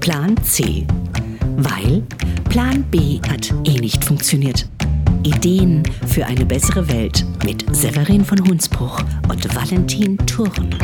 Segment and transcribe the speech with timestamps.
[0.00, 0.86] Plan C.
[1.58, 2.02] Weil
[2.48, 4.66] Plan B hat eh nicht funktioniert.
[5.24, 10.74] Ideen für eine bessere Welt mit Severin von Hunsbruch und Valentin Thurn.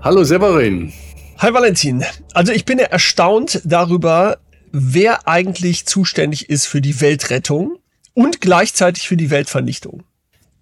[0.00, 0.94] Hallo Severin.
[1.38, 2.04] Hi Valentin.
[2.32, 4.38] Also ich bin ja erstaunt darüber,
[4.72, 7.76] wer eigentlich zuständig ist für die Weltrettung
[8.14, 10.04] und gleichzeitig für die Weltvernichtung.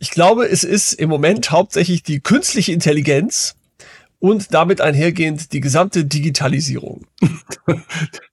[0.01, 3.55] Ich glaube, es ist im Moment hauptsächlich die künstliche Intelligenz
[4.21, 7.07] und damit einhergehend die gesamte Digitalisierung.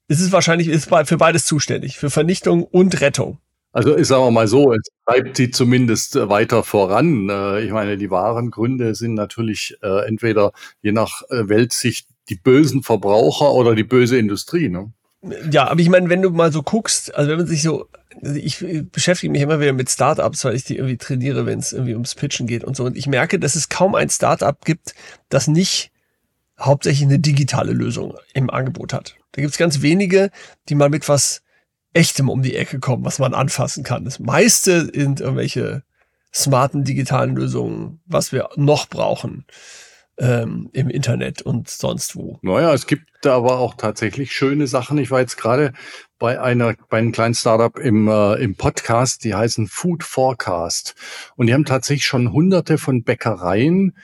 [0.08, 3.38] es ist wahrscheinlich ist für beides zuständig, für Vernichtung und Rettung.
[3.72, 7.28] Also ich sage mal so, es treibt sie zumindest weiter voran.
[7.28, 12.36] Äh, ich meine, die wahren Gründe sind natürlich äh, entweder je nach äh, Weltsicht die
[12.36, 14.68] bösen Verbraucher oder die böse Industrie.
[14.68, 14.92] Ne?
[15.22, 17.88] Ja, aber ich meine, wenn du mal so guckst, also wenn man sich so,
[18.22, 21.94] ich beschäftige mich immer wieder mit Startups, weil ich die irgendwie trainiere, wenn es irgendwie
[21.94, 22.84] ums Pitchen geht und so.
[22.84, 24.94] Und ich merke, dass es kaum ein Startup gibt,
[25.28, 25.90] das nicht
[26.58, 29.16] hauptsächlich eine digitale Lösung im Angebot hat.
[29.32, 30.30] Da gibt es ganz wenige,
[30.68, 31.42] die mal mit was
[31.92, 34.04] Echtem um die Ecke kommen, was man anfassen kann.
[34.04, 35.82] Das meiste sind irgendwelche
[36.32, 39.46] smarten digitalen Lösungen, was wir noch brauchen
[40.18, 42.38] ähm, im Internet und sonst wo.
[42.42, 44.98] Naja, es gibt da aber auch tatsächlich schöne Sachen.
[44.98, 45.72] Ich war jetzt gerade
[46.18, 50.94] bei einer bei einem kleinen Startup im äh, im Podcast, die heißen Food Forecast
[51.36, 53.94] und die haben tatsächlich schon Hunderte von Bäckereien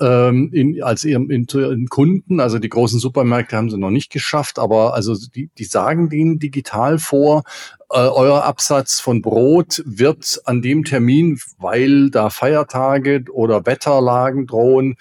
[0.00, 2.40] ähm, in, als ihrem in, in Kunden.
[2.40, 6.38] Also die großen Supermärkte haben sie noch nicht geschafft, aber also die, die sagen denen
[6.38, 7.42] digital vor,
[7.90, 14.96] äh, euer Absatz von Brot wird an dem Termin, weil da Feiertage oder Wetterlagen drohen,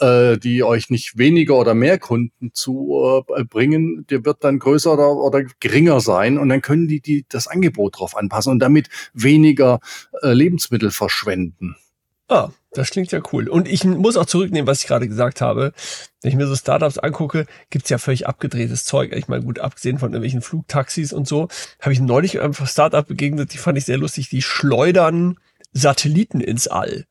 [0.00, 4.92] äh, die euch nicht weniger oder mehr Kunden zu äh, bringen, der wird dann größer
[4.92, 8.88] oder, oder geringer sein und dann können die, die das Angebot drauf anpassen und damit
[9.12, 9.80] weniger
[10.22, 11.76] äh, Lebensmittel verschwenden.
[12.28, 13.48] Ah, das klingt ja cool.
[13.48, 15.72] Und ich muss auch zurücknehmen, was ich gerade gesagt habe.
[16.22, 19.12] Wenn ich mir so Startups angucke, gibt's ja völlig abgedrehtes Zeug.
[19.12, 21.48] Ich meine, gut, abgesehen von irgendwelchen Flugtaxis und so,
[21.80, 24.28] habe ich neulich einfach Startup begegnet, die fand ich sehr lustig.
[24.28, 25.38] Die schleudern
[25.72, 27.06] Satelliten ins All.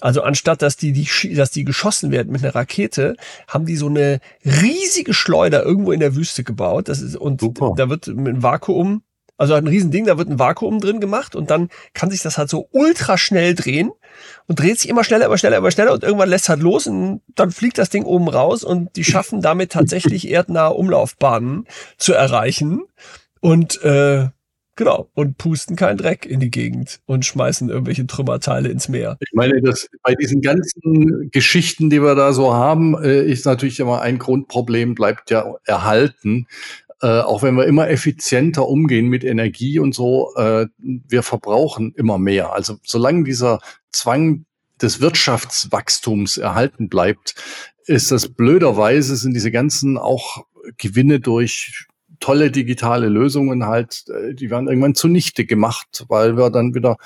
[0.00, 3.16] Also anstatt dass die, die, dass die geschossen werden mit einer Rakete,
[3.46, 6.88] haben die so eine riesige Schleuder irgendwo in der Wüste gebaut.
[6.88, 7.74] Das ist, und Super.
[7.76, 9.02] da wird einem Vakuum,
[9.36, 12.50] also ein Riesending, da wird ein Vakuum drin gemacht und dann kann sich das halt
[12.50, 13.90] so ultra schnell drehen
[14.46, 17.22] und dreht sich immer schneller, immer schneller, immer schneller und irgendwann lässt halt los und
[17.34, 22.82] dann fliegt das Ding oben raus und die schaffen damit tatsächlich erdnahe Umlaufbahnen zu erreichen.
[23.40, 24.28] Und äh,
[24.80, 25.10] Genau.
[25.12, 29.18] Und pusten keinen Dreck in die Gegend und schmeißen irgendwelche Trümmerteile ins Meer.
[29.20, 33.78] Ich meine, dass bei diesen ganzen Geschichten, die wir da so haben, äh, ist natürlich
[33.78, 36.46] immer ein Grundproblem, bleibt ja erhalten.
[37.02, 42.16] Äh, auch wenn wir immer effizienter umgehen mit Energie und so, äh, wir verbrauchen immer
[42.16, 42.54] mehr.
[42.54, 43.60] Also solange dieser
[43.92, 44.46] Zwang
[44.80, 47.34] des Wirtschaftswachstums erhalten bleibt,
[47.84, 50.46] ist das blöderweise, sind diese ganzen auch
[50.78, 51.86] Gewinne durch
[52.20, 56.96] tolle digitale Lösungen halt, äh, die werden irgendwann zunichte gemacht, weil wir dann wieder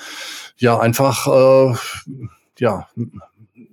[0.59, 1.75] ja einfach äh,
[2.59, 2.89] ja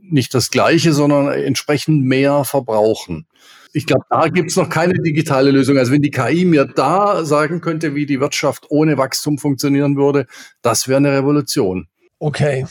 [0.01, 3.25] nicht das Gleiche, sondern entsprechend mehr verbrauchen.
[3.73, 5.77] Ich glaube, da gibt's noch keine digitale Lösung.
[5.77, 10.27] Also wenn die KI mir da sagen könnte, wie die Wirtschaft ohne Wachstum funktionieren würde,
[10.61, 11.87] das wäre eine Revolution.
[12.19, 12.65] Okay.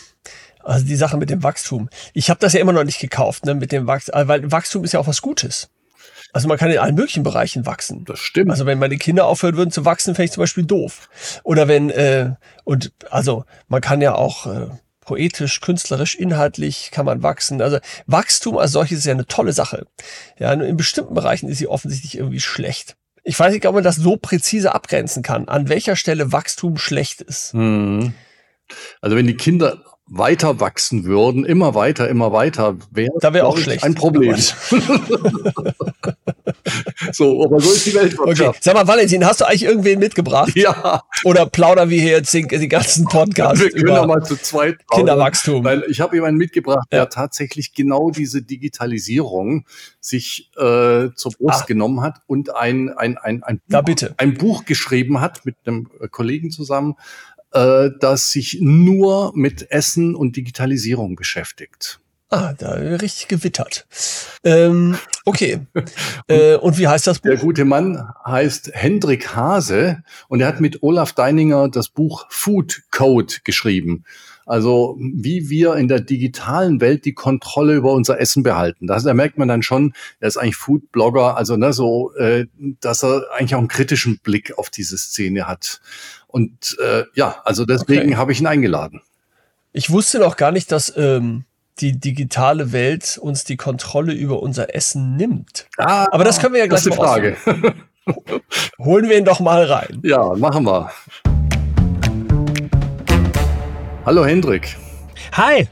[0.62, 1.88] Also die Sache mit dem Wachstum.
[2.12, 4.92] Ich habe das ja immer noch nicht gekauft, ne, mit dem Wachstum, weil Wachstum ist
[4.92, 5.70] ja auch was Gutes.
[6.32, 8.04] Also man kann in allen möglichen Bereichen wachsen.
[8.04, 8.50] Das stimmt.
[8.50, 11.08] Also wenn meine Kinder aufhören würden zu wachsen, fände ich zum Beispiel doof.
[11.42, 14.68] Oder wenn, äh, und also man kann ja auch äh,
[15.00, 17.60] poetisch, künstlerisch, inhaltlich kann man wachsen.
[17.60, 19.86] Also Wachstum als solches ist ja eine tolle Sache.
[20.38, 22.96] Ja, in bestimmten Bereichen ist sie offensichtlich irgendwie schlecht.
[23.24, 27.20] Ich weiß nicht, ob man das so präzise abgrenzen kann, an welcher Stelle Wachstum schlecht
[27.22, 27.52] ist.
[27.52, 28.14] Hm.
[29.00, 33.56] Also wenn die Kinder weiter wachsen würden, immer weiter, immer weiter, wäre da wäre auch
[33.56, 33.84] schlecht.
[33.84, 34.34] ein Problem.
[37.12, 38.48] so, aber so ist die Weltwirtschaft.
[38.48, 38.58] Okay.
[38.60, 40.50] Sag mal, Valentin, hast du eigentlich irgendwen mitgebracht?
[40.56, 41.04] Ja.
[41.22, 44.78] Oder plaudern wir hier jetzt die, die ganzen Podcasts wir können über mal zu zweit
[44.92, 45.62] Kinderwachstum?
[45.62, 46.98] Weil ich habe jemanden mitgebracht, ja.
[46.98, 49.64] der tatsächlich genau diese Digitalisierung
[50.00, 51.66] sich äh, zur Brust ah.
[51.66, 56.50] genommen hat und ein, ein, ein, ein, Buch, ein Buch geschrieben hat mit einem Kollegen
[56.50, 56.96] zusammen,
[57.52, 62.00] äh, das sich nur mit Essen und Digitalisierung beschäftigt.
[62.32, 63.86] Ah, da richtig gewittert.
[64.44, 65.66] Ähm, okay.
[66.28, 67.28] äh, und wie heißt das Buch?
[67.28, 72.82] Der gute Mann heißt Hendrik Hase und er hat mit Olaf Deininger das Buch Food
[72.92, 74.04] Code geschrieben.
[74.50, 78.88] Also wie wir in der digitalen Welt die Kontrolle über unser Essen behalten.
[78.88, 82.46] Da, da merkt man dann schon, er ist eigentlich Food-Blogger, also ne, so, äh,
[82.80, 85.80] dass er eigentlich auch einen kritischen Blick auf diese Szene hat.
[86.26, 88.16] Und äh, ja, also deswegen okay.
[88.16, 89.02] habe ich ihn eingeladen.
[89.72, 91.44] Ich wusste noch gar nicht, dass ähm,
[91.78, 95.68] die digitale Welt uns die Kontrolle über unser Essen nimmt.
[95.78, 97.36] Ah, Aber das können wir ja gleich das ist Frage.
[98.80, 100.00] Holen wir ihn doch mal rein.
[100.02, 100.90] Ja, machen wir.
[104.06, 104.78] Hallo Hendrik.
[105.32, 105.68] Hi.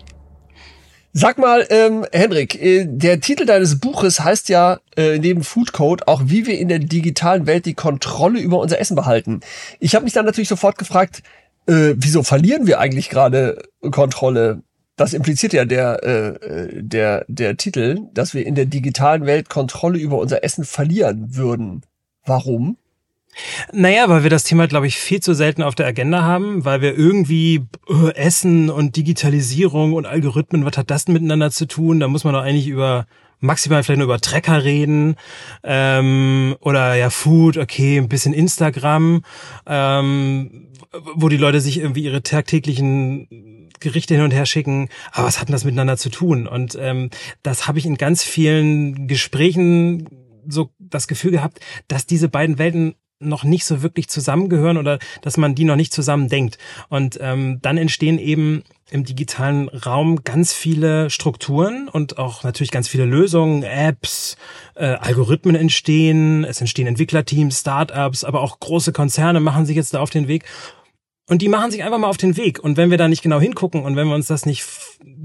[1.15, 6.07] Sag mal, ähm, Hendrik, äh, der Titel deines Buches heißt ja äh, neben Food Code
[6.07, 9.41] auch, wie wir in der digitalen Welt die Kontrolle über unser Essen behalten.
[9.81, 11.23] Ich habe mich dann natürlich sofort gefragt,
[11.67, 14.63] äh, wieso verlieren wir eigentlich gerade Kontrolle?
[14.97, 19.99] Das impliziert ja der, äh, der, der Titel, dass wir in der digitalen Welt Kontrolle
[19.99, 21.81] über unser Essen verlieren würden.
[22.27, 22.77] Warum?
[23.73, 26.81] Naja, weil wir das Thema, glaube ich, viel zu selten auf der Agenda haben, weil
[26.81, 32.01] wir irgendwie äh, Essen und Digitalisierung und Algorithmen, was hat das denn miteinander zu tun?
[32.01, 33.07] Da muss man doch eigentlich über
[33.41, 35.17] maximal vielleicht nur über Trecker reden
[35.63, 39.23] ähm, oder ja Food, okay, ein bisschen Instagram,
[39.67, 40.69] ähm,
[41.15, 44.89] wo die Leute sich irgendwie ihre tagtäglichen Gerichte hin und her schicken.
[45.13, 46.47] Aber was hat denn das miteinander zu tun?
[46.49, 47.11] Und ähm,
[47.43, 50.09] das habe ich in ganz vielen Gesprächen
[50.49, 55.37] so das Gefühl gehabt, dass diese beiden Welten noch nicht so wirklich zusammengehören oder dass
[55.37, 56.59] man die noch nicht zusammen denkt.
[56.89, 62.89] Und ähm, dann entstehen eben im digitalen Raum ganz viele Strukturen und auch natürlich ganz
[62.89, 64.37] viele Lösungen, Apps,
[64.77, 70.01] äh, Algorithmen entstehen, es entstehen Entwicklerteams, Startups, aber auch große Konzerne machen sich jetzt da
[70.01, 70.45] auf den Weg.
[71.29, 72.59] Und die machen sich einfach mal auf den Weg.
[72.59, 74.65] Und wenn wir da nicht genau hingucken und wenn wir uns das nicht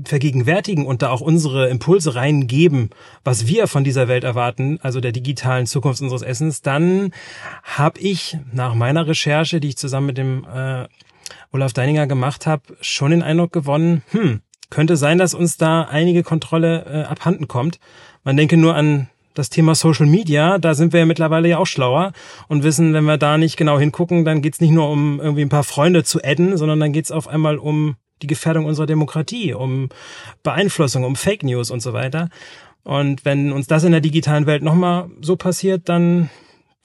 [0.03, 2.89] vergegenwärtigen und da auch unsere Impulse reingeben,
[3.23, 7.13] was wir von dieser Welt erwarten, also der digitalen Zukunft unseres Essens, dann
[7.63, 10.87] habe ich nach meiner Recherche, die ich zusammen mit dem äh,
[11.53, 16.23] Olaf Deininger gemacht habe, schon den Eindruck gewonnen, hm, könnte sein, dass uns da einige
[16.23, 17.79] Kontrolle äh, abhanden kommt.
[18.25, 21.65] Man denke nur an das Thema Social Media, da sind wir ja mittlerweile ja auch
[21.65, 22.13] schlauer
[22.47, 25.49] und wissen, wenn wir da nicht genau hingucken, dann geht's nicht nur um irgendwie ein
[25.49, 29.89] paar Freunde zu adden, sondern dann geht's auf einmal um die Gefährdung unserer Demokratie, um
[30.43, 32.29] Beeinflussung, um Fake News und so weiter.
[32.83, 36.29] Und wenn uns das in der digitalen Welt nochmal so passiert, dann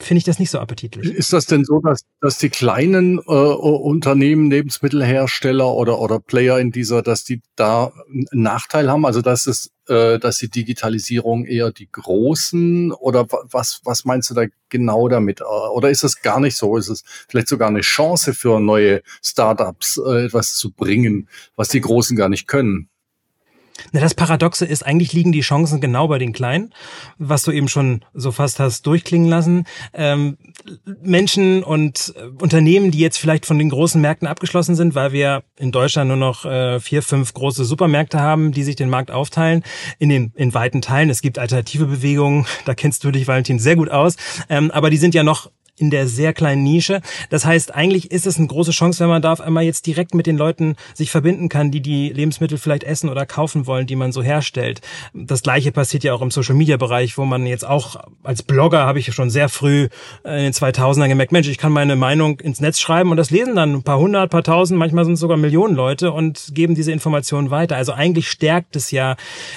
[0.01, 1.13] finde ich das nicht so appetitlich.
[1.13, 6.71] Ist das denn so, dass, dass die kleinen äh, Unternehmen, Lebensmittelhersteller oder, oder Player in
[6.71, 9.05] dieser, dass die da einen Nachteil haben?
[9.05, 14.33] Also dass es, äh, dass die Digitalisierung eher die großen oder was, was meinst du
[14.35, 15.41] da genau damit?
[15.41, 16.77] Oder ist es gar nicht so?
[16.77, 21.81] Ist es vielleicht sogar eine Chance für neue Startups, äh, etwas zu bringen, was die
[21.81, 22.89] Großen gar nicht können?
[23.91, 26.73] Na, das Paradoxe ist, eigentlich liegen die Chancen genau bei den Kleinen,
[27.17, 29.65] was du eben schon so fast hast durchklingen lassen.
[29.93, 30.37] Ähm,
[31.01, 35.43] Menschen und äh, Unternehmen, die jetzt vielleicht von den großen Märkten abgeschlossen sind, weil wir
[35.57, 39.63] in Deutschland nur noch äh, vier, fünf große Supermärkte haben, die sich den Markt aufteilen
[39.97, 41.09] in den in weiten Teilen.
[41.09, 44.15] Es gibt alternative Bewegungen, da kennst du dich, Valentin, sehr gut aus.
[44.49, 45.49] Ähm, aber die sind ja noch
[45.79, 47.01] in der sehr kleinen Nische.
[47.29, 50.27] Das heißt, eigentlich ist es eine große Chance, wenn man da einmal jetzt direkt mit
[50.27, 54.11] den Leuten sich verbinden kann, die die Lebensmittel vielleicht essen oder kaufen wollen, die man
[54.11, 54.81] so herstellt.
[55.13, 58.85] Das gleiche passiert ja auch im Social Media Bereich, wo man jetzt auch als Blogger
[58.85, 59.89] habe ich schon sehr früh
[60.23, 63.55] in den 2000ern gemerkt, Mensch, ich kann meine Meinung ins Netz schreiben und das lesen
[63.55, 66.91] dann ein paar hundert, paar tausend, manchmal sind es sogar Millionen Leute und geben diese
[66.91, 67.75] Informationen weiter.
[67.75, 69.15] Also eigentlich stärkt es ja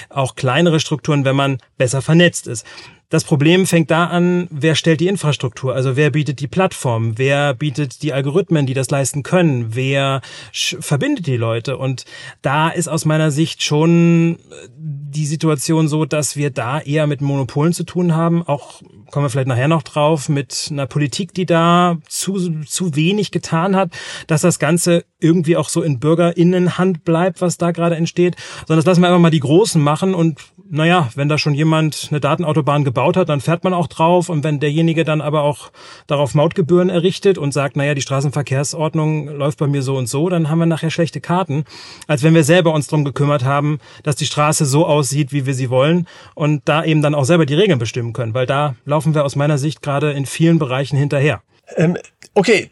[0.09, 2.65] auch kleinere Strukturen, wenn man besser vernetzt ist.
[3.13, 5.75] Das Problem fängt da an, wer stellt die Infrastruktur?
[5.75, 7.15] Also wer bietet die Plattform?
[7.19, 9.75] Wer bietet die Algorithmen, die das leisten können?
[9.75, 10.21] Wer
[10.51, 11.77] verbindet die Leute?
[11.77, 12.05] Und
[12.41, 17.21] da ist aus meiner Sicht schon äh, die Situation so, dass wir da eher mit
[17.21, 18.41] Monopolen zu tun haben.
[18.41, 18.81] Auch
[19.13, 23.75] kommen wir vielleicht nachher noch drauf, mit einer Politik, die da zu, zu wenig getan
[23.75, 23.91] hat,
[24.25, 28.35] dass das Ganze irgendwie auch so in BürgerInnenhand bleibt, was da gerade entsteht,
[28.67, 30.39] sondern das lassen wir einfach mal die Großen machen und
[30.73, 34.29] naja, wenn da schon jemand eine Datenautobahn gebaut hat, dann fährt man auch drauf.
[34.29, 35.71] Und wenn derjenige dann aber auch
[36.07, 40.49] darauf Mautgebühren errichtet und sagt, naja, die Straßenverkehrsordnung läuft bei mir so und so, dann
[40.49, 41.65] haben wir nachher schlechte Karten,
[42.07, 45.53] als wenn wir selber uns drum gekümmert haben, dass die Straße so aussieht, wie wir
[45.53, 49.02] sie wollen und da eben dann auch selber die Regeln bestimmen können, weil da laufen
[49.13, 51.41] wir aus meiner Sicht gerade in vielen Bereichen hinterher.
[51.75, 51.97] Ähm,
[52.33, 52.69] okay,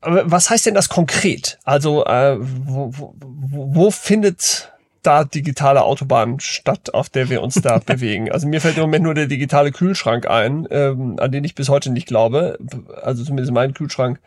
[0.00, 1.58] was heißt denn das konkret?
[1.64, 7.78] Also äh, wo, wo, wo findet da digitale Autobahn statt, auf der wir uns da
[7.86, 8.30] bewegen.
[8.30, 11.68] Also mir fällt im Moment nur der digitale Kühlschrank ein, ähm, an den ich bis
[11.68, 12.58] heute nicht glaube.
[13.02, 14.20] Also zumindest mein Kühlschrank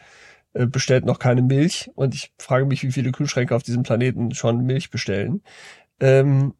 [0.53, 4.33] äh, bestellt noch keine Milch und ich frage mich, wie viele Kühlschränke auf diesem Planeten
[4.33, 5.41] schon Milch bestellen.
[5.99, 6.53] Ähm,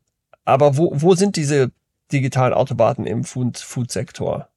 [0.46, 1.72] aber wo, wo sind diese
[2.12, 4.48] digitalen Autobahnen im Food-Sektor?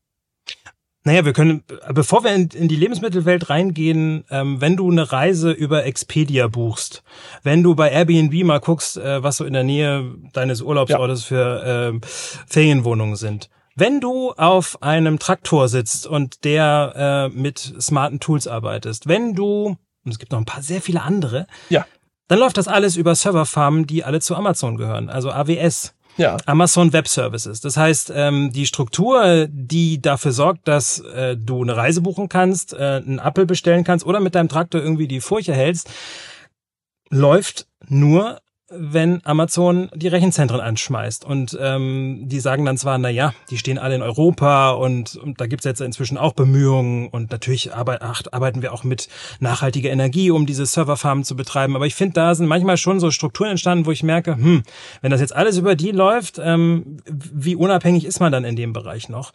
[1.09, 5.53] Naja, wir können, bevor wir in, in die Lebensmittelwelt reingehen, ähm, wenn du eine Reise
[5.53, 7.03] über Expedia buchst,
[7.43, 11.27] wenn du bei Airbnb mal guckst, äh, was so in der Nähe deines Urlaubsortes ja.
[11.29, 12.07] für äh,
[12.47, 19.09] Ferienwohnungen sind, wenn du auf einem Traktor sitzt und der äh, mit smarten Tools arbeitest,
[19.09, 21.87] wenn du, und es gibt noch ein paar sehr viele andere, ja
[22.29, 25.95] dann läuft das alles über Serverfarmen, die alle zu Amazon gehören, also AWS.
[26.19, 26.37] Ja.
[26.47, 27.61] Amazon Web Services.
[27.61, 32.75] Das heißt, ähm, die Struktur, die dafür sorgt, dass äh, du eine Reise buchen kannst,
[32.75, 35.89] äh, einen Apple bestellen kannst oder mit deinem Traktor irgendwie die Furche hältst,
[37.09, 41.25] läuft nur wenn Amazon die Rechenzentren anschmeißt.
[41.25, 45.41] Und ähm, die sagen dann zwar, na ja, die stehen alle in Europa und, und
[45.41, 49.09] da gibt's jetzt inzwischen auch Bemühungen und natürlich arbeit, arbeiten wir auch mit
[49.41, 51.77] nachhaltiger Energie, um diese Serverfarmen zu betreiben.
[51.77, 54.63] Aber ich finde, da sind manchmal schon so Strukturen entstanden, wo ich merke, hm,
[55.01, 58.75] wenn das jetzt alles über die läuft, ähm, wie unabhängig ist man dann in dem
[58.75, 59.33] Bereich noch?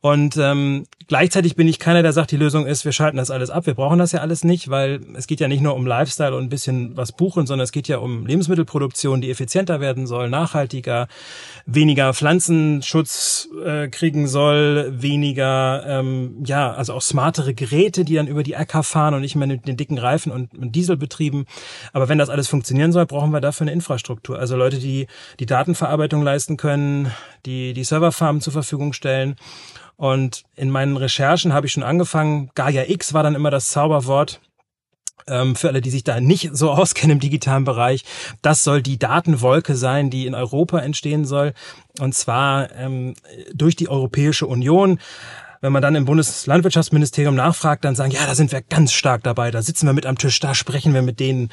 [0.00, 3.50] Und ähm, gleichzeitig bin ich keiner, der sagt, die Lösung ist, wir schalten das alles
[3.50, 3.66] ab.
[3.66, 6.44] Wir brauchen das ja alles nicht, weil es geht ja nicht nur um Lifestyle und
[6.44, 10.28] ein bisschen was buchen, sondern es geht ja um Lebensmittelproduktion Produktion, die effizienter werden soll,
[10.28, 11.08] nachhaltiger,
[11.64, 18.42] weniger Pflanzenschutz äh, kriegen soll, weniger, ähm, ja, also auch smartere Geräte, die dann über
[18.42, 21.46] die Äcker fahren und nicht mehr mit den dicken Reifen und, und Dieselbetrieben.
[21.94, 24.38] Aber wenn das alles funktionieren soll, brauchen wir dafür eine Infrastruktur.
[24.38, 25.06] Also Leute, die
[25.40, 27.10] die Datenverarbeitung leisten können,
[27.46, 29.36] die die Serverfarmen zur Verfügung stellen.
[29.96, 34.42] Und in meinen Recherchen habe ich schon angefangen, Gaia X war dann immer das Zauberwort
[35.28, 38.04] ähm, für alle, die sich da nicht so auskennen im digitalen Bereich.
[38.42, 41.52] Das soll die Datenwolke sein, die in Europa entstehen soll.
[41.98, 43.14] Und zwar ähm,
[43.54, 44.98] durch die Europäische Union
[45.66, 49.50] wenn man dann im Bundeslandwirtschaftsministerium nachfragt, dann sagen, ja, da sind wir ganz stark dabei,
[49.50, 51.50] da sitzen wir mit am Tisch, da sprechen wir mit denen,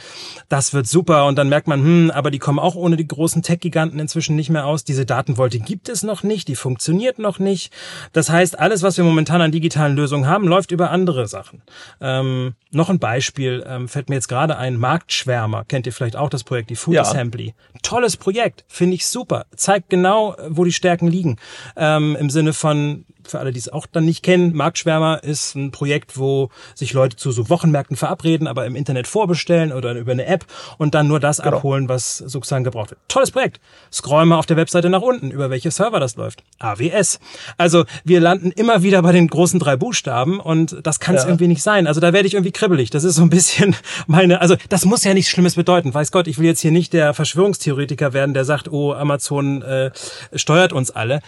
[0.50, 1.26] das wird super.
[1.26, 4.52] Und dann merkt man, hm, aber die kommen auch ohne die großen Tech-Giganten inzwischen nicht
[4.52, 4.84] mehr aus.
[4.84, 7.74] Diese Datenvolte gibt es noch nicht, die funktioniert noch nicht.
[8.12, 11.64] Das heißt, alles, was wir momentan an digitalen Lösungen haben, läuft über andere Sachen.
[12.00, 16.30] Ähm, noch ein Beispiel ähm, fällt mir jetzt gerade ein, Marktschwärmer, kennt ihr vielleicht auch
[16.30, 17.02] das Projekt, die Food ja.
[17.02, 17.56] Assembly.
[17.82, 19.48] Tolles Projekt, finde ich super.
[19.56, 21.38] Zeigt genau, wo die Stärken liegen.
[21.76, 25.72] Ähm, Im Sinne von, für alle, die es auch dann nicht kennen, Marktschwärmer ist ein
[25.72, 30.26] Projekt, wo sich Leute zu so Wochenmärkten verabreden, aber im Internet vorbestellen oder über eine
[30.26, 30.46] App
[30.78, 31.58] und dann nur das genau.
[31.58, 33.00] abholen, was sozusagen gebraucht wird.
[33.08, 33.60] Tolles Projekt.
[33.92, 36.44] Scroll mal auf der Webseite nach unten, über welche Server das läuft.
[36.60, 37.20] AWS.
[37.58, 41.30] Also wir landen immer wieder bei den großen drei Buchstaben und das kann es ja.
[41.30, 41.88] irgendwie nicht sein.
[41.88, 42.90] Also da werde ich irgendwie kribbelig.
[42.90, 43.76] Das ist so ein bisschen
[44.08, 45.94] meine, also das muss ja nichts Schlimmes bedeuten.
[45.94, 49.92] Weiß Gott, ich will jetzt hier nicht der Verschwörungstheoretiker werden, der sagt, oh, Amazon äh,
[50.36, 51.22] steuert uns alle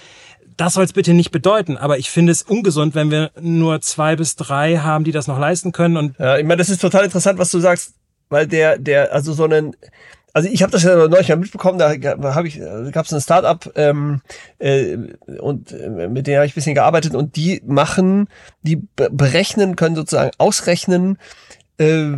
[0.57, 4.15] das soll es bitte nicht bedeuten, aber ich finde es ungesund, wenn wir nur zwei
[4.15, 5.97] bis drei haben, die das noch leisten können.
[5.97, 7.93] Und ja, ich meine, das ist total interessant, was du sagst,
[8.29, 9.75] weil der, der, also so einen,
[10.33, 11.89] also ich habe das ja neulich mal mitbekommen, da
[12.35, 12.59] habe ich,
[12.91, 14.21] gab es ein Startup ähm,
[14.59, 14.97] äh,
[15.39, 18.27] und äh, mit denen habe ich ein bisschen gearbeitet und die machen,
[18.61, 21.17] die berechnen, können sozusagen ausrechnen,
[21.77, 22.13] äh,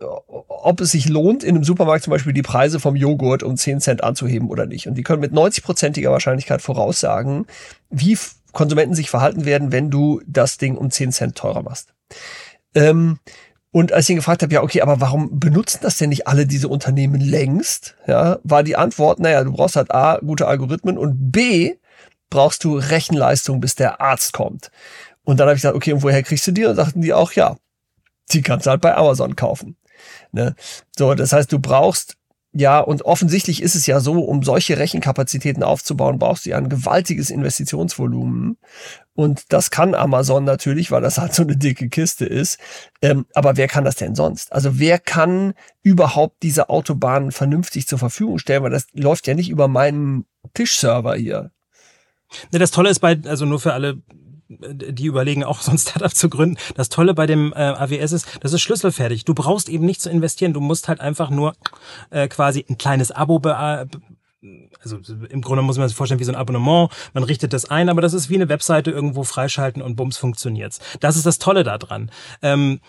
[0.00, 3.80] ob es sich lohnt, in einem Supermarkt zum Beispiel die Preise vom Joghurt um 10
[3.80, 4.86] Cent anzuheben oder nicht.
[4.86, 7.46] Und die können mit 90-prozentiger Wahrscheinlichkeit voraussagen,
[7.90, 8.18] wie
[8.52, 11.94] Konsumenten sich verhalten werden, wenn du das Ding um 10 Cent teurer machst.
[12.74, 13.18] Ähm,
[13.72, 16.46] und als ich ihn gefragt habe, ja, okay, aber warum benutzen das denn nicht alle
[16.46, 17.96] diese Unternehmen längst?
[18.06, 21.76] Ja, war die Antwort, naja, du brauchst halt A, gute Algorithmen und B,
[22.30, 24.70] brauchst du Rechenleistung, bis der Arzt kommt.
[25.22, 26.64] Und dann habe ich gesagt, okay, und woher kriegst du die?
[26.64, 27.56] Und sagten die auch, ja,
[28.32, 29.76] die kannst du halt bei Amazon kaufen.
[30.32, 30.54] Ne?
[30.96, 32.16] So, das heißt, du brauchst
[32.52, 36.68] ja, und offensichtlich ist es ja so, um solche Rechenkapazitäten aufzubauen, brauchst du ja ein
[36.68, 38.58] gewaltiges Investitionsvolumen.
[39.14, 42.58] Und das kann Amazon natürlich, weil das halt so eine dicke Kiste ist.
[43.02, 44.52] Ähm, aber wer kann das denn sonst?
[44.52, 48.64] Also wer kann überhaupt diese Autobahnen vernünftig zur Verfügung stellen?
[48.64, 51.52] Weil das läuft ja nicht über meinen Tischserver hier.
[52.52, 54.02] Ne, das Tolle ist bei, also nur für alle
[54.50, 56.56] die überlegen auch so ein Startup zu gründen.
[56.74, 59.24] Das Tolle bei dem äh, AWS ist, das ist schlüsselfertig.
[59.24, 60.52] Du brauchst eben nicht zu investieren.
[60.52, 61.54] Du musst halt einfach nur
[62.10, 63.56] äh, quasi ein kleines Abo be
[64.82, 66.90] also im Grunde muss man sich vorstellen wie so ein Abonnement.
[67.12, 70.80] Man richtet das ein, aber das ist wie eine Webseite irgendwo freischalten und bums funktioniert's.
[71.00, 72.10] Das ist das Tolle daran.
[72.40, 72.80] Ähm,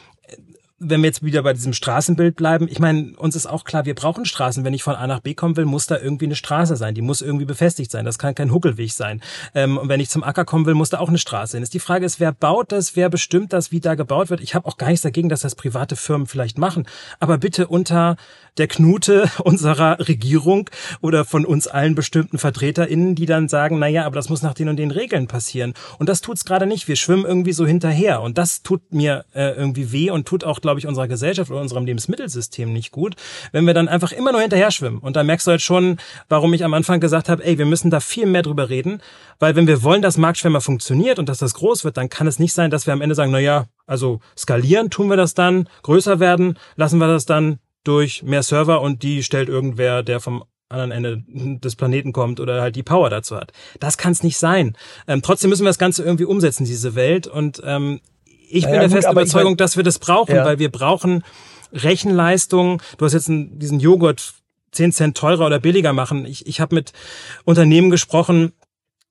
[0.83, 3.93] wenn wir jetzt wieder bei diesem Straßenbild bleiben, ich meine, uns ist auch klar, wir
[3.93, 4.63] brauchen Straßen.
[4.63, 6.95] Wenn ich von A nach B kommen will, muss da irgendwie eine Straße sein.
[6.95, 8.03] Die muss irgendwie befestigt sein.
[8.03, 9.21] Das kann kein Huckelweg sein.
[9.53, 11.61] Ähm, und wenn ich zum Acker kommen will, muss da auch eine Straße sein.
[11.61, 12.95] Ist die Frage ist, wer baut das?
[12.95, 14.41] Wer bestimmt das, wie da gebaut wird?
[14.41, 16.87] Ich habe auch gar nichts dagegen, dass das private Firmen vielleicht machen.
[17.19, 18.15] Aber bitte unter
[18.57, 20.69] der Knute unserer Regierung
[21.01, 24.53] oder von uns allen bestimmten VertreterInnen, die dann sagen, na ja, aber das muss nach
[24.53, 25.73] den und den Regeln passieren.
[25.99, 26.87] Und das tut's gerade nicht.
[26.87, 28.21] Wir schwimmen irgendwie so hinterher.
[28.21, 31.61] Und das tut mir äh, irgendwie weh und tut auch, glaube ich, unserer Gesellschaft oder
[31.61, 33.15] unserem Lebensmittelsystem nicht gut,
[33.51, 34.99] wenn wir dann einfach immer nur hinterher schwimmen.
[34.99, 35.97] Und da merkst du halt schon,
[36.29, 39.01] warum ich am Anfang gesagt habe, ey, wir müssen da viel mehr drüber reden,
[39.39, 42.39] weil wenn wir wollen, dass Marktschwimmer funktioniert und dass das groß wird, dann kann es
[42.39, 45.67] nicht sein, dass wir am Ende sagen, na ja, also skalieren tun wir das dann,
[45.83, 50.43] größer werden, lassen wir das dann durch mehr Server und die stellt irgendwer, der vom
[50.71, 51.23] anderen Ende
[51.59, 53.51] des Planeten kommt oder halt die Power dazu hat.
[53.79, 54.75] Das kann es nicht sein.
[55.07, 57.27] Ähm, trotzdem müssen wir das Ganze irgendwie umsetzen, diese Welt.
[57.27, 57.99] Und ähm,
[58.53, 60.45] ich bin ja, der festen Überzeugung, dass wir das brauchen, ja.
[60.45, 61.23] weil wir brauchen
[61.73, 62.81] Rechenleistung.
[62.97, 64.33] Du hast jetzt einen, diesen Joghurt
[64.71, 66.25] 10 Cent teurer oder billiger machen.
[66.25, 66.93] Ich, ich habe mit
[67.45, 68.53] Unternehmen gesprochen,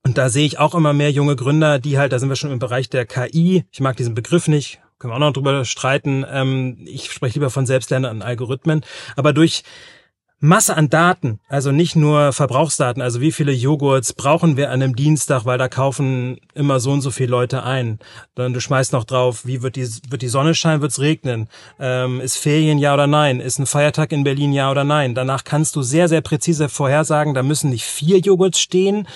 [0.03, 2.51] und da sehe ich auch immer mehr junge Gründer, die halt, da sind wir schon
[2.51, 6.25] im Bereich der KI, ich mag diesen Begriff nicht, können wir auch noch drüber streiten.
[6.31, 8.83] Ähm, ich spreche lieber von selbstlernenden Algorithmen.
[9.17, 9.63] Aber durch
[10.43, 14.97] Masse an Daten, also nicht nur Verbrauchsdaten, also wie viele Joghurts brauchen wir an einem
[14.97, 17.99] Dienstag, weil da kaufen immer so und so viele Leute ein.
[18.37, 21.51] Dann du schmeißt noch drauf, wie wird die, wird die Sonne scheinen, wird es regnen,
[21.79, 25.15] ähm, ist Ferien ja oder nein, ist ein Feiertag in Berlin ja oder nein.
[25.15, 29.07] Danach kannst du sehr, sehr präzise vorhersagen, da müssen nicht vier Joghurts stehen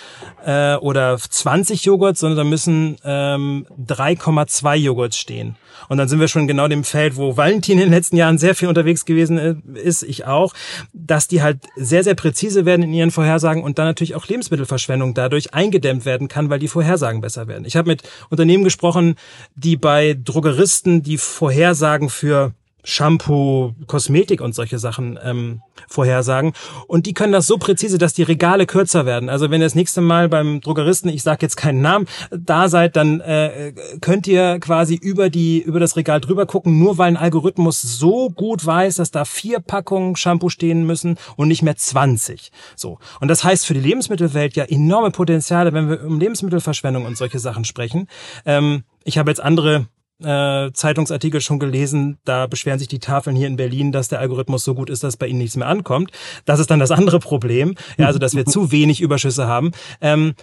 [0.45, 5.57] äh, oder 20 Joghurts, sondern da müssen ähm, 3,2 Joghurts stehen.
[5.89, 8.55] Und dann sind wir schon genau dem Feld, wo Valentin in den letzten Jahren sehr
[8.55, 10.55] viel unterwegs gewesen äh, ist, ich auch,
[10.93, 15.15] dass die halt sehr, sehr präzise werden in ihren Vorhersagen und dann natürlich auch Lebensmittelverschwendung
[15.15, 17.65] dadurch eingedämmt werden kann, weil die Vorhersagen besser werden.
[17.65, 19.17] Ich habe mit Unternehmen gesprochen,
[19.55, 22.53] die bei Drogeristen die Vorhersagen für
[22.85, 26.53] Shampoo, Kosmetik und solche Sachen ähm, vorhersagen.
[26.87, 29.29] Und die können das so präzise, dass die Regale kürzer werden.
[29.29, 32.97] Also wenn ihr das nächste Mal beim Druckeristen, ich sage jetzt keinen Namen, da seid,
[32.97, 37.17] dann äh, könnt ihr quasi über die über das Regal drüber gucken, nur weil ein
[37.17, 42.53] Algorithmus so gut weiß, dass da vier Packungen Shampoo stehen müssen und nicht mehr 20.
[42.77, 42.99] So.
[43.21, 47.39] Und das heißt für die Lebensmittelwelt ja enorme Potenziale, wenn wir um Lebensmittelverschwendung und solche
[47.39, 48.09] Sachen sprechen.
[48.45, 49.87] Ähm, ich habe jetzt andere
[50.23, 54.65] äh, Zeitungsartikel schon gelesen, da beschweren sich die Tafeln hier in Berlin, dass der Algorithmus
[54.65, 56.13] so gut ist, dass bei ihnen nichts mehr ankommt.
[56.45, 59.73] Das ist dann das andere Problem, ja, also dass wir zu wenig Überschüsse haben.
[60.01, 60.35] Ähm,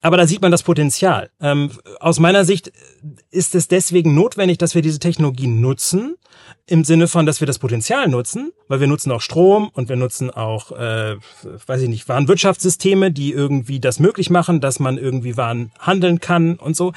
[0.00, 1.30] aber da sieht man das Potenzial.
[1.40, 2.70] Ähm, aus meiner Sicht
[3.30, 6.14] ist es deswegen notwendig, dass wir diese Technologie nutzen,
[6.66, 9.96] im Sinne von, dass wir das Potenzial nutzen, weil wir nutzen auch Strom und wir
[9.96, 11.16] nutzen auch, äh,
[11.66, 16.56] weiß ich nicht, Warenwirtschaftssysteme, die irgendwie das möglich machen, dass man irgendwie Waren handeln kann
[16.56, 16.92] und so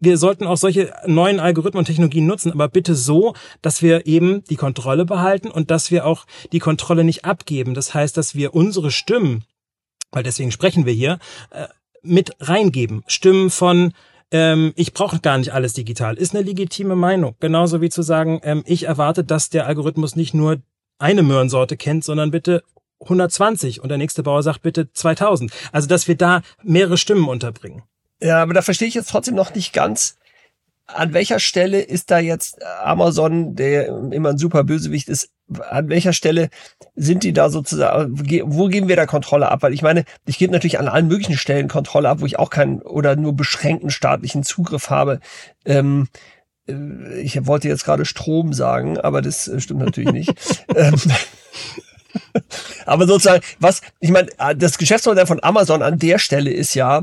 [0.00, 4.44] wir sollten auch solche neuen Algorithmen und Technologien nutzen, aber bitte so, dass wir eben
[4.44, 7.74] die Kontrolle behalten und dass wir auch die Kontrolle nicht abgeben.
[7.74, 9.44] Das heißt, dass wir unsere Stimmen,
[10.10, 11.18] weil deswegen sprechen wir hier,
[11.50, 11.68] äh,
[12.02, 13.02] mit reingeben.
[13.06, 13.92] Stimmen von
[14.30, 17.36] ähm, ich brauche gar nicht alles digital, ist eine legitime Meinung.
[17.40, 20.60] Genauso wie zu sagen, ähm, ich erwarte, dass der Algorithmus nicht nur
[20.98, 22.62] eine Möhrensorte kennt, sondern bitte
[23.00, 25.52] 120 und der nächste Bauer sagt bitte 2000.
[25.72, 27.82] Also, dass wir da mehrere Stimmen unterbringen.
[28.20, 30.16] Ja, aber da verstehe ich jetzt trotzdem noch nicht ganz,
[30.86, 35.30] an welcher Stelle ist da jetzt Amazon, der immer ein super Bösewicht ist,
[35.70, 36.50] an welcher Stelle
[36.94, 39.62] sind die da sozusagen, wo geben wir da Kontrolle ab?
[39.62, 42.50] Weil ich meine, ich gebe natürlich an allen möglichen Stellen Kontrolle ab, wo ich auch
[42.50, 45.20] keinen oder nur beschränkten staatlichen Zugriff habe.
[45.64, 46.08] Ähm,
[46.66, 50.34] äh, ich wollte jetzt gerade Strom sagen, aber das äh, stimmt natürlich nicht.
[50.74, 50.94] Ähm,
[52.86, 57.02] aber sozusagen, was, ich meine, das Geschäftsmodell von Amazon an der Stelle ist ja,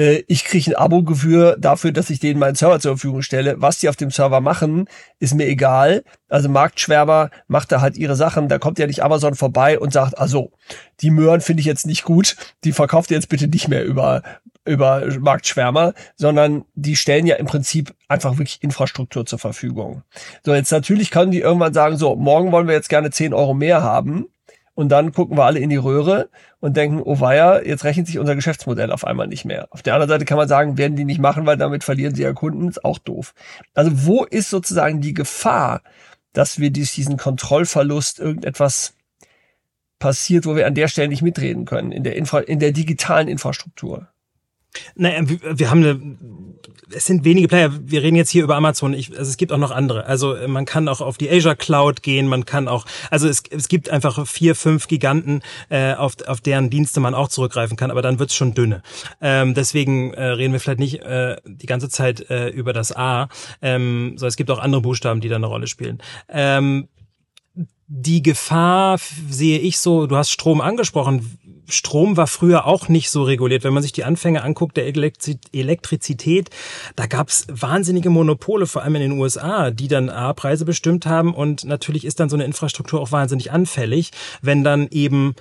[0.00, 3.56] äh, ich kriege ein Abo-Gebühr dafür, dass ich denen meinen Server zur Verfügung stelle.
[3.58, 6.02] Was die auf dem Server machen, ist mir egal.
[6.28, 8.48] Also Marktschwärmer macht da halt ihre Sachen.
[8.48, 10.52] Da kommt ja nicht Amazon vorbei und sagt, also
[11.00, 12.36] die Möhren finde ich jetzt nicht gut.
[12.64, 14.22] Die verkauft ihr jetzt bitte nicht mehr über
[14.66, 20.02] über Marktschwärmer, sondern die stellen ja im Prinzip einfach wirklich Infrastruktur zur Verfügung.
[20.44, 23.54] So, jetzt natürlich können die irgendwann sagen, so, morgen wollen wir jetzt gerne 10 Euro
[23.54, 24.26] mehr haben.
[24.74, 26.30] Und dann gucken wir alle in die Röhre
[26.60, 29.68] und denken, oh weia, jetzt rechnet sich unser Geschäftsmodell auf einmal nicht mehr.
[29.70, 32.22] Auf der anderen Seite kann man sagen, werden die nicht machen, weil damit verlieren sie
[32.22, 33.34] ja Kunden, ist auch doof.
[33.74, 35.82] Also wo ist sozusagen die Gefahr,
[36.32, 38.94] dass wir diesen Kontrollverlust irgendetwas
[39.98, 43.28] passiert, wo wir an der Stelle nicht mitreden können, in der, Infra in der digitalen
[43.28, 44.08] Infrastruktur?
[44.94, 46.16] Naja, wir haben eine,
[46.92, 47.70] es sind wenige Player.
[47.82, 48.94] Wir reden jetzt hier über Amazon.
[48.94, 50.06] Ich, also es gibt auch noch andere.
[50.06, 52.26] Also äh, man kann auch auf die Azure Cloud gehen.
[52.26, 56.70] Man kann auch, also es, es gibt einfach vier, fünf Giganten, äh, auf, auf deren
[56.70, 57.90] Dienste man auch zurückgreifen kann.
[57.90, 58.82] Aber dann wird's schon dünne.
[59.20, 63.28] Ähm, deswegen äh, reden wir vielleicht nicht äh, die ganze Zeit äh, über das A.
[63.62, 65.98] Ähm, so es gibt auch andere Buchstaben, die da eine Rolle spielen.
[66.28, 66.88] Ähm,
[67.92, 71.38] die Gefahr sehe ich so, du hast Strom angesprochen.
[71.72, 73.64] Strom war früher auch nicht so reguliert.
[73.64, 76.50] Wenn man sich die Anfänge anguckt der Elektrizität,
[76.96, 81.06] da gab es wahnsinnige Monopole, vor allem in den USA, die dann A, Preise bestimmt
[81.06, 84.10] haben und natürlich ist dann so eine Infrastruktur auch wahnsinnig anfällig,
[84.42, 85.34] wenn dann eben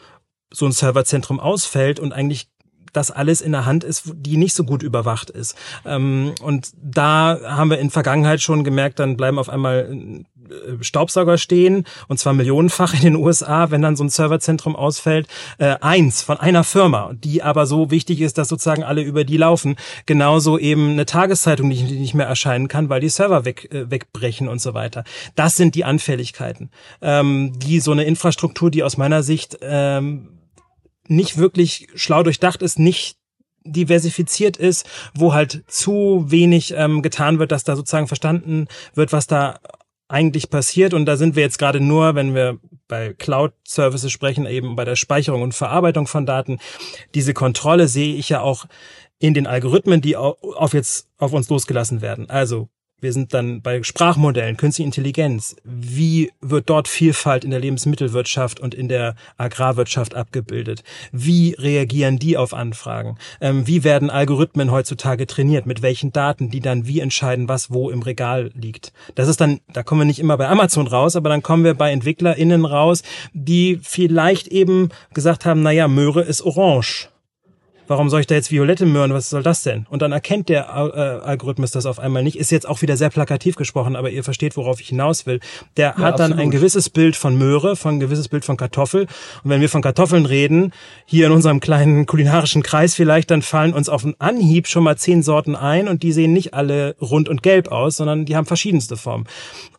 [0.51, 2.49] so ein Serverzentrum ausfällt und eigentlich
[2.93, 5.55] das alles in der Hand ist, die nicht so gut überwacht ist.
[5.85, 10.25] Ähm, und da haben wir in Vergangenheit schon gemerkt, dann bleiben auf einmal
[10.81, 15.75] Staubsauger stehen, und zwar millionenfach in den USA, wenn dann so ein Serverzentrum ausfällt, äh,
[15.81, 19.75] eins von einer Firma, die aber so wichtig ist, dass sozusagen alle über die laufen.
[20.05, 24.47] Genauso eben eine Tageszeitung, die nicht mehr erscheinen kann, weil die Server weg, äh, wegbrechen
[24.47, 25.03] und so weiter.
[25.35, 26.69] Das sind die Anfälligkeiten,
[27.01, 30.39] ähm, die so eine Infrastruktur, die aus meiner Sicht ähm,
[31.07, 33.17] nicht wirklich schlau durchdacht ist, nicht
[33.65, 39.27] diversifiziert ist, wo halt zu wenig ähm, getan wird, dass da sozusagen verstanden wird, was
[39.27, 39.59] da
[40.09, 40.93] eigentlich passiert.
[40.93, 44.97] Und da sind wir jetzt gerade nur, wenn wir bei Cloud-Services sprechen, eben bei der
[44.97, 46.59] Speicherung und Verarbeitung von Daten.
[47.15, 48.65] Diese Kontrolle sehe ich ja auch
[49.19, 52.29] in den Algorithmen, die auf jetzt auf uns losgelassen werden.
[52.29, 52.69] Also
[53.01, 55.55] wir sind dann bei Sprachmodellen, künstliche Intelligenz.
[55.63, 60.83] Wie wird dort Vielfalt in der Lebensmittelwirtschaft und in der Agrarwirtschaft abgebildet?
[61.11, 63.17] Wie reagieren die auf Anfragen?
[63.41, 65.65] Ähm, wie werden Algorithmen heutzutage trainiert?
[65.65, 68.93] Mit welchen Daten, die dann wie entscheiden, was wo im Regal liegt?
[69.15, 71.73] Das ist dann, da kommen wir nicht immer bei Amazon raus, aber dann kommen wir
[71.73, 77.09] bei EntwicklerInnen raus, die vielleicht eben gesagt haben, naja, Möhre ist orange
[77.89, 79.87] warum soll ich da jetzt violette Möhren, was soll das denn?
[79.89, 82.37] Und dann erkennt der äh, Algorithmus das auf einmal nicht.
[82.37, 85.39] Ist jetzt auch wieder sehr plakativ gesprochen, aber ihr versteht, worauf ich hinaus will.
[85.75, 86.39] Der ja, hat dann absolut.
[86.39, 89.07] ein gewisses Bild von Möhre, von ein gewisses Bild von Kartoffel.
[89.43, 90.71] Und wenn wir von Kartoffeln reden,
[91.05, 94.97] hier in unserem kleinen kulinarischen Kreis vielleicht, dann fallen uns auf einen Anhieb schon mal
[94.97, 98.45] zehn Sorten ein und die sehen nicht alle rund und gelb aus, sondern die haben
[98.45, 99.25] verschiedenste Formen.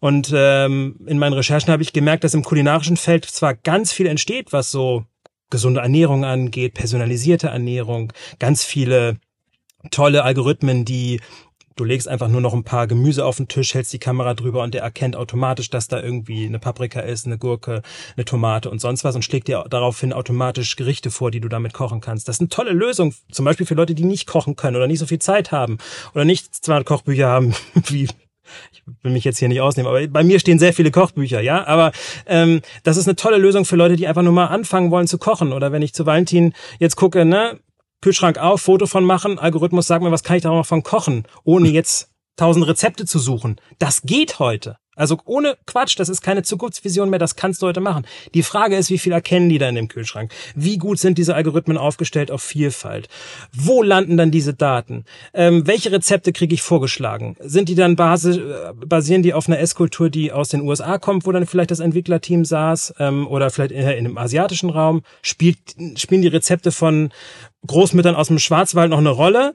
[0.00, 4.06] Und ähm, in meinen Recherchen habe ich gemerkt, dass im kulinarischen Feld zwar ganz viel
[4.06, 5.04] entsteht, was so
[5.50, 9.18] gesunde Ernährung angeht, personalisierte Ernährung, ganz viele
[9.90, 11.20] tolle Algorithmen, die
[11.80, 14.62] du legst einfach nur noch ein paar Gemüse auf den Tisch, hältst die Kamera drüber
[14.62, 17.80] und der erkennt automatisch, dass da irgendwie eine Paprika ist, eine Gurke,
[18.16, 21.72] eine Tomate und sonst was und schlägt dir daraufhin automatisch Gerichte vor, die du damit
[21.72, 22.28] kochen kannst.
[22.28, 24.98] Das ist eine tolle Lösung, zum Beispiel für Leute, die nicht kochen können oder nicht
[24.98, 25.78] so viel Zeit haben
[26.14, 27.54] oder nicht 200 Kochbücher haben
[27.88, 28.08] wie
[28.72, 31.66] ich will mich jetzt hier nicht ausnehmen, aber bei mir stehen sehr viele Kochbücher, ja.
[31.66, 31.92] Aber
[32.26, 35.18] ähm, das ist eine tolle Lösung für Leute, die einfach nur mal anfangen wollen zu
[35.18, 35.52] kochen.
[35.52, 37.60] Oder wenn ich zu Valentin jetzt gucke, ne,
[38.00, 41.24] Kühlschrank auf, Foto von machen, Algorithmus sagt mir, was kann ich da noch von kochen,
[41.44, 43.60] ohne jetzt tausend Rezepte zu suchen.
[43.78, 44.76] Das geht heute.
[45.00, 48.06] Also ohne Quatsch, das ist keine Zukunftsvision mehr, das kannst du heute machen.
[48.34, 50.30] Die Frage ist, wie viel erkennen die da in dem Kühlschrank?
[50.54, 53.08] Wie gut sind diese Algorithmen aufgestellt auf Vielfalt?
[53.52, 55.06] Wo landen dann diese Daten?
[55.32, 57.36] Ähm, welche Rezepte kriege ich vorgeschlagen?
[57.40, 61.24] Sind die dann basi äh, basieren die auf einer Esskultur, die aus den USA kommt,
[61.24, 65.02] wo dann vielleicht das Entwicklerteam saß ähm, oder vielleicht in, in dem asiatischen Raum?
[65.22, 65.58] Spielt,
[65.96, 67.10] spielen die Rezepte von
[67.66, 69.54] Großmüttern aus dem Schwarzwald noch eine Rolle?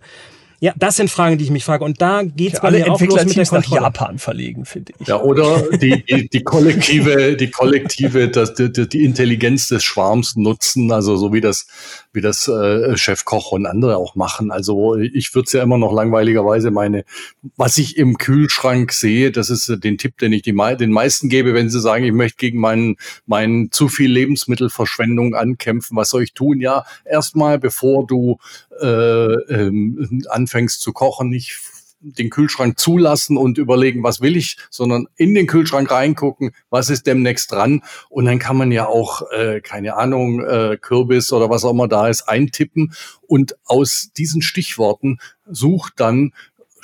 [0.59, 1.83] Ja, das sind Fragen, die ich mich frage.
[1.83, 3.81] Und da geht's bei mir auch los mit der Kontrolle.
[3.81, 5.07] nach Japan verlegen, finde ich.
[5.07, 10.91] Ja, oder die, die, die kollektive, die kollektive, das, die, die Intelligenz des Schwarms nutzen,
[10.91, 11.67] also so wie das,
[12.13, 14.51] wie das äh, Chef Koch und andere auch machen.
[14.51, 17.05] Also ich würde es ja immer noch langweiligerweise meine,
[17.57, 21.53] was ich im Kühlschrank sehe, das ist den Tipp, den ich die, den meisten gebe,
[21.53, 25.97] wenn sie sagen, ich möchte gegen meinen, meinen zu viel Lebensmittelverschwendung ankämpfen.
[25.97, 26.61] Was soll ich tun?
[26.61, 28.37] Ja, erstmal, bevor du
[28.81, 31.59] äh, ähm, anfängst zu kochen, nicht
[31.99, 37.07] den Kühlschrank zulassen und überlegen, was will ich, sondern in den Kühlschrank reingucken, was ist
[37.07, 37.81] demnächst dran.
[38.09, 41.87] Und dann kann man ja auch, äh, keine Ahnung, äh, Kürbis oder was auch immer
[41.87, 42.93] da ist, eintippen.
[43.25, 45.17] Und aus diesen Stichworten
[45.49, 46.33] sucht dann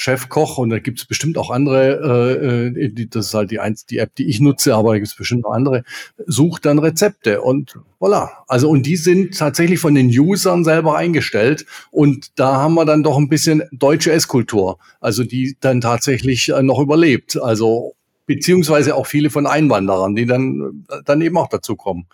[0.01, 3.85] Chefkoch und da gibt es bestimmt auch andere, äh, die, das ist halt die, eins,
[3.85, 5.83] die App, die ich nutze, aber da gibt es bestimmt noch andere,
[6.25, 8.29] sucht dann Rezepte und voilà.
[8.47, 13.03] Also und die sind tatsächlich von den Usern selber eingestellt und da haben wir dann
[13.03, 17.93] doch ein bisschen deutsche Esskultur, also die dann tatsächlich äh, noch überlebt, also
[18.25, 22.07] beziehungsweise auch viele von Einwanderern, die dann, dann eben auch dazu kommen.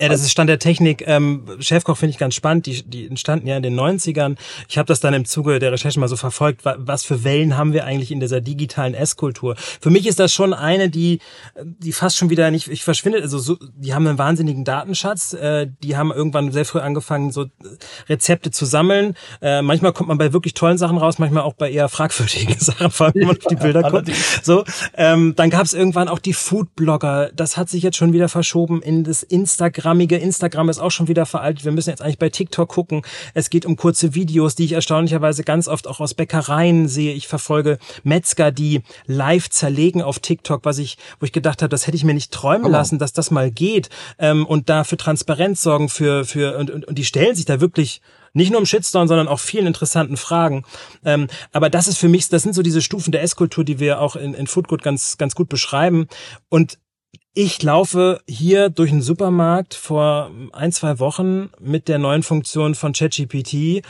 [0.00, 1.04] Ja, das ist Stand der Technik.
[1.06, 2.66] Ähm, Chefkoch finde ich ganz spannend.
[2.66, 4.36] Die, die entstanden ja in den 90ern.
[4.68, 6.62] Ich habe das dann im Zuge der Recherche mal so verfolgt.
[6.64, 9.56] Was für Wellen haben wir eigentlich in dieser digitalen Esskultur?
[9.56, 11.20] Für mich ist das schon eine, die,
[11.62, 13.22] die fast schon wieder nicht ich verschwindet.
[13.22, 15.34] Also so, die haben einen wahnsinnigen Datenschatz.
[15.34, 17.46] Äh, die haben irgendwann sehr früh angefangen, so
[18.08, 19.14] Rezepte zu sammeln.
[19.40, 22.90] Äh, manchmal kommt man bei wirklich tollen Sachen raus, manchmal auch bei eher fragwürdigen Sachen,
[22.90, 24.10] vor allem wenn man auf die Bilder guckt.
[24.42, 27.30] So, ähm, dann gab es irgendwann auch die Foodblogger.
[27.34, 30.16] Das hat sich jetzt schon wieder verschoben in das Instagram Instagrammige.
[30.16, 31.64] Instagram ist auch schon wieder veraltet.
[31.64, 33.02] Wir müssen jetzt eigentlich bei TikTok gucken.
[33.34, 37.14] Es geht um kurze Videos, die ich erstaunlicherweise ganz oft auch aus Bäckereien sehe.
[37.14, 41.88] Ich verfolge Metzger, die live zerlegen auf TikTok, was ich, wo ich gedacht habe, das
[41.88, 43.88] hätte ich mir nicht träumen lassen, dass das mal geht.
[44.18, 47.60] Ähm, und da für Transparenz sorgen, für, für, und, und, und die stellen sich da
[47.60, 48.00] wirklich
[48.34, 50.64] nicht nur im Shitstorm, sondern auch vielen interessanten Fragen.
[51.04, 54.00] Ähm, aber das ist für mich, das sind so diese Stufen der Esskultur, die wir
[54.00, 56.06] auch in, in Foodgood ganz, ganz gut beschreiben.
[56.48, 56.78] Und
[57.34, 62.92] ich laufe hier durch den Supermarkt vor ein, zwei Wochen mit der neuen Funktion von
[62.92, 63.82] ChatGPT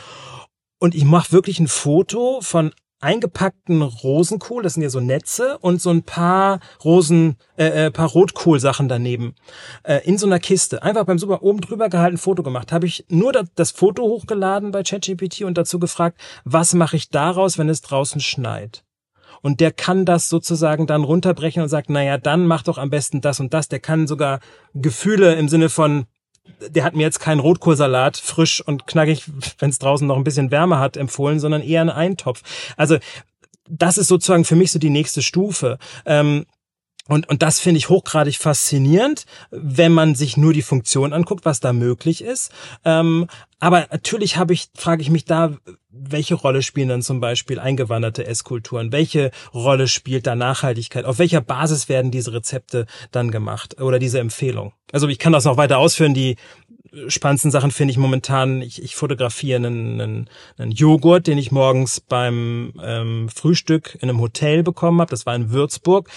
[0.79, 5.81] und ich mache wirklich ein Foto von eingepackten Rosenkohl, das sind ja so Netze und
[5.81, 9.35] so ein paar Rosen, äh, äh paar Rotkohlsachen daneben
[9.83, 10.83] äh, in so einer Kiste.
[10.83, 12.71] Einfach beim Super oben drüber gehalten Foto gemacht.
[12.71, 17.09] Habe ich nur das, das Foto hochgeladen bei ChatGPT und dazu gefragt, was mache ich
[17.09, 18.85] daraus, wenn es draußen schneit?
[19.43, 23.21] Und der kann das sozusagen dann runterbrechen und sagt, naja, dann mach doch am besten
[23.21, 23.67] das und das.
[23.67, 24.39] Der kann sogar
[24.73, 26.05] Gefühle im Sinne von,
[26.69, 29.25] der hat mir jetzt keinen Rotkohlsalat frisch und knackig,
[29.59, 32.41] wenn es draußen noch ein bisschen Wärme hat, empfohlen, sondern eher einen Eintopf.
[32.77, 32.97] Also
[33.69, 35.77] das ist sozusagen für mich so die nächste Stufe.
[36.05, 36.45] Ähm,
[37.09, 41.59] und, und das finde ich hochgradig faszinierend, wenn man sich nur die Funktion anguckt, was
[41.59, 42.51] da möglich ist.
[42.85, 43.27] Ähm,
[43.59, 45.57] aber natürlich habe ich, frage ich mich da,
[45.89, 48.91] welche Rolle spielen dann zum Beispiel eingewanderte Esskulturen?
[48.91, 51.03] Welche Rolle spielt da Nachhaltigkeit?
[51.03, 54.73] Auf welcher Basis werden diese Rezepte dann gemacht oder diese Empfehlung?
[54.91, 56.13] Also ich kann das noch weiter ausführen.
[56.13, 56.37] Die
[57.07, 61.99] spannendsten Sachen finde ich momentan, ich, ich fotografiere einen, einen, einen Joghurt, den ich morgens
[61.99, 65.11] beim ähm, Frühstück in einem Hotel bekommen habe.
[65.11, 66.09] Das war in Würzburg.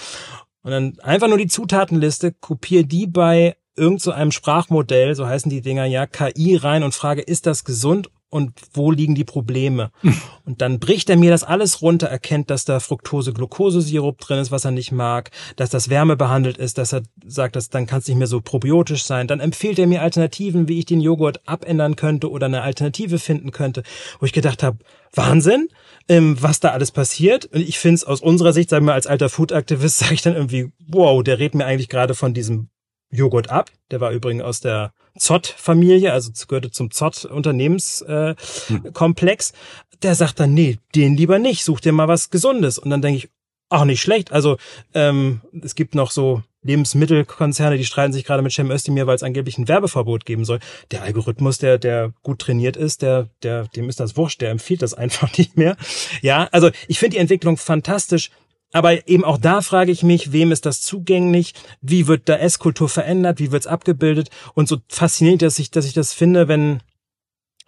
[0.67, 5.49] Und dann einfach nur die Zutatenliste, kopiere die bei irgend so einem Sprachmodell, so heißen
[5.49, 9.91] die Dinger ja, KI rein und frage, ist das gesund und wo liegen die Probleme?
[10.45, 14.65] Und dann bricht er mir das alles runter, erkennt, dass da Fructose-Glucose-Sirup drin ist, was
[14.65, 18.07] er nicht mag, dass das Wärme behandelt ist, dass er sagt, dass dann kann es
[18.07, 19.27] nicht mehr so probiotisch sein.
[19.27, 23.51] Dann empfiehlt er mir Alternativen, wie ich den Joghurt abändern könnte oder eine Alternative finden
[23.51, 23.83] könnte,
[24.19, 24.77] wo ich gedacht habe,
[25.13, 25.69] Wahnsinn
[26.09, 27.45] ähm, was da alles passiert.
[27.45, 30.35] Und ich finde es aus unserer Sicht, sagen wir als alter Food-Aktivist, sage ich dann
[30.35, 32.69] irgendwie, wow, der redet mir eigentlich gerade von diesem
[33.09, 33.71] Joghurt ab.
[33.91, 39.51] Der war übrigens aus der Zott-Familie, also gehörte zum Zott-Unternehmenskomplex.
[39.51, 39.59] Äh, hm.
[40.03, 42.77] Der sagt dann, nee, den lieber nicht, such dir mal was Gesundes.
[42.77, 43.29] Und dann denke ich,
[43.69, 44.31] auch nicht schlecht.
[44.31, 44.57] Also
[44.93, 49.23] ähm, es gibt noch so Lebensmittelkonzerne, die streiten sich gerade mit Cem Özdemir, weil es
[49.23, 50.59] angeblich ein Werbeverbot geben soll.
[50.91, 54.81] Der Algorithmus, der der gut trainiert ist, der der dem ist das wurscht, der empfiehlt
[54.81, 55.77] das einfach nicht mehr.
[56.21, 58.31] Ja, also ich finde die Entwicklung fantastisch.
[58.73, 61.53] Aber eben auch da frage ich mich, wem ist das zugänglich?
[61.81, 63.39] Wie wird da Esskultur verändert?
[63.39, 64.29] Wie wird es abgebildet?
[64.53, 66.81] Und so faszinierend, dass ich, dass ich das finde, wenn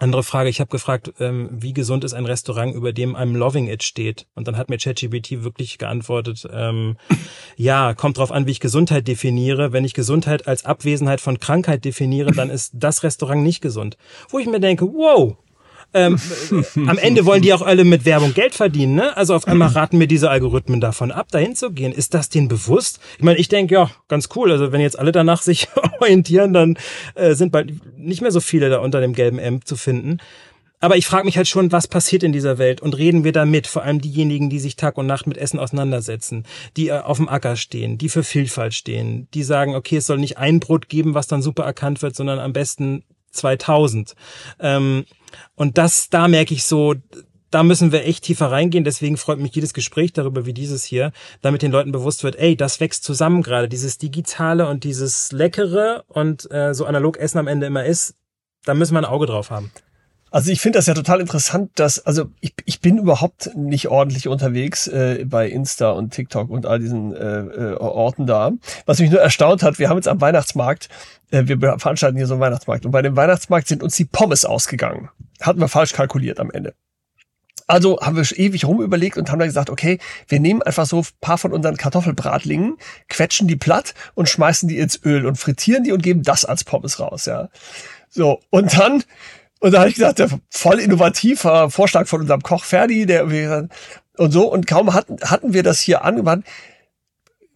[0.01, 3.67] andere Frage, ich habe gefragt, ähm, wie gesund ist ein Restaurant, über dem einem Loving
[3.67, 4.27] It steht?
[4.33, 6.97] Und dann hat mir ChatGPT wirklich geantwortet, ähm,
[7.57, 9.73] ja, kommt drauf an, wie ich Gesundheit definiere.
[9.73, 13.97] Wenn ich Gesundheit als Abwesenheit von Krankheit definiere, dann ist das Restaurant nicht gesund.
[14.29, 15.35] Wo ich mir denke, wow,
[15.93, 16.19] ähm,
[16.87, 18.95] am Ende wollen die auch alle mit Werbung Geld verdienen.
[18.95, 19.15] Ne?
[19.17, 21.91] Also auf einmal raten mir diese Algorithmen davon ab, dahin zu gehen.
[21.91, 22.99] Ist das denen bewusst?
[23.17, 24.51] Ich meine, ich denke, ja, ganz cool.
[24.51, 25.67] Also wenn jetzt alle danach sich
[25.99, 26.77] orientieren, dann
[27.15, 30.19] äh, sind bald nicht mehr so viele da unter dem gelben M zu finden.
[30.81, 33.67] Aber ich frage mich halt schon, was passiert in dieser Welt und reden wir damit?
[33.67, 36.45] Vor allem diejenigen, die sich Tag und Nacht mit Essen auseinandersetzen,
[36.77, 40.19] die äh, auf dem Acker stehen, die für Vielfalt stehen, die sagen, okay, es soll
[40.19, 44.15] nicht ein Brot geben, was dann super erkannt wird, sondern am besten 2000.
[44.59, 45.05] Ähm,
[45.55, 46.95] und das, da merke ich so,
[47.51, 48.83] da müssen wir echt tiefer reingehen.
[48.83, 51.11] Deswegen freut mich jedes Gespräch darüber wie dieses hier,
[51.41, 53.67] damit den Leuten bewusst wird, ey, das wächst zusammen gerade.
[53.67, 58.15] Dieses Digitale und dieses Leckere und äh, so analog Essen am Ende immer ist,
[58.65, 59.71] da müssen wir ein Auge drauf haben.
[60.31, 64.27] Also ich finde das ja total interessant, dass, also ich, ich bin überhaupt nicht ordentlich
[64.27, 68.51] unterwegs äh, bei Insta und TikTok und all diesen äh, äh, Orten da.
[68.85, 70.89] Was mich nur erstaunt hat, wir haben jetzt am Weihnachtsmarkt,
[71.31, 74.45] äh, wir veranstalten hier so einen Weihnachtsmarkt und bei dem Weihnachtsmarkt sind uns die Pommes
[74.45, 75.09] ausgegangen.
[75.41, 76.73] Hatten wir falsch kalkuliert am Ende.
[77.65, 81.05] Also haben wir ewig rumüberlegt und haben dann gesagt, okay, wir nehmen einfach so ein
[81.21, 82.77] paar von unseren Kartoffelbratlingen,
[83.09, 86.63] quetschen die platt und schmeißen die ins Öl und frittieren die und geben das als
[86.63, 87.49] Pommes raus, ja.
[88.09, 89.03] So, und dann
[89.59, 93.25] und da habe ich gesagt, der voll innovativer Vorschlag von unserem Koch Ferdi, der
[94.17, 94.51] und so.
[94.51, 96.45] Und kaum hatten, hatten wir das hier angewandt,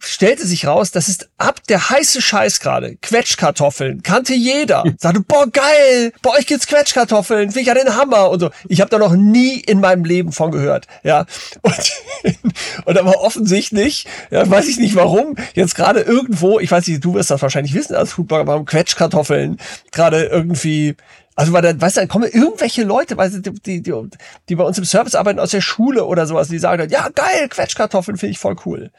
[0.06, 2.96] stellte sich raus, das ist ab der heiße Scheiß gerade.
[2.96, 4.84] Quetschkartoffeln kannte jeder.
[4.98, 8.50] Sagte, boah geil, bei euch gibt's Quetschkartoffeln, finde ich ja den Hammer und so.
[8.68, 11.26] Ich habe da noch nie in meinem Leben von gehört, ja.
[11.62, 11.92] Und,
[12.84, 17.14] und aber offensichtlich, ja, weiß ich nicht warum, jetzt gerade irgendwo, ich weiß nicht, du
[17.14, 19.58] wirst das wahrscheinlich wissen als Foodblogger, warum Quetschkartoffeln
[19.90, 20.96] gerade irgendwie
[21.34, 23.92] also weil dann, weißt du, dann kommen irgendwelche Leute, weißt du, die, die,
[24.48, 27.08] die bei uns im Service arbeiten aus der Schule oder sowas, die sagen dann, ja
[27.08, 28.90] geil, Quetschkartoffeln finde ich voll cool.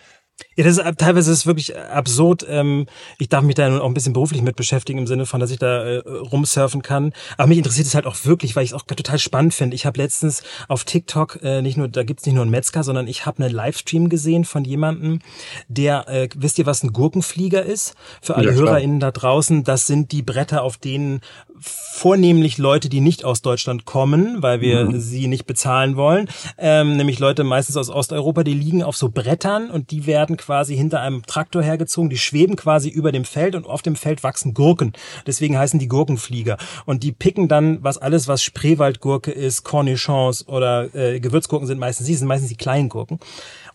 [0.57, 2.45] Ja, das ist teilweise ist wirklich absurd.
[2.49, 2.87] Ähm,
[3.19, 5.59] ich darf mich da auch ein bisschen beruflich mit beschäftigen im Sinne von, dass ich
[5.59, 7.13] da äh, rumsurfen kann.
[7.37, 9.75] Aber mich interessiert es halt auch wirklich, weil ich es auch total spannend finde.
[9.75, 13.07] Ich habe letztens auf TikTok äh, nicht nur, da gibt's nicht nur einen Metzger, sondern
[13.07, 15.19] ich habe einen Livestream gesehen von jemandem,
[15.67, 17.95] der, äh, wisst ihr, was ein Gurkenflieger ist?
[18.21, 21.21] Für alle ja, HörerInnen da draußen, das sind die Bretter, auf denen
[21.59, 24.99] vornehmlich Leute, die nicht aus Deutschland kommen, weil wir mhm.
[24.99, 29.69] sie nicht bezahlen wollen, ähm, nämlich Leute meistens aus Osteuropa, die liegen auf so Brettern
[29.69, 33.65] und die werden quasi hinter einem Traktor hergezogen, die schweben quasi über dem Feld und
[33.65, 34.93] auf dem Feld wachsen Gurken.
[35.25, 36.57] Deswegen heißen die Gurkenflieger.
[36.85, 42.07] Und die picken dann, was alles, was Spreewaldgurke ist, Cornichons oder äh, Gewürzgurken sind meistens,
[42.07, 43.19] die sind meistens die kleinen Gurken.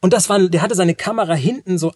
[0.00, 1.92] Und das war, der hatte seine Kamera hinten so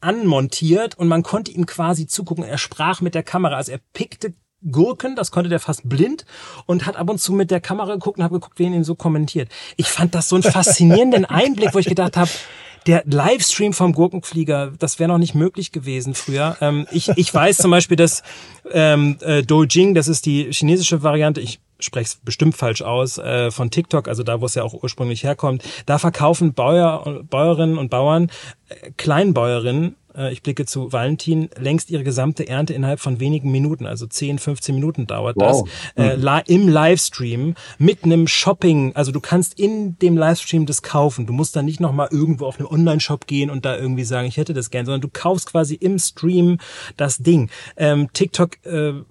[0.00, 2.44] anmontiert und man konnte ihm quasi zugucken.
[2.44, 4.34] Er sprach mit der Kamera, also er pickte
[4.70, 6.24] Gurken, das konnte der fast blind
[6.66, 8.94] und hat ab und zu mit der Kamera geguckt und habe geguckt, wen ihn so
[8.94, 9.50] kommentiert.
[9.76, 12.30] Ich fand das so einen faszinierenden Einblick, wo ich gedacht habe,
[12.86, 16.56] der Livestream vom Gurkenflieger, das wäre noch nicht möglich gewesen früher.
[16.60, 18.22] Ähm, ich, ich weiß zum Beispiel, dass
[18.70, 23.50] ähm, äh, Doujing, das ist die chinesische Variante, ich spreche es bestimmt falsch aus, äh,
[23.50, 27.90] von TikTok, also da, wo es ja auch ursprünglich herkommt, da verkaufen Bäuer, Bäuerinnen und
[27.90, 28.30] Bauern,
[28.68, 33.86] äh, Kleinbäuerinnen, äh, ich blicke zu Valentin, längst ihre gesamte Ernte innerhalb von wenigen Minuten,
[33.86, 35.68] also 10, 15 Minuten dauert wow.
[35.94, 36.42] das, äh, mhm.
[36.46, 41.26] im Livestream mit einem Shopping, also du kannst in dem Livestream das kaufen.
[41.26, 44.36] Du musst dann nicht nochmal irgendwo auf einen Online-Shop gehen und da irgendwie sagen, ich
[44.36, 46.58] hätte das gern, sondern du kaufst quasi im Stream
[46.96, 47.50] das Ding.
[47.76, 49.04] Ähm, TikTok, äh, eine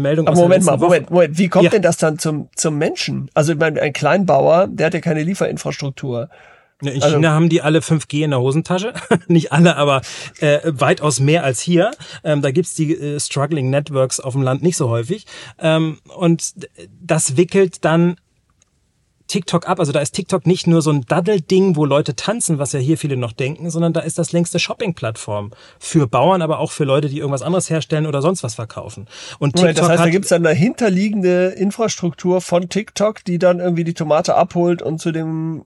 [0.00, 1.70] Meldung Aber Moment mal, Moment, Moment, wie kommt ja.
[1.70, 3.30] denn das dann zum, zum Menschen?
[3.34, 6.28] Also ich meine, ein Kleinbauer, der hat ja keine Lieferinfrastruktur.
[6.86, 8.94] In also, China haben die alle 5G in der Hosentasche.
[9.28, 10.02] Nicht alle, aber
[10.40, 11.90] äh, weitaus mehr als hier.
[12.22, 15.26] Ähm, da gibt's die äh, Struggling Networks auf dem Land nicht so häufig.
[15.58, 16.54] Ähm, und
[17.00, 18.16] das wickelt dann
[19.26, 19.80] TikTok ab.
[19.80, 22.98] Also da ist TikTok nicht nur so ein Daddel-Ding, wo Leute tanzen, was ja hier
[22.98, 27.08] viele noch denken, sondern da ist das längste Shopping-Plattform für Bauern, aber auch für Leute,
[27.08, 29.06] die irgendwas anderes herstellen oder sonst was verkaufen.
[29.38, 33.84] Und TikTok das heißt, da gibt's dann eine hinterliegende Infrastruktur von TikTok, die dann irgendwie
[33.84, 35.64] die Tomate abholt und zu dem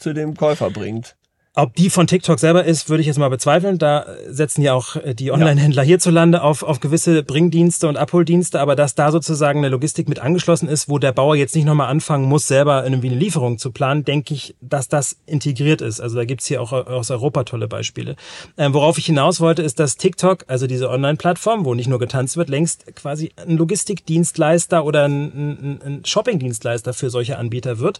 [0.00, 1.16] zu dem Käufer bringt.
[1.56, 3.76] Ob die von TikTok selber ist, würde ich jetzt mal bezweifeln.
[3.76, 8.76] Da setzen ja auch äh, die Online-Händler hierzulande auf, auf gewisse Bringdienste und Abholdienste, aber
[8.76, 12.26] dass da sozusagen eine Logistik mit angeschlossen ist, wo der Bauer jetzt nicht nochmal anfangen
[12.26, 16.00] muss, selber irgendwie eine Lieferung zu planen, denke ich, dass das integriert ist.
[16.00, 18.14] Also da gibt's hier auch aus Europa tolle Beispiele.
[18.56, 22.36] Ähm, worauf ich hinaus wollte, ist, dass TikTok, also diese Online-Plattform, wo nicht nur getanzt
[22.36, 27.98] wird, längst quasi ein Logistikdienstleister oder ein, ein, ein Shoppingdienstleister für solche Anbieter wird.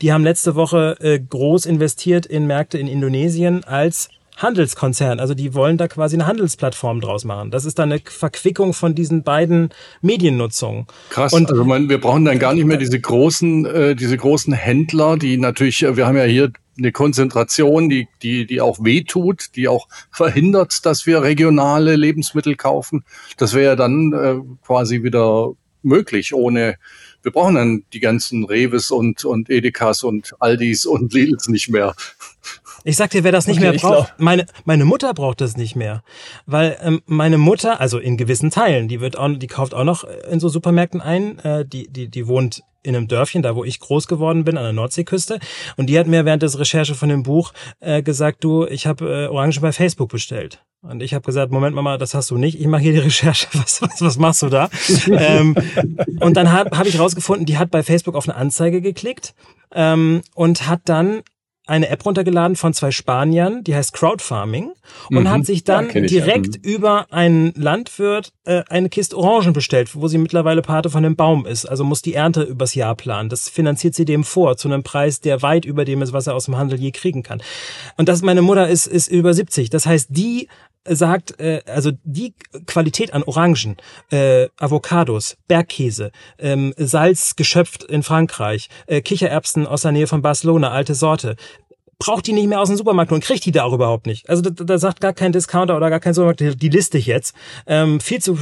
[0.00, 5.20] Die haben letzte Woche äh, groß investiert in Märkte in Indonesien als Handelskonzern.
[5.20, 7.50] Also die wollen da quasi eine Handelsplattform draus machen.
[7.50, 10.86] Das ist dann eine Verquickung von diesen beiden Mediennutzungen.
[11.10, 11.32] Krass.
[11.32, 15.16] Und also man, wir brauchen dann gar nicht mehr diese großen, äh, diese großen Händler,
[15.16, 19.68] die natürlich, äh, wir haben ja hier eine Konzentration, die, die, die auch wehtut, die
[19.68, 23.04] auch verhindert, dass wir regionale Lebensmittel kaufen.
[23.36, 25.52] Das wäre ja dann äh, quasi wieder
[25.82, 26.76] möglich, ohne
[27.22, 31.94] wir brauchen dann die ganzen Reves und, und Edekas und Aldis und Lidls nicht mehr.
[32.84, 35.76] Ich sag dir, wer das nicht okay, mehr braucht, meine, meine Mutter braucht das nicht
[35.76, 36.02] mehr.
[36.46, 40.04] Weil ähm, meine Mutter, also in gewissen Teilen, die wird auch, die kauft auch noch
[40.30, 43.80] in so Supermärkten ein, äh, die, die, die wohnt in einem Dörfchen, da wo ich
[43.80, 45.38] groß geworden bin, an der Nordseeküste.
[45.76, 49.26] Und die hat mir während des Recherche von dem Buch äh, gesagt, du, ich habe
[49.26, 50.64] äh, Orangen bei Facebook bestellt.
[50.82, 52.60] Und ich habe gesagt, Moment Mama, das hast du nicht.
[52.60, 53.46] Ich mache hier die Recherche.
[53.52, 54.68] Was, was, was machst du da?
[55.12, 55.54] ähm,
[56.18, 59.34] und dann habe hab ich rausgefunden, die hat bei Facebook auf eine Anzeige geklickt
[59.72, 61.22] ähm, und hat dann
[61.66, 64.72] eine App runtergeladen von zwei Spaniern, die heißt Crowdfarming
[65.10, 65.30] und mhm.
[65.30, 66.60] hat sich dann ja, direkt ja.
[66.62, 66.74] Mhm.
[66.74, 71.46] über einen Landwirt äh, eine Kiste Orangen bestellt, wo sie mittlerweile Pate von dem Baum
[71.46, 71.64] ist.
[71.66, 73.28] Also muss die Ernte übers Jahr planen.
[73.28, 76.34] Das finanziert sie dem vor zu einem Preis, der weit über dem ist, was er
[76.34, 77.40] aus dem Handel je kriegen kann.
[77.96, 79.70] Und das meine Mutter ist ist über 70.
[79.70, 80.48] Das heißt, die
[80.88, 82.34] sagt, äh, also die
[82.66, 83.76] Qualität an Orangen,
[84.10, 90.70] äh, Avocados, Bergkäse, ähm, Salz geschöpft in Frankreich, äh, Kichererbsen aus der Nähe von Barcelona,
[90.70, 91.36] alte Sorte,
[91.98, 94.28] braucht die nicht mehr aus dem Supermarkt und kriegt die da auch überhaupt nicht.
[94.28, 97.34] Also da, da sagt gar kein Discounter oder gar kein Supermarkt, die liste ich jetzt.
[97.66, 98.38] Ähm, viel zu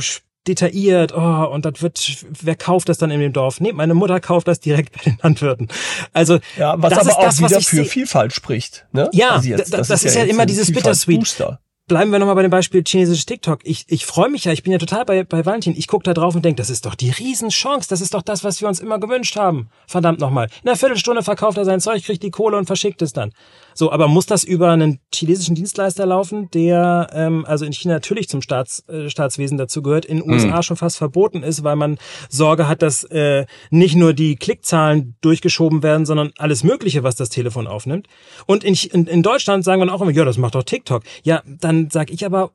[0.49, 3.61] detailliert, oh, und das wird, wer kauft das dann in dem Dorf?
[3.61, 5.69] Nee, meine Mutter kauft das direkt bei den Landwirten.
[6.15, 9.11] Also, ja, was das aber ist auch das, wieder für Vielfalt spricht, ne?
[9.13, 11.19] Ja, also jetzt, das, das, ist ja, ja immer dieses Bittersweet.
[11.19, 13.63] Booster bleiben wir nochmal bei dem Beispiel chinesisches TikTok.
[13.65, 15.75] Ich, ich freue mich ja, ich bin ja total bei, bei Valentin.
[15.77, 17.89] Ich gucke da drauf und denke, das ist doch die Riesenchance.
[17.89, 19.69] Das ist doch das, was wir uns immer gewünscht haben.
[19.89, 20.47] Verdammt nochmal.
[20.63, 23.33] In einer Viertelstunde verkauft er sein Zeug, kriegt die Kohle und verschickt es dann.
[23.81, 28.29] So, aber muss das über einen chinesischen Dienstleister laufen, der ähm, also in China natürlich
[28.29, 30.63] zum Staats, äh, Staatswesen dazu gehört, in den USA mhm.
[30.63, 31.97] schon fast verboten ist, weil man
[32.29, 37.31] Sorge hat, dass äh, nicht nur die Klickzahlen durchgeschoben werden, sondern alles Mögliche, was das
[37.31, 38.07] Telefon aufnimmt.
[38.47, 41.03] Und in, in, in Deutschland sagen wir auch immer, ja, das macht doch TikTok.
[41.25, 42.53] Ja, dann dann sage ich aber,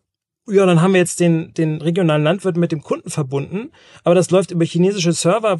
[0.48, 3.72] ja, dann haben wir jetzt den, den regionalen Landwirt mit dem Kunden verbunden,
[4.04, 5.58] aber das läuft über chinesische Server.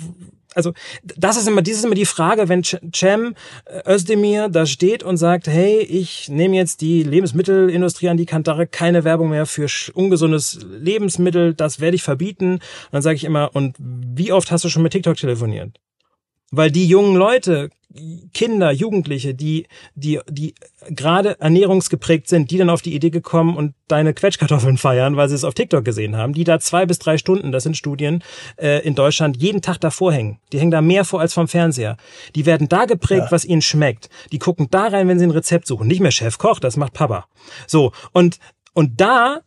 [0.56, 5.04] Also das ist immer, das ist immer die Frage, wenn Cem äh, Özdemir da steht
[5.04, 9.68] und sagt, hey, ich nehme jetzt die Lebensmittelindustrie an die Kantare, keine Werbung mehr für
[9.94, 12.54] ungesundes Lebensmittel, das werde ich verbieten.
[12.54, 15.78] Und dann sage ich immer, und wie oft hast du schon mit TikTok telefoniert?
[16.52, 17.70] Weil die jungen Leute,
[18.34, 20.54] Kinder, Jugendliche, die, die, die
[20.90, 25.36] gerade ernährungsgeprägt sind, die dann auf die Idee gekommen und deine Quetschkartoffeln feiern, weil sie
[25.36, 28.24] es auf TikTok gesehen haben, die da zwei bis drei Stunden, das sind Studien,
[28.58, 30.40] äh, in Deutschland jeden Tag davor hängen.
[30.52, 31.98] Die hängen da mehr vor als vom Fernseher.
[32.36, 33.32] Die werden da geprägt, ja.
[33.32, 34.10] was ihnen schmeckt.
[34.32, 35.88] Die gucken da rein, wenn sie ein Rezept suchen.
[35.88, 37.28] Nicht mehr Chefkoch, das macht Papa.
[37.68, 37.92] So.
[38.12, 38.40] Und,
[38.74, 39.42] und da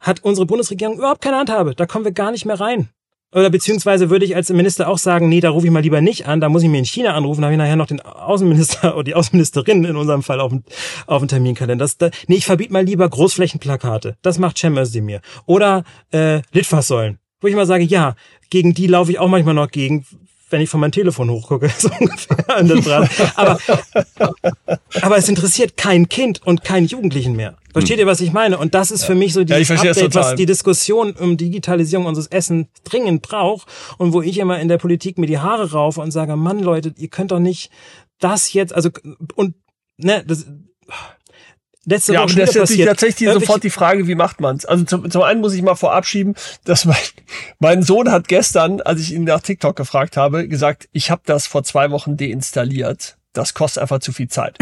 [0.00, 1.74] hat unsere Bundesregierung überhaupt keine Handhabe.
[1.74, 2.88] Da kommen wir gar nicht mehr rein.
[3.34, 6.26] Oder beziehungsweise würde ich als Minister auch sagen, nee, da rufe ich mal lieber nicht
[6.26, 8.94] an, da muss ich mir in China anrufen, da habe ich nachher noch den Außenminister
[8.94, 10.64] oder die Außenministerin in unserem Fall auf dem,
[11.06, 11.82] auf dem Terminkalender.
[11.82, 14.16] Das, da, nee, ich verbiete mal lieber Großflächenplakate.
[14.20, 15.22] Das macht Cem Özdemir.
[15.46, 18.16] Oder äh, Litfaßsäulen, wo ich mal sage, ja,
[18.50, 20.04] gegen die laufe ich auch manchmal noch gegen,
[20.50, 23.32] wenn ich von meinem Telefon hochgucke, so ungefähr an der Straße.
[23.36, 23.58] Aber,
[25.00, 27.56] aber es interessiert kein Kind und keinen Jugendlichen mehr.
[27.72, 28.58] Versteht ihr, was ich meine?
[28.58, 32.26] Und das ist für mich so dieses Ja, Update, was die Diskussion um Digitalisierung unseres
[32.26, 33.66] Essens dringend braucht
[33.98, 36.92] und wo ich immer in der Politik mir die Haare raufe und sage, Mann, Leute,
[36.96, 37.70] ihr könnt doch nicht
[38.18, 38.90] das jetzt, also
[39.34, 39.54] und
[39.96, 40.46] ne, das
[41.84, 42.88] letzte Ja, Woche aber das ist passiert.
[42.88, 44.64] tatsächlich Irgendwelche- sofort die Frage, wie macht man's?
[44.64, 46.96] Also zum, zum einen muss ich mal vorab schieben, dass mein,
[47.58, 51.46] mein Sohn hat gestern, als ich ihn nach TikTok gefragt habe, gesagt, ich habe das
[51.46, 53.16] vor zwei Wochen deinstalliert.
[53.32, 54.56] Das kostet einfach zu viel Zeit.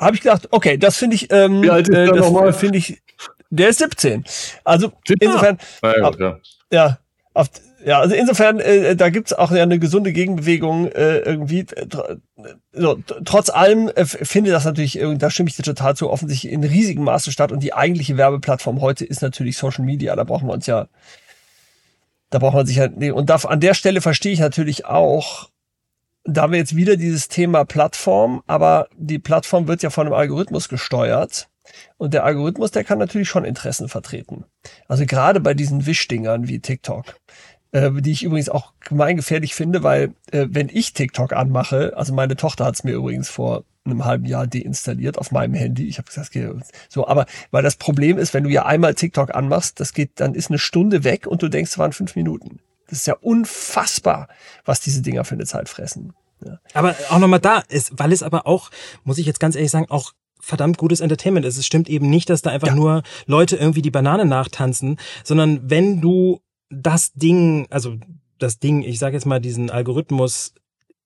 [0.00, 2.52] Habe ich gedacht, okay, das finde ich, ähm, Wie alt ist äh, der nochmal?
[2.52, 3.00] finde ich,
[3.50, 4.24] der ist 17.
[4.64, 5.16] Also 17?
[5.20, 6.38] insofern, ja, gut, ja.
[6.72, 6.98] ja,
[7.34, 7.48] auf,
[7.84, 11.60] ja, also insofern, äh, da gibt's auch ja eine gesunde Gegenbewegung äh, irgendwie.
[11.60, 12.18] Äh, tr-
[12.72, 16.10] so, t- trotz allem äh, finde das natürlich, äh, da stimme ich dir total zu,
[16.10, 17.52] offensichtlich in riesigem Maße statt.
[17.52, 20.16] Und die eigentliche Werbeplattform heute ist natürlich Social Media.
[20.16, 20.88] Da brauchen wir uns ja,
[22.30, 25.48] da braucht man sich ja, nee, und da, an der Stelle verstehe ich natürlich auch,
[26.28, 30.14] da haben wir jetzt wieder dieses Thema Plattform, aber die Plattform wird ja von einem
[30.14, 31.48] Algorithmus gesteuert.
[31.96, 34.44] Und der Algorithmus, der kann natürlich schon Interessen vertreten.
[34.88, 37.16] Also gerade bei diesen Wischdingern wie TikTok,
[37.72, 42.36] äh, die ich übrigens auch gemeingefährlich finde, weil äh, wenn ich TikTok anmache, also meine
[42.36, 45.88] Tochter hat es mir übrigens vor einem halben Jahr deinstalliert auf meinem Handy.
[45.88, 46.36] Ich habe gesagt,
[46.88, 50.34] so, aber weil das Problem ist, wenn du ja einmal TikTok anmachst, das geht, dann
[50.34, 52.60] ist eine Stunde weg und du denkst, es waren fünf Minuten.
[52.88, 54.28] Das ist ja unfassbar,
[54.64, 56.12] was diese Dinger für eine Zeit fressen.
[56.72, 58.70] Aber auch nochmal da ist, weil es aber auch,
[59.04, 61.56] muss ich jetzt ganz ehrlich sagen, auch verdammt gutes Entertainment ist.
[61.56, 62.74] Es stimmt eben nicht, dass da einfach Ja.
[62.76, 67.96] nur Leute irgendwie die Banane nachtanzen, sondern wenn du das Ding, also
[68.38, 70.54] das Ding, ich sage jetzt mal diesen Algorithmus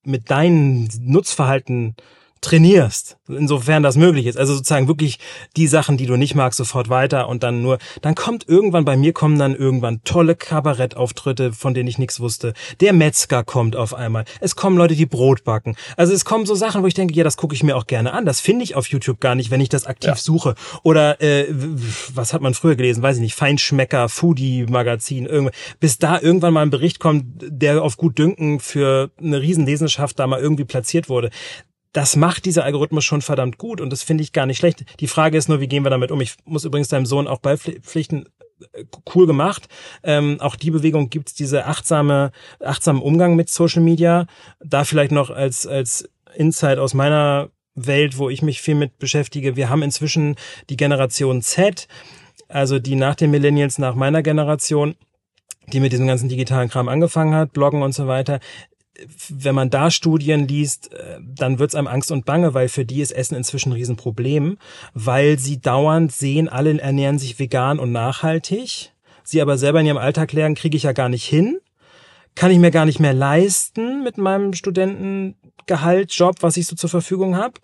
[0.05, 1.97] mit deinem Nutzverhalten
[2.43, 4.37] trainierst, insofern das möglich ist.
[4.37, 5.19] Also sozusagen wirklich
[5.57, 8.97] die Sachen, die du nicht magst, sofort weiter und dann nur, dann kommt irgendwann, bei
[8.97, 12.53] mir kommen dann irgendwann tolle Kabarettauftritte, von denen ich nichts wusste.
[12.81, 14.25] Der Metzger kommt auf einmal.
[14.41, 15.77] Es kommen Leute, die Brot backen.
[15.97, 18.13] Also es kommen so Sachen, wo ich denke, ja, das gucke ich mir auch gerne
[18.13, 18.27] an.
[18.27, 20.17] Das finde ich auf YouTube gar nicht, wenn ich das aktiv Ja.
[20.17, 20.55] suche.
[20.83, 21.47] Oder äh,
[22.15, 23.03] was hat man früher gelesen?
[23.03, 23.35] Weiß ich nicht.
[23.37, 29.11] Feinschmecker, Foodie-Magazin, irgend- bis da irgendwann mal ein Bericht kommt, der auf gut Dünken für
[29.21, 31.31] eine Riesenlesenschaft da mal irgendwie platziert wurde
[31.93, 34.85] das macht dieser Algorithmus schon verdammt gut und das finde ich gar nicht schlecht.
[35.01, 36.21] Die Frage ist nur, wie gehen wir damit um?
[36.21, 38.29] Ich muss übrigens deinem Sohn auch beipflichten,
[38.73, 38.85] äh,
[39.15, 39.69] cool gemacht.
[40.03, 44.27] Ähm, auch die Bewegung gibt's diese achtsame, achtsamen Umgang mit Social Media.
[44.61, 49.57] Da vielleicht noch als, als Insight aus meiner Welt, wo ich mich viel mit beschäftige.
[49.57, 50.37] Wir haben inzwischen
[50.71, 51.89] die Generation Z,
[52.49, 54.95] also die nach den Millennials, nach meiner Generation,
[55.73, 58.41] die mit diesem ganzen digitalen Kram angefangen hat, Bloggen und so weiter
[59.29, 63.01] wenn man da Studien liest, äh, dann wird's einem Angst und Bange, weil für die
[63.01, 64.59] ist Essen inzwischen ein Riesenproblem,
[64.95, 68.93] weil sie dauernd sehen, alle ernähren sich vegan und nachhaltig.
[69.25, 71.59] Sie aber selber in ihrem Alltag lernen, kriege ich ja gar nicht hin.
[72.35, 76.89] Kann ich mir gar nicht mehr leisten mit meinem Studentengehalt, Job, was ich so zur
[76.89, 77.61] Verfügung habe.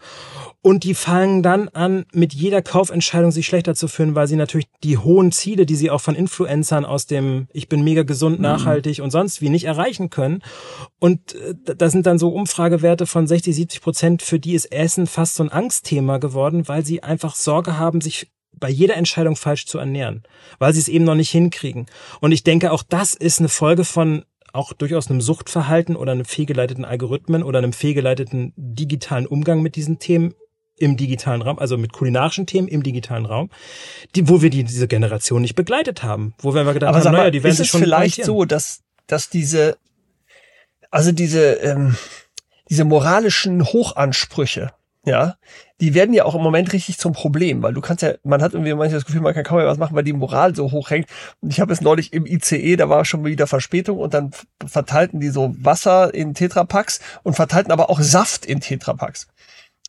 [0.60, 4.68] Und die fangen dann an, mit jeder Kaufentscheidung sich schlechter zu fühlen, weil sie natürlich
[4.82, 9.00] die hohen Ziele, die sie auch von Influencern aus dem Ich bin mega gesund, nachhaltig
[9.00, 10.42] und sonst wie nicht erreichen können.
[10.98, 15.06] Und äh, da sind dann so Umfragewerte von 60, 70 Prozent, für die ist Essen
[15.06, 19.66] fast so ein Angstthema geworden, weil sie einfach Sorge haben, sich bei jeder Entscheidung falsch
[19.66, 20.22] zu ernähren,
[20.58, 21.86] weil sie es eben noch nicht hinkriegen.
[22.20, 26.24] Und ich denke, auch das ist eine Folge von auch durchaus einem Suchtverhalten oder einem
[26.24, 30.34] fehlgeleiteten Algorithmen oder einem fehlgeleiteten digitalen Umgang mit diesen Themen
[30.76, 33.50] im digitalen Raum, also mit kulinarischen Themen im digitalen Raum,
[34.14, 37.30] die, wo wir die, diese Generation nicht begleitet haben, wo wir gedacht Aber haben, naja,
[37.30, 39.76] die werden ist sich es schon vielleicht so, dass, dass diese,
[40.90, 41.96] also diese, ähm,
[42.70, 44.72] diese moralischen Hochansprüche,
[45.08, 45.36] ja,
[45.80, 48.52] die werden ja auch im Moment richtig zum Problem, weil du kannst ja, man hat
[48.52, 50.90] irgendwie manchmal das Gefühl, man kann kaum mehr was machen, weil die Moral so hoch
[50.90, 51.08] hängt.
[51.40, 54.30] Und ich habe es neulich im ICE, da war schon wieder Verspätung und dann
[54.66, 59.26] verteilten die so Wasser in Tetrapacks und verteilten aber auch Saft in Tetrapacks.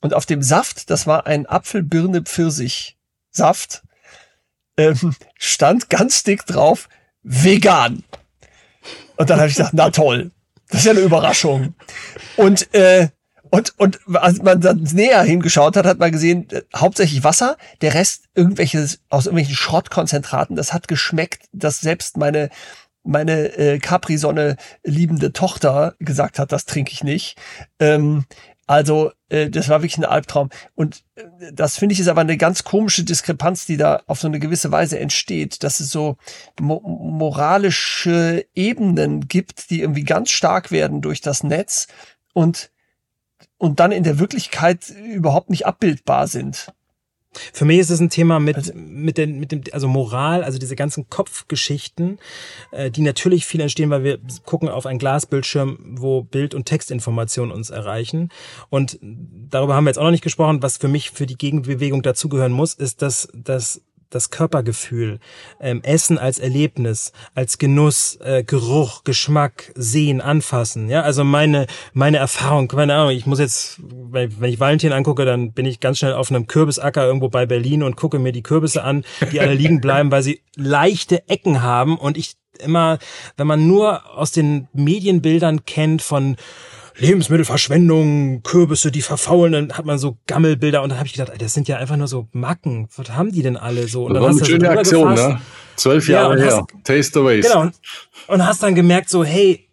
[0.01, 2.97] Und auf dem Saft, das war ein Apfel, Birne, Pfirsich
[3.31, 3.83] Saft,
[4.77, 6.87] ähm, stand ganz dick drauf,
[7.21, 8.03] vegan.
[9.17, 10.31] Und dann habe ich gedacht, na toll,
[10.69, 11.75] das ist ja eine Überraschung.
[12.37, 13.09] Und äh,
[13.49, 17.93] und und als man dann näher hingeschaut hat, hat man gesehen, äh, hauptsächlich Wasser, der
[17.93, 20.55] Rest irgendwelches aus irgendwelchen Schrottkonzentraten.
[20.55, 22.49] Das hat geschmeckt, dass selbst meine
[23.03, 27.37] meine äh, Capri-Sonne liebende Tochter gesagt hat, das trinke ich nicht.
[27.79, 28.25] Ähm,
[28.69, 30.49] also äh, das war wirklich ein Albtraum.
[30.75, 34.27] Und äh, das finde ich ist aber eine ganz komische Diskrepanz, die da auf so
[34.27, 36.17] eine gewisse Weise entsteht, dass es so
[36.59, 41.87] mo moralische Ebenen gibt, die irgendwie ganz stark werden durch das Netz
[42.33, 42.69] und
[43.57, 46.73] und dann in der Wirklichkeit überhaupt nicht abbildbar sind.
[47.53, 50.57] Für mich ist es ein Thema mit, also, mit, den, mit dem, also Moral, also
[50.57, 52.17] diese ganzen Kopfgeschichten,
[52.71, 57.53] äh, die natürlich viel entstehen, weil wir gucken auf einen Glasbildschirm, wo Bild- und Textinformationen
[57.53, 58.29] uns erreichen.
[58.69, 60.63] Und darüber haben wir jetzt auch noch nicht gesprochen.
[60.63, 65.19] Was für mich für die Gegenbewegung dazugehören muss, ist, dass, dass das Körpergefühl,
[65.59, 70.89] ähm, Essen als Erlebnis, als Genuss, äh, Geruch, Geschmack, Sehen, Anfassen.
[70.89, 73.11] Ja, also meine meine Erfahrung, keine Ahnung.
[73.11, 77.05] Ich muss jetzt, wenn ich Valentin angucke, dann bin ich ganz schnell auf einem Kürbisacker
[77.05, 80.41] irgendwo bei Berlin und gucke mir die Kürbisse an, die alle liegen bleiben, weil sie
[80.55, 82.99] leichte Ecken haben und ich immer,
[83.37, 86.35] wenn man nur aus den Medienbildern kennt von
[86.99, 91.53] Lebensmittelverschwendung, Kürbisse, die verfaulen, dann hat man so Gammelbilder und dann habe ich gedacht, das
[91.53, 92.87] sind ja einfach nur so Macken.
[92.95, 94.05] Was haben die denn alle so?
[94.05, 95.41] Und das war eine schöne Aktion, ne?
[95.75, 96.57] Zwölf Jahre ja, her.
[96.57, 97.49] Hast, Taste the Waste.
[97.49, 97.61] Genau.
[97.61, 97.73] Und,
[98.27, 99.68] und hast dann gemerkt so, hey,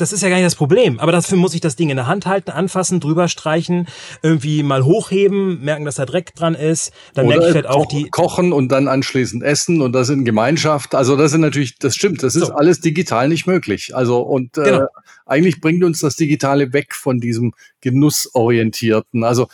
[0.00, 0.98] das ist ja gar nicht das Problem.
[0.98, 3.86] Aber dafür muss ich das Ding in der Hand halten, anfassen, drüber streichen,
[4.22, 6.92] irgendwie mal hochheben, merken, dass da Dreck dran ist.
[7.14, 8.08] Dann Oder merke ich halt auch die.
[8.10, 10.94] Kochen und dann anschließend essen und das in Gemeinschaft.
[10.94, 12.54] Also das sind natürlich, das stimmt, das ist so.
[12.54, 13.94] alles digital nicht möglich.
[13.94, 14.82] Also und äh, genau.
[14.82, 14.86] äh,
[15.26, 19.24] eigentlich bringt uns das Digitale weg von diesem Genussorientierten.
[19.24, 19.48] Also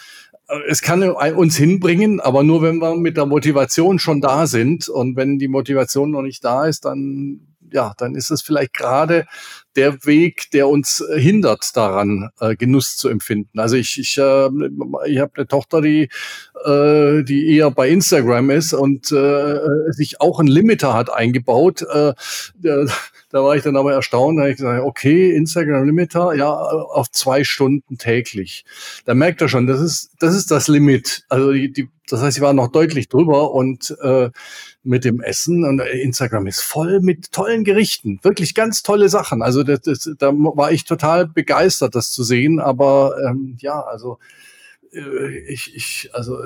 [0.49, 4.89] äh, es kann uns hinbringen, aber nur wenn wir mit der Motivation schon da sind.
[4.89, 7.41] Und wenn die Motivation noch nicht da ist, dann
[7.73, 9.27] ja, dann ist es vielleicht gerade
[9.77, 13.59] der Weg, der uns äh, hindert daran, äh, Genuss zu empfinden.
[13.59, 14.49] Also ich, ich, äh,
[15.07, 16.09] ich habe eine Tochter, die,
[16.65, 19.59] äh, die eher bei Instagram ist und äh,
[19.91, 21.83] sich auch ein Limiter hat eingebaut.
[21.83, 22.15] Äh,
[23.31, 27.11] da war ich dann aber erstaunt, da habe ich gesagt, okay, Instagram Limiter, ja, auf
[27.11, 28.65] zwei Stunden täglich.
[29.05, 31.25] Da merkt er schon, das ist, das ist das Limit.
[31.29, 34.31] Also die, die, das heißt, sie waren noch deutlich drüber und äh,
[34.85, 39.43] mit dem Essen und Instagram ist voll mit tollen Gerichten, wirklich ganz tolle Sachen.
[39.43, 42.61] Also das, das, da war ich total begeistert, das zu sehen.
[42.61, 44.19] Aber ähm, ja, also
[44.93, 46.39] äh, ich, ich, also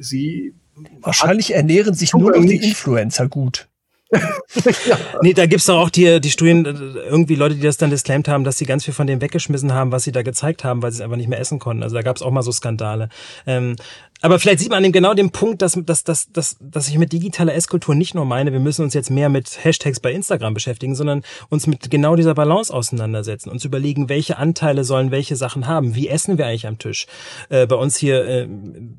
[0.00, 0.54] sie
[1.00, 3.68] wahrscheinlich ernähren sich nur noch die Influencer gut.
[4.86, 4.98] ja.
[5.22, 8.44] Nee, da gibt's doch auch die, die Studien, irgendwie Leute, die das dann disclaimed haben,
[8.44, 10.98] dass sie ganz viel von dem weggeschmissen haben, was sie da gezeigt haben, weil sie
[10.98, 11.82] es einfach nicht mehr essen konnten.
[11.82, 13.08] Also da gab's auch mal so Skandale.
[13.46, 13.76] Ähm,
[14.24, 17.12] aber vielleicht sieht man eben genau den Punkt, dass, dass, dass, dass, dass ich mit
[17.12, 20.94] digitaler Esskultur nicht nur meine, wir müssen uns jetzt mehr mit Hashtags bei Instagram beschäftigen,
[20.94, 21.20] sondern
[21.50, 26.08] uns mit genau dieser Balance auseinandersetzen, uns überlegen, welche Anteile sollen welche Sachen haben, wie
[26.08, 27.06] essen wir eigentlich am Tisch.
[27.50, 28.48] Äh, bei uns hier, äh,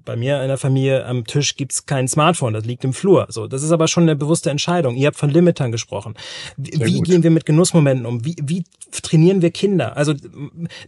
[0.06, 3.26] bei mir in der Familie am Tisch gibt's kein Smartphone, das liegt im Flur.
[3.30, 4.96] So, das ist aber schon eine bewusste Entscheidung.
[4.96, 6.14] Ihr habt von Limitern gesprochen.
[6.56, 8.24] Wie, wie gehen wir mit Genussmomenten um?
[8.24, 9.98] Wie, wie trainieren wir Kinder?
[9.98, 10.14] Also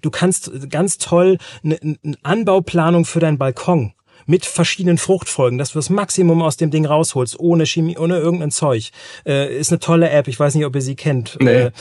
[0.01, 3.93] du kannst ganz toll eine, eine Anbauplanung für deinen Balkon
[4.27, 8.51] mit verschiedenen Fruchtfolgen, dass du das Maximum aus dem Ding rausholst, ohne Chemie, ohne irgendein
[8.51, 8.91] Zeug.
[9.25, 10.27] Äh, ist eine tolle App.
[10.27, 11.37] Ich weiß nicht, ob ihr sie kennt.
[11.39, 11.51] Nee.
[11.51, 11.71] Äh,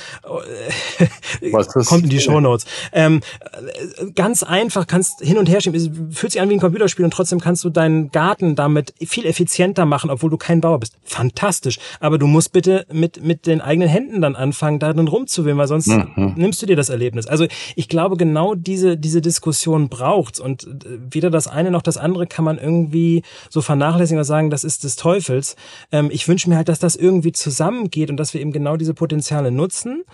[1.86, 2.64] kommt in die Show Notes.
[2.92, 5.78] Ähm, äh, ganz einfach, kannst hin und her schieben.
[5.78, 9.26] Es fühlt sich an wie ein Computerspiel und trotzdem kannst du deinen Garten damit viel
[9.26, 10.94] effizienter machen, obwohl du kein Bauer bist.
[11.04, 11.78] Fantastisch.
[12.00, 15.68] Aber du musst bitte mit, mit den eigenen Händen dann anfangen, da drin rumzuwählen, weil
[15.68, 16.34] sonst mhm.
[16.36, 17.26] nimmst du dir das Erlebnis.
[17.26, 21.96] Also ich glaube, genau diese, diese Diskussion braucht's und äh, weder das eine noch das
[21.96, 25.56] andere kann man irgendwie so vernachlässigen oder sagen, das ist des Teufels.
[25.90, 28.92] Ähm, ich wünsche mir halt, dass das irgendwie zusammengeht und dass wir eben genau diese
[28.92, 30.04] Potenziale nutzen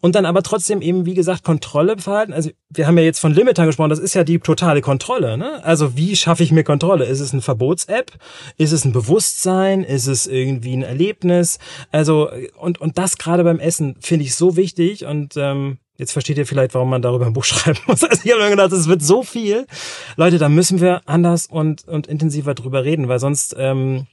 [0.00, 2.32] und dann aber trotzdem eben, wie gesagt, Kontrolle verhalten.
[2.32, 5.36] Also wir haben ja jetzt von Limitern gesprochen, das ist ja die totale Kontrolle.
[5.36, 5.62] Ne?
[5.64, 7.04] Also wie schaffe ich mir Kontrolle?
[7.04, 8.12] Ist es eine Verbots-App?
[8.56, 9.84] Ist es ein Bewusstsein?
[9.84, 11.58] Ist es irgendwie ein Erlebnis?
[11.92, 16.38] Also und, und das gerade beim Essen finde ich so wichtig und ähm, Jetzt versteht
[16.38, 18.04] ihr vielleicht, warum man darüber ein Buch schreiben muss.
[18.04, 19.66] Also ich habe mir gedacht, es wird so viel.
[20.16, 24.06] Leute, da müssen wir anders und, und intensiver drüber reden, weil sonst ähm,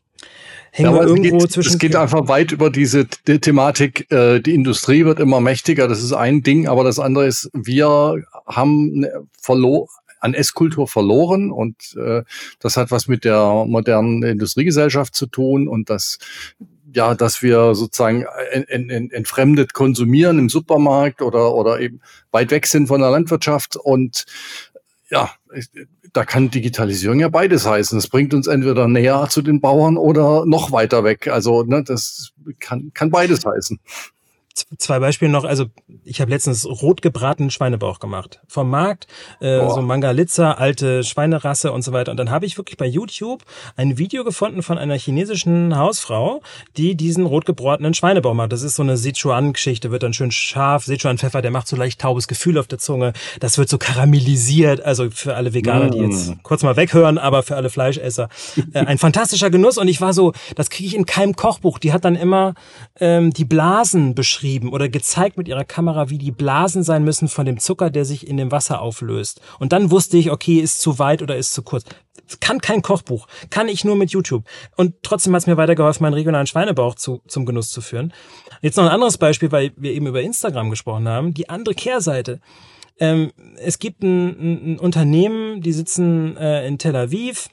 [0.71, 1.73] hängen ja, wir irgendwo geht, zwischen.
[1.73, 4.11] Es geht einfach weit über diese die Thematik.
[4.11, 5.87] Äh, die Industrie wird immer mächtiger.
[5.87, 9.05] Das ist ein Ding, aber das andere ist, wir haben
[9.41, 9.87] verloren
[10.23, 12.23] an Esskultur verloren und äh,
[12.59, 16.17] das hat was mit der modernen Industriegesellschaft zu tun und das
[16.93, 22.67] ja, dass wir sozusagen en, en, entfremdet konsumieren im Supermarkt oder, oder eben weit weg
[22.67, 23.75] sind von der Landwirtschaft.
[23.75, 24.25] Und
[25.09, 25.31] ja,
[26.13, 27.97] da kann Digitalisierung ja beides heißen.
[27.97, 31.27] Es bringt uns entweder näher zu den Bauern oder noch weiter weg.
[31.27, 33.79] Also ne, das kann, kann beides heißen
[34.77, 35.43] zwei Beispiele noch.
[35.43, 35.65] Also
[36.03, 38.41] ich habe letztens rot gebratenen Schweinebauch gemacht.
[38.47, 39.07] Vom Markt,
[39.39, 42.11] äh, so Mangalitza, alte Schweinerasse und so weiter.
[42.11, 43.43] Und dann habe ich wirklich bei YouTube
[43.75, 46.41] ein Video gefunden von einer chinesischen Hausfrau,
[46.77, 48.51] die diesen rot gebratenen Schweinebauch macht.
[48.51, 50.85] Das ist so eine Sichuan-Geschichte, wird dann schön scharf.
[50.85, 53.13] Sichuan-Pfeffer, der macht so leicht taubes Gefühl auf der Zunge.
[53.39, 54.81] Das wird so karamellisiert.
[54.81, 56.43] Also für alle Veganer, die jetzt mm.
[56.43, 58.29] kurz mal weghören, aber für alle Fleischesser.
[58.73, 59.77] Äh, ein fantastischer Genuss.
[59.77, 61.79] Und ich war so, das kriege ich in keinem Kochbuch.
[61.79, 62.53] Die hat dann immer
[62.99, 67.29] ähm, die Blasen beschrieben beschrieben oder gezeigt mit ihrer Kamera, wie die Blasen sein müssen
[67.29, 69.39] von dem Zucker, der sich in dem Wasser auflöst.
[69.57, 71.85] Und dann wusste ich, okay, ist zu weit oder ist zu kurz.
[72.41, 74.43] kann kein Kochbuch, kann ich nur mit YouTube.
[74.75, 78.13] Und trotzdem hat es mir weitergeholfen, meinen regionalen Schweinebauch zu, zum Genuss zu führen.
[78.61, 81.33] Jetzt noch ein anderes Beispiel, weil wir eben über Instagram gesprochen haben.
[81.33, 82.41] Die andere Kehrseite.
[82.99, 87.49] Ähm, es gibt ein, ein, Unternehmen, die sitzen äh, in Tel Aviv,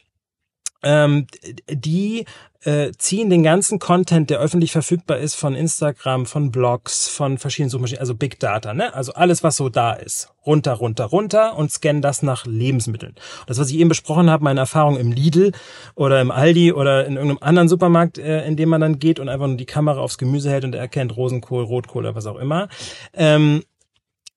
[0.82, 1.26] ähm,
[1.68, 2.24] die
[2.62, 7.70] äh, ziehen den ganzen Content, der öffentlich verfügbar ist, von Instagram, von Blogs, von verschiedenen
[7.70, 8.92] Suchmaschinen, also Big Data, ne?
[8.94, 13.14] Also alles, was so da ist, runter, runter, runter und scannen das nach Lebensmitteln.
[13.46, 15.52] Das, was ich eben besprochen habe, meine Erfahrung im Lidl
[15.94, 19.30] oder im Aldi oder in irgendeinem anderen Supermarkt, äh, in dem man dann geht und
[19.30, 22.68] einfach nur die Kamera aufs Gemüse hält und erkennt Rosenkohl, Rotkohl oder was auch immer.
[23.14, 23.62] Ähm,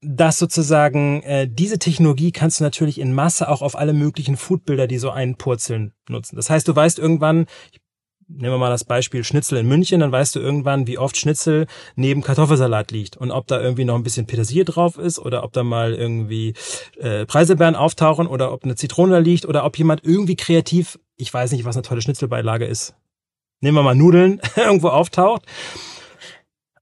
[0.03, 4.87] dass sozusagen äh, diese Technologie kannst du natürlich in Masse auch auf alle möglichen Foodbilder,
[4.87, 6.35] die so einpurzeln, nutzen.
[6.35, 7.45] Das heißt, du weißt irgendwann,
[8.27, 11.67] nehmen wir mal das Beispiel Schnitzel in München, dann weißt du irgendwann, wie oft Schnitzel
[11.95, 15.53] neben Kartoffelsalat liegt und ob da irgendwie noch ein bisschen Petersilie drauf ist oder ob
[15.53, 16.53] da mal irgendwie
[16.99, 21.33] äh, Preiselbeeren auftauchen oder ob eine Zitrone da liegt oder ob jemand irgendwie kreativ, ich
[21.33, 22.95] weiß nicht, was eine tolle Schnitzelbeilage ist.
[23.61, 25.43] Nehmen wir mal Nudeln, irgendwo auftaucht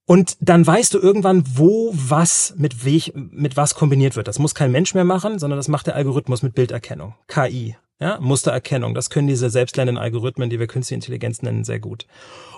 [0.05, 4.27] und dann weißt du irgendwann, wo was mit, welch, mit was kombiniert wird.
[4.27, 7.75] Das muss kein Mensch mehr machen, sondern das macht der Algorithmus mit Bilderkennung, KI.
[7.99, 12.07] Ja, Mustererkennung, das können diese selbstlernenden Algorithmen, die wir künstliche Intelligenz nennen, sehr gut.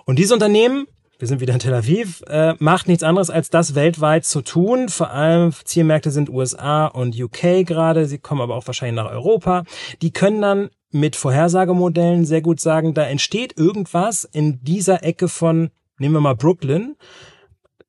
[0.06, 0.88] Und diese Unternehmen,
[1.20, 4.88] wir sind wieder in Tel Aviv, äh, macht nichts anderes als das weltweit zu tun.
[4.88, 9.66] Vor allem Zielmärkte sind USA und UK gerade, sie kommen aber auch wahrscheinlich nach Europa.
[10.02, 15.72] Die können dann mit Vorhersagemodellen sehr gut sagen, da entsteht irgendwas in dieser Ecke von,
[15.98, 16.96] nehmen wir mal Brooklyn,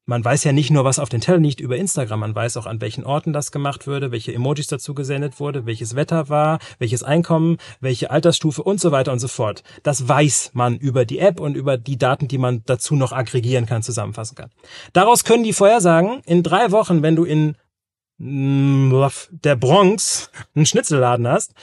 [0.07, 2.67] man weiß ja nicht nur, was auf den Teller liegt über Instagram, man weiß auch,
[2.67, 7.03] an welchen Orten das gemacht wurde, welche Emojis dazu gesendet wurde, welches Wetter war, welches
[7.03, 9.63] Einkommen, welche Altersstufe und so weiter und so fort.
[9.83, 13.67] Das weiß man über die App und über die Daten, die man dazu noch aggregieren
[13.67, 14.51] kann, zusammenfassen kann.
[14.93, 17.57] Daraus können die Vorhersagen, in drei Wochen, wenn du in
[18.19, 18.93] mm,
[19.31, 21.55] der Bronx einen Schnitzelladen hast,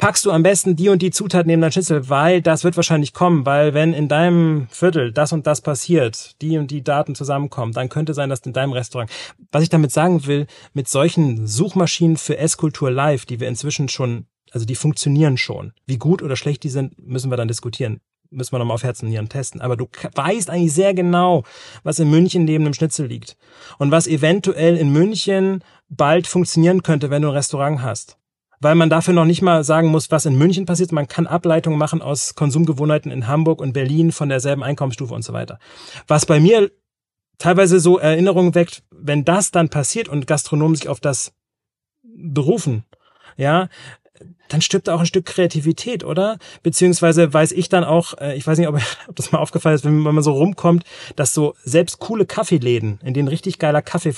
[0.00, 3.12] packst du am besten die und die Zutat neben dein Schnitzel, weil das wird wahrscheinlich
[3.12, 7.74] kommen, weil wenn in deinem Viertel das und das passiert, die und die Daten zusammenkommen,
[7.74, 9.10] dann könnte sein, dass in deinem Restaurant.
[9.52, 14.24] Was ich damit sagen will, mit solchen Suchmaschinen für Esskultur Live, die wir inzwischen schon,
[14.52, 15.72] also die funktionieren schon.
[15.86, 18.00] Wie gut oder schlecht die sind, müssen wir dann diskutieren.
[18.30, 19.60] Müssen wir nochmal auf Herzen und Nieren testen.
[19.60, 21.42] Aber du weißt eigentlich sehr genau,
[21.82, 23.36] was in München neben dem Schnitzel liegt.
[23.78, 28.19] Und was eventuell in München bald funktionieren könnte, wenn du ein Restaurant hast
[28.60, 30.92] weil man dafür noch nicht mal sagen muss, was in München passiert.
[30.92, 35.32] Man kann Ableitungen machen aus Konsumgewohnheiten in Hamburg und Berlin von derselben Einkommensstufe und so
[35.32, 35.58] weiter.
[36.06, 36.70] Was bei mir
[37.38, 41.32] teilweise so Erinnerungen weckt, wenn das dann passiert und Gastronomen sich auf das
[42.02, 42.84] berufen,
[43.36, 43.68] ja,
[44.48, 46.38] dann stirbt auch ein Stück Kreativität, oder?
[46.62, 49.84] Beziehungsweise weiß ich dann auch, äh, ich weiß nicht, ob, ob das mal aufgefallen ist,
[49.84, 50.84] wenn man so rumkommt,
[51.16, 54.12] dass so selbst coole Kaffeeläden, in denen richtig geiler Kaffee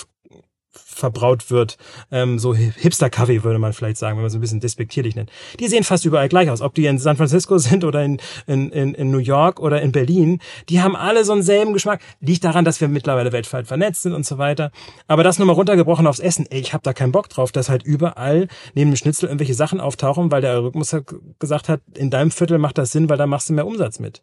[0.72, 1.76] verbraut wird.
[2.10, 5.30] Ähm, so Hipster-Kaffee würde man vielleicht sagen, wenn man so ein bisschen despektierlich nennt.
[5.58, 6.60] Die sehen fast überall gleich aus.
[6.60, 9.92] Ob die in San Francisco sind oder in, in, in, in New York oder in
[9.92, 12.00] Berlin, die haben alle so einen selben Geschmack.
[12.20, 14.70] Liegt daran, dass wir mittlerweile weltweit vernetzt sind und so weiter.
[15.06, 16.46] Aber das nur mal runtergebrochen aufs Essen.
[16.50, 19.80] Ey, ich habe da keinen Bock drauf, dass halt überall neben dem Schnitzel irgendwelche Sachen
[19.80, 21.06] auftauchen, weil der Algorithmus halt
[21.38, 24.22] gesagt hat, in deinem Viertel macht das Sinn, weil da machst du mehr Umsatz mit.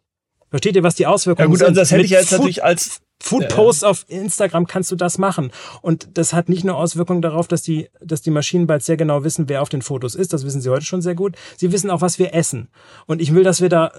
[0.50, 1.60] Versteht ihr, was die Auswirkungen sind?
[1.60, 4.96] Ja gut, also das hätte ich jetzt natürlich als Food Posts auf Instagram kannst du
[4.96, 5.52] das machen.
[5.82, 9.24] Und das hat nicht nur Auswirkungen darauf, dass die, dass die Maschinen bald sehr genau
[9.24, 10.32] wissen, wer auf den Fotos ist.
[10.32, 11.36] Das wissen sie heute schon sehr gut.
[11.56, 12.68] Sie wissen auch, was wir essen.
[13.06, 13.92] Und ich will, dass wir da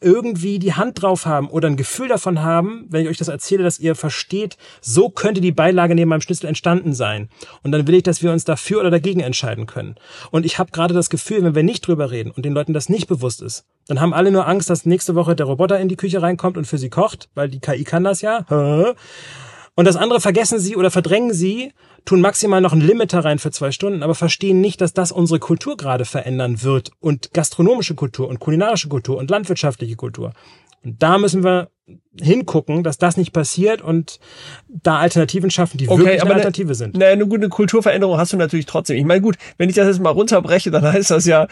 [0.00, 3.62] irgendwie die Hand drauf haben oder ein Gefühl davon haben, wenn ich euch das erzähle,
[3.62, 7.28] dass ihr versteht, so könnte die Beilage neben meinem Schnitzel entstanden sein.
[7.62, 9.96] Und dann will ich, dass wir uns dafür oder dagegen entscheiden können.
[10.30, 12.88] Und ich habe gerade das Gefühl, wenn wir nicht drüber reden und den Leuten das
[12.88, 15.96] nicht bewusst ist, dann haben alle nur Angst, dass nächste Woche der Roboter in die
[15.96, 18.44] Küche reinkommt und für sie kocht, weil die KI kann das ja.
[18.48, 21.72] Und das andere vergessen sie oder verdrängen sie,
[22.06, 25.38] tun maximal noch ein Limiter rein für zwei Stunden, aber verstehen nicht, dass das unsere
[25.38, 30.32] Kultur gerade verändern wird und gastronomische Kultur und kulinarische Kultur und landwirtschaftliche Kultur.
[30.82, 31.68] Und da müssen wir
[32.20, 34.18] hingucken, dass das nicht passiert und
[34.68, 36.96] da Alternativen schaffen, die okay, wirklich eine Alternative sind.
[36.96, 38.96] Naja, eine gute Kulturveränderung hast du natürlich trotzdem.
[38.96, 41.48] Ich meine, gut, wenn ich das jetzt mal runterbreche, dann heißt das ja,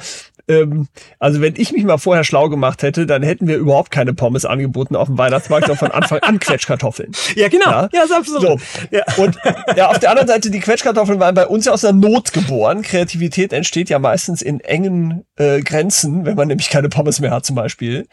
[0.49, 0.89] ähm,
[1.19, 4.45] also wenn ich mich mal vorher schlau gemacht hätte, dann hätten wir überhaupt keine Pommes
[4.45, 7.13] angeboten auf dem Weihnachtsmarkt, sondern von Anfang an Quetschkartoffeln.
[7.35, 7.71] Ja, genau.
[7.71, 8.43] Ja, ja ist absolut.
[8.43, 8.59] So.
[8.91, 9.03] Ja.
[9.17, 9.37] Und
[9.77, 12.83] ja, auf der anderen Seite, die Quetschkartoffeln waren bei uns ja aus der Not geboren.
[12.83, 17.45] Kreativität entsteht ja meistens in engen äh, Grenzen, wenn man nämlich keine Pommes mehr hat
[17.45, 18.07] zum Beispiel.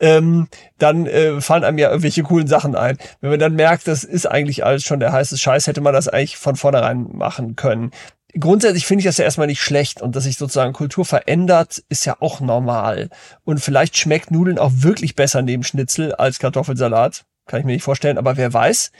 [0.00, 2.96] Ähm, dann äh, fallen einem ja irgendwelche coolen Sachen ein.
[3.20, 6.08] Wenn man dann merkt, das ist eigentlich alles schon der heiße Scheiß, hätte man das
[6.08, 7.90] eigentlich von vornherein machen können
[8.38, 12.04] grundsätzlich finde ich das ja erstmal nicht schlecht und dass sich sozusagen Kultur verändert, ist
[12.04, 13.10] ja auch normal.
[13.44, 17.24] Und vielleicht schmeckt Nudeln auch wirklich besser neben Schnitzel als Kartoffelsalat.
[17.46, 18.92] Kann ich mir nicht vorstellen, aber wer weiß.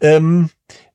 [0.00, 0.50] Ähm,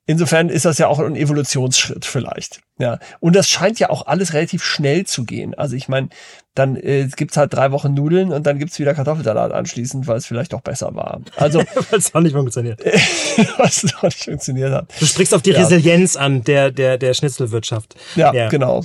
[0.05, 2.61] insofern ist das ja auch ein Evolutionsschritt vielleicht.
[2.79, 5.53] Ja, und das scheint ja auch alles relativ schnell zu gehen.
[5.53, 6.09] Also ich meine,
[6.55, 10.25] dann äh, gibt's halt drei Wochen Nudeln und dann gibt's wieder Kartoffelsalat anschließend, weil es
[10.25, 11.21] vielleicht auch besser war.
[11.35, 11.59] Also
[11.91, 12.79] weil es auch nicht funktioniert.
[13.57, 14.91] was noch nicht funktioniert hat.
[14.99, 15.59] Du sprichst auf die Ja.
[15.59, 17.95] Resilienz an der der der Schnitzelwirtschaft.
[18.15, 18.49] Ja, Ja.
[18.49, 18.83] genau.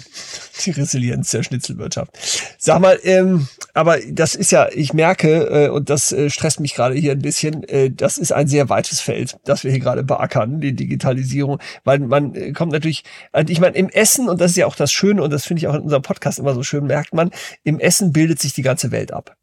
[0.64, 2.10] Die Resilienz der Schnitzelwirtschaft.
[2.58, 6.74] Sag mal, ähm, aber das ist ja, ich merke, äh, und das äh, stresst mich
[6.74, 10.02] gerade hier ein bisschen, äh, das ist ein sehr weites Feld, das wir hier gerade
[10.02, 13.04] beackern, die Digitalisierung, weil man äh, kommt natürlich,
[13.48, 15.68] ich meine, im Essen, und das ist ja auch das Schöne, und das finde ich
[15.68, 17.30] auch in unserem Podcast immer so schön, merkt man,
[17.64, 19.36] im Essen bildet sich die ganze Welt ab.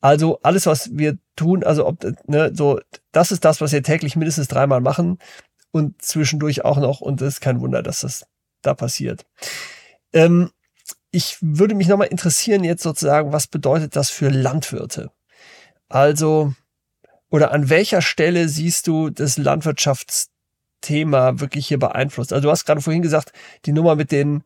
[0.00, 2.80] Also alles, was wir tun, also ob, ne, so,
[3.12, 5.18] das ist das, was wir täglich mindestens dreimal machen
[5.72, 8.26] und zwischendurch auch noch, und es ist kein Wunder, dass das
[8.62, 9.26] da passiert.
[10.12, 10.50] Ähm,
[11.10, 15.10] ich würde mich nochmal interessieren jetzt sozusagen, was bedeutet das für Landwirte?
[15.88, 16.54] Also,
[17.30, 22.32] oder an welcher Stelle siehst du das Landwirtschaftsthema wirklich hier beeinflusst?
[22.32, 23.32] Also du hast gerade vorhin gesagt,
[23.64, 24.44] die Nummer mit den,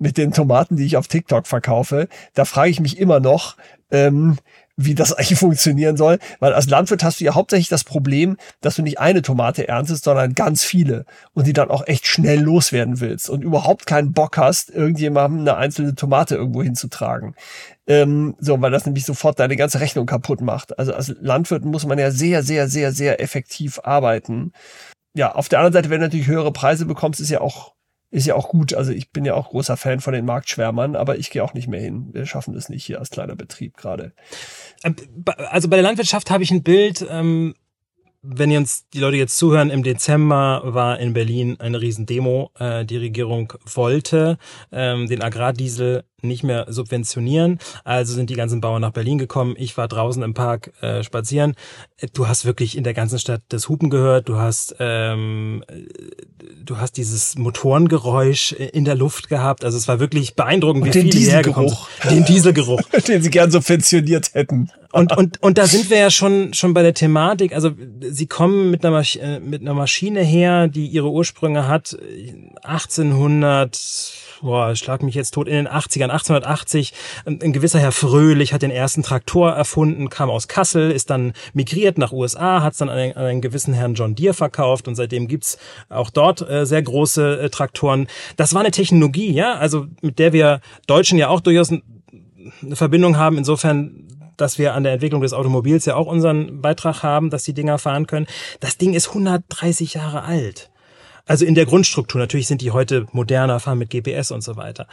[0.00, 3.56] mit den Tomaten, die ich auf TikTok verkaufe, da frage ich mich immer noch,
[3.90, 4.38] ähm,
[4.76, 6.18] wie das eigentlich funktionieren soll.
[6.40, 10.04] Weil als Landwirt hast du ja hauptsächlich das Problem, dass du nicht eine Tomate erntest,
[10.04, 14.38] sondern ganz viele und die dann auch echt schnell loswerden willst und überhaupt keinen Bock
[14.38, 17.34] hast, irgendjemandem eine einzelne Tomate irgendwo hinzutragen.
[17.86, 20.78] Ähm, so, weil das nämlich sofort deine ganze Rechnung kaputt macht.
[20.78, 24.52] Also als Landwirt muss man ja sehr, sehr, sehr, sehr effektiv arbeiten.
[25.14, 27.74] Ja, auf der anderen Seite, wenn du natürlich höhere Preise bekommst, ist ja auch
[28.10, 28.74] ist ja auch gut.
[28.74, 31.68] Also ich bin ja auch großer Fan von den Marktschwärmern, aber ich gehe auch nicht
[31.68, 32.08] mehr hin.
[32.12, 34.12] Wir schaffen das nicht hier als kleiner Betrieb gerade.
[34.82, 34.96] Ähm,
[35.50, 37.54] Also bei der Landwirtschaft habe ich ein Bild, ähm,
[38.22, 42.50] wenn ihr uns die Leute jetzt zuhören, im Dezember war in Berlin eine Riesendemo.
[42.58, 44.38] Äh, die Regierung wollte
[44.72, 47.58] ähm, den Agrardiesel nicht mehr subventionieren.
[47.84, 49.54] Also sind die ganzen Bauern nach Berlin gekommen.
[49.56, 51.54] Ich war draußen im Park äh, spazieren.
[51.96, 54.28] Äh, Du hast wirklich in der ganzen Stadt das Hupen gehört.
[54.28, 55.84] Du hast ähm, äh,
[56.62, 59.64] du hast dieses Motorengeräusch äh, in der Luft gehabt.
[59.64, 61.88] Also es war wirklich beeindruckend, Und wie den viele Dieselgeruch.
[62.10, 62.82] Den Dieselgeruch.
[63.08, 64.70] Den sie gern subventioniert hätten.
[64.92, 67.54] Und, und, und da sind wir ja schon, schon bei der Thematik.
[67.54, 67.70] Also
[68.10, 72.34] sie kommen mit einer, Masch äh, mit einer Maschine her, die ihre Ursprünge hat äh,
[72.62, 76.92] 1800, boah, schlag mich jetzt tot, in den 80ern, 1880.
[77.24, 81.32] Ein, ein gewisser Herr Fröhlich hat den ersten Traktor erfunden, kam aus Kassel, ist dann
[81.54, 84.88] migriert nach USA, hat es dann an einen, an einen gewissen Herrn John Deere verkauft
[84.88, 85.58] und seitdem gibt's
[85.88, 88.08] auch dort äh, sehr große äh, Traktoren.
[88.36, 91.82] Das war eine Technologie, ja, also mit der wir Deutschen ja auch durchaus ein,
[92.62, 94.06] eine Verbindung haben, insofern
[94.40, 97.78] dass wir an der Entwicklung des Automobils ja auch unseren Beitrag haben, dass die Dinger
[97.78, 98.26] fahren können.
[98.60, 100.70] Das Ding ist 130 Jahre alt.
[101.26, 102.20] Also in der Grundstruktur.
[102.20, 104.88] Natürlich sind die heute moderner, fahren mit GPS und so weiter.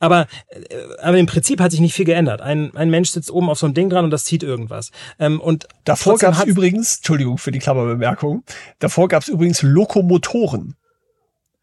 [0.00, 0.60] Aber, äh,
[1.00, 2.42] aber im Prinzip hat sich nicht viel geändert.
[2.42, 4.90] Ein, ein Mensch sitzt oben auf so einem Ding dran und das zieht irgendwas.
[5.18, 8.44] Ähm, und Davor gab es übrigens, Entschuldigung für die Klammerbemerkung,
[8.80, 10.74] davor gab es übrigens Lokomotoren.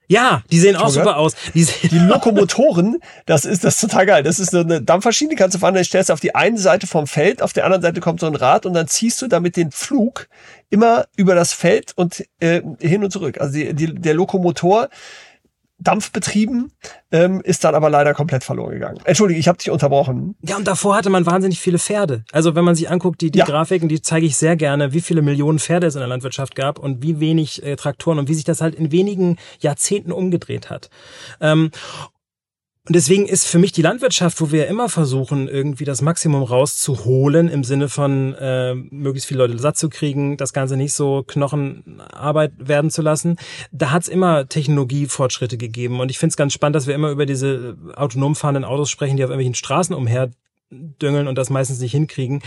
[0.07, 1.33] Ja, die sehen auch super aus.
[1.53, 4.23] Die, Die Lokomotoren, das ist das ist total geil.
[4.23, 6.57] Das ist so eine Dampfmaschine, die kannst du fahren, dann stellst du auf die eine
[6.57, 9.27] Seite vom Feld, auf der anderen Seite kommt so ein Rad und dann ziehst du
[9.27, 10.27] damit den Flug
[10.69, 13.39] immer über das Feld und äh, hin und zurück.
[13.39, 14.89] Also die, die, der Lokomotor
[15.77, 16.71] dampfbetrieben
[17.11, 18.99] ähm, ist dann aber leider komplett verloren gegangen.
[19.03, 20.35] Entschuldige, ich habe dich unterbrochen.
[20.41, 22.23] Ja, und davor hatte man wahnsinnig viele Pferde.
[22.31, 23.45] Also wenn man sich anguckt, die, die Ja.
[23.45, 26.79] Grafiken, die zeige ich sehr gerne, wie viele Millionen Pferde es in der Landwirtschaft gab
[26.79, 30.89] und wie wenig äh, Traktoren und wie sich das halt in wenigen Jahrzehnten umgedreht hat.
[31.41, 31.71] Ähm,
[32.87, 36.43] und deswegen ist für mich die Landwirtschaft, wo wir ja immer versuchen, irgendwie das Maximum
[36.43, 41.23] rauszuholen, im Sinne von äh, möglichst viele Leute satt zu kriegen, das Ganze nicht so
[41.25, 43.37] Knochenarbeit werden zu lassen,
[43.71, 45.99] da hat's immer Technologiefortschritte gegeben.
[45.99, 49.17] Und ich finde es ganz spannend, dass wir immer über diese autonom fahrenden Autos sprechen,
[49.17, 50.29] die auf irgendwelchen Straßen umher
[50.69, 52.43] düngeln und das meistens nicht hinkriegen.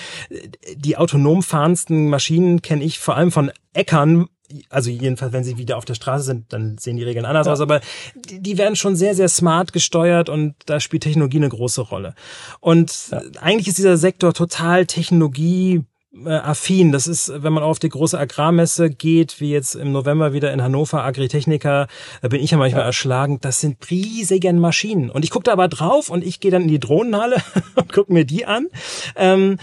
[0.76, 4.28] Die autonom fahrendsten Maschinen kenne ich vor allem von Äckern,
[4.71, 7.61] also jedenfalls, wenn sie wieder auf der Straße sind, dann sehen die Regeln anders aus,
[7.61, 7.81] aber
[8.15, 12.15] die, die werden schon sehr, sehr smart gesteuert und da spielt Technologie eine große Rolle.
[12.61, 15.85] Und eigentlich ist dieser Sektor total Technologie
[16.25, 16.93] äh, affin.
[16.93, 20.63] Das ist, wenn man auf die große Agrarmesse geht, wie jetzt im November wieder in
[20.63, 21.87] Hannover, Agritechnica,
[22.23, 23.39] da bin ich ja manchmal erschlagen.
[23.41, 25.11] Das sind riesigen Maschinen.
[25.11, 27.37] Und ich gucke da aber drauf und ich gehe dann in die Drohnenhalle
[27.75, 28.69] und gucke mir die an.
[29.17, 29.59] Ähm,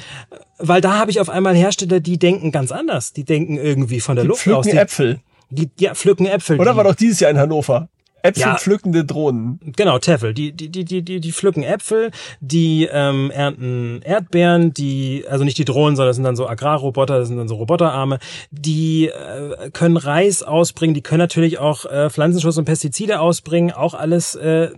[0.58, 3.14] weil da habe ich auf einmal Hersteller, die denken ganz anders.
[3.14, 4.66] Die denken irgendwie von der Die Luft aus.
[4.66, 5.20] pflücken Die, Äpfel.
[5.50, 6.60] die, ja, pflücken Äpfel.
[6.60, 7.90] Oder die, war doch dieses Jahr in Hannover?
[8.26, 8.58] Äpfel Ja.
[8.58, 9.60] pflückende Drohnen.
[9.76, 10.34] Genau, Teffel.
[10.34, 15.58] Die, die, die, die, die, die pflücken Äpfel, die ähm, ernten Erdbeeren, die, also nicht
[15.58, 18.20] die Drohnen, sondern das sind dann so Agrarroboter, das sind dann so Roboterarme,
[18.52, 23.94] die äh, können Reis ausbringen, die können natürlich auch äh, Pflanzenschutz und Pestizide ausbringen, auch
[23.94, 24.70] alles äh,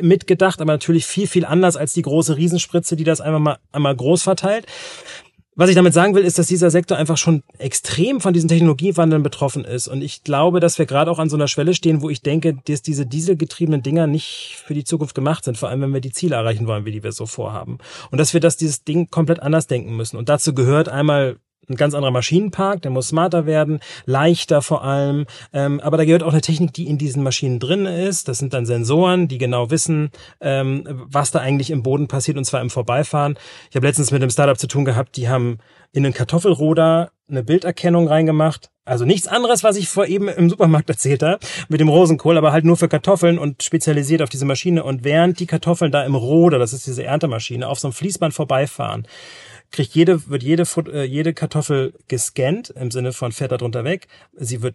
[0.00, 3.94] mitgedacht, aber natürlich viel, viel anders als die große Riesenspritze, die das einfach mal einmal
[3.94, 4.66] groß verteilt.
[5.56, 9.22] Was ich damit sagen will, ist, dass dieser Sektor einfach schon extrem von diesen Technologiewandeln
[9.22, 9.88] betroffen ist.
[9.88, 12.58] Und ich glaube, dass wir gerade auch an so einer Schwelle stehen, wo ich denke,
[12.66, 16.12] dass diese dieselgetriebenen Dinger nicht für die Zukunft gemacht sind, vor allem wenn wir die
[16.12, 17.78] Ziele erreichen wollen, wie die wir so vorhaben.
[18.10, 20.18] Und dass wir das dieses Ding komplett anders denken müssen.
[20.18, 21.38] Und dazu gehört einmal
[21.68, 25.26] ein ganz anderer Maschinenpark, der muss smarter werden, leichter vor allem.
[25.52, 28.28] Ähm, aber da gehört auch eine Technik, die in diesen Maschinen drin ist.
[28.28, 30.10] Das sind dann Sensoren, die genau wissen,
[30.40, 33.38] ähm, was da eigentlich im Boden passiert und zwar im Vorbeifahren.
[33.70, 35.58] Ich habe letztens mit einem Startup zu tun gehabt, die haben
[35.92, 38.70] in einen Kartoffelroder eine Bilderkennung reingemacht.
[38.84, 42.52] Also nichts anderes, was ich vor eben im Supermarkt erzählt habe, mit dem Rosenkohl, aber
[42.52, 44.84] halt nur für Kartoffeln und spezialisiert auf diese Maschine.
[44.84, 48.32] Und während die Kartoffeln da im Roder, das ist diese Erntemaschine, auf so einem Fließband
[48.32, 49.08] vorbeifahren,
[49.76, 54.08] kriegt jede, wird jede, äh, jede Kartoffel gescannt, im Sinne von fährt da drunter weg.
[54.34, 54.74] Sie wird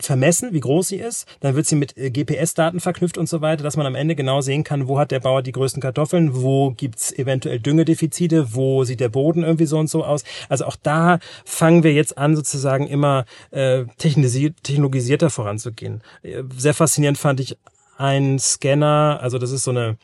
[0.00, 1.26] vermessen, wie groß sie ist.
[1.40, 4.42] Dann wird sie mit äh, GPS-Daten verknüpft und so weiter, dass man am Ende genau
[4.42, 9.00] sehen kann, wo hat der Bauer die größten Kartoffeln, wo gibt's eventuell Düngedefizite, wo sieht
[9.00, 10.22] der Boden irgendwie so und so aus.
[10.50, 16.02] Also auch da fangen wir jetzt an, sozusagen immer äh, technologisierter voranzugehen.
[16.22, 17.56] Äh, sehr faszinierend fand ich
[17.96, 19.96] ein Scanner, also das ist so eine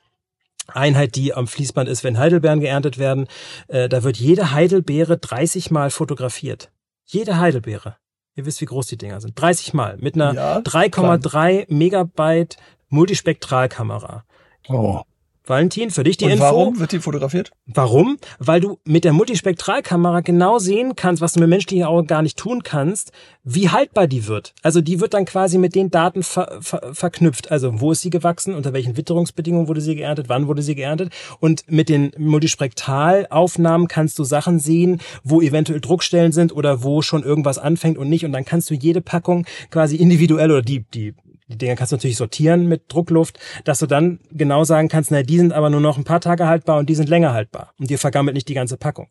[0.74, 3.26] Einheit, die am Fließband ist, wenn Heidelbeeren geerntet werden.
[3.68, 6.70] Äh, da wird jede Heidelbeere 30 Mal fotografiert.
[7.04, 7.96] Jede Heidelbeere.
[8.34, 9.38] Ihr wisst, wie groß die Dinger sind.
[9.40, 12.56] 30 Mal mit einer ja, 3,3 Megabyte
[12.88, 14.24] Multispektralkamera.
[14.68, 15.02] Oh.
[15.44, 16.44] Valentin, für dich die Und Info.
[16.44, 17.50] Warum wird die fotografiert?
[17.66, 18.18] Warum?
[18.38, 22.38] Weil du mit der Multispektralkamera genau sehen kannst, was du mit menschlichen Augen gar nicht
[22.38, 23.10] tun kannst,
[23.42, 24.54] wie haltbar die wird.
[24.62, 27.50] Also die wird dann quasi mit den Daten ver ver verknüpft.
[27.50, 31.12] Also wo ist sie gewachsen, unter welchen Witterungsbedingungen wurde sie geerntet, wann wurde sie geerntet.
[31.40, 37.24] Und mit den Multispektralaufnahmen kannst du Sachen sehen, wo eventuell Druckstellen sind oder wo schon
[37.24, 38.24] irgendwas anfängt und nicht.
[38.24, 41.14] Und dann kannst du jede Packung quasi individuell oder die, die
[41.52, 45.22] die Dinger kannst du natürlich sortieren mit Druckluft, dass du dann genau sagen kannst, na,
[45.22, 47.74] die sind aber nur noch ein paar Tage haltbar und die sind länger haltbar.
[47.78, 49.08] Und dir vergammelt nicht die ganze Packung.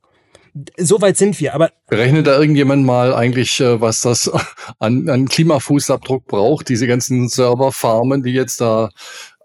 [0.78, 1.72] So weit sind wir, aber.
[1.88, 4.30] Berechnet da irgendjemand mal eigentlich, äh, was das
[4.80, 8.90] an, an Klimafußabdruck braucht, diese ganzen Serverfarmen, die jetzt da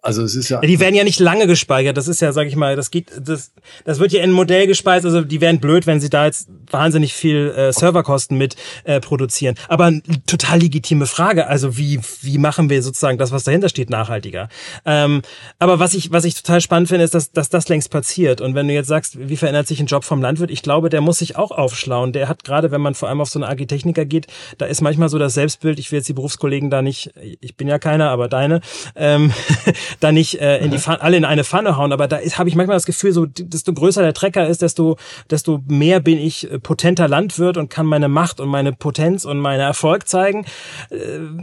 [0.07, 0.61] also es ist ja.
[0.61, 1.97] Die werden ja nicht lange gespeichert.
[1.97, 3.53] Das ist ja, sag ich mal, das geht, das,
[3.85, 5.05] das wird ja in ein Modell gespeist.
[5.05, 9.57] Also die wären blöd, wenn sie da jetzt wahnsinnig viel äh, Serverkosten mit äh, produzieren.
[9.69, 9.93] Aber
[10.27, 11.47] total legitime Frage.
[11.47, 14.49] Also wie wie machen wir sozusagen das, was dahinter steht, nachhaltiger?
[14.85, 15.23] Ähm,
[15.59, 18.41] aber was ich was ich total spannend finde, ist, dass, dass das längst passiert.
[18.41, 21.01] Und wenn du jetzt sagst, wie verändert sich ein Job vom Landwirt, ich glaube, der
[21.01, 22.13] muss sich auch aufschlauen.
[22.13, 24.27] Der hat gerade, wenn man vor allem auf so eine Agitechniker geht,
[24.59, 25.79] da ist manchmal so das Selbstbild.
[25.79, 28.61] Ich will jetzt die Berufskollegen da nicht, ich bin ja keiner, aber deine.
[28.95, 29.33] Ähm,
[30.01, 32.55] da nicht äh, in die Pfanne, alle in eine Pfanne hauen, aber da habe ich
[32.55, 34.97] manchmal das Gefühl, so desto größer der Trecker ist, desto
[35.31, 39.39] desto mehr bin ich äh, potenter Landwirt und kann meine Macht und meine Potenz und
[39.39, 40.45] meinen Erfolg zeigen.
[40.91, 40.97] Äh,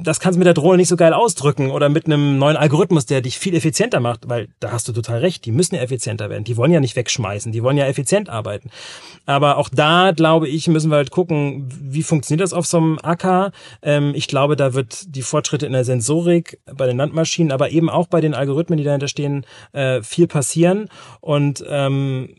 [0.04, 3.06] das kannst du mit der Drohne nicht so geil ausdrücken oder mit einem neuen Algorithmus,
[3.06, 6.30] der dich viel effizienter macht, weil da hast du total recht, die müssen ja effizienter
[6.30, 6.44] werden.
[6.44, 8.70] Die wollen ja nicht wegschmeißen, die wollen ja effizient arbeiten.
[9.26, 13.00] Aber auch da, glaube ich, müssen wir halt gucken, wie funktioniert das auf so einem
[13.02, 13.52] Acker.
[13.82, 17.90] Ähm, ich glaube, da wird die Fortschritte in der Sensorik bei den Landmaschinen, aber eben
[17.90, 20.90] auch bei den Algorithmen, die dahinter stehen, äh, viel passieren.
[21.22, 22.30] Und ähm,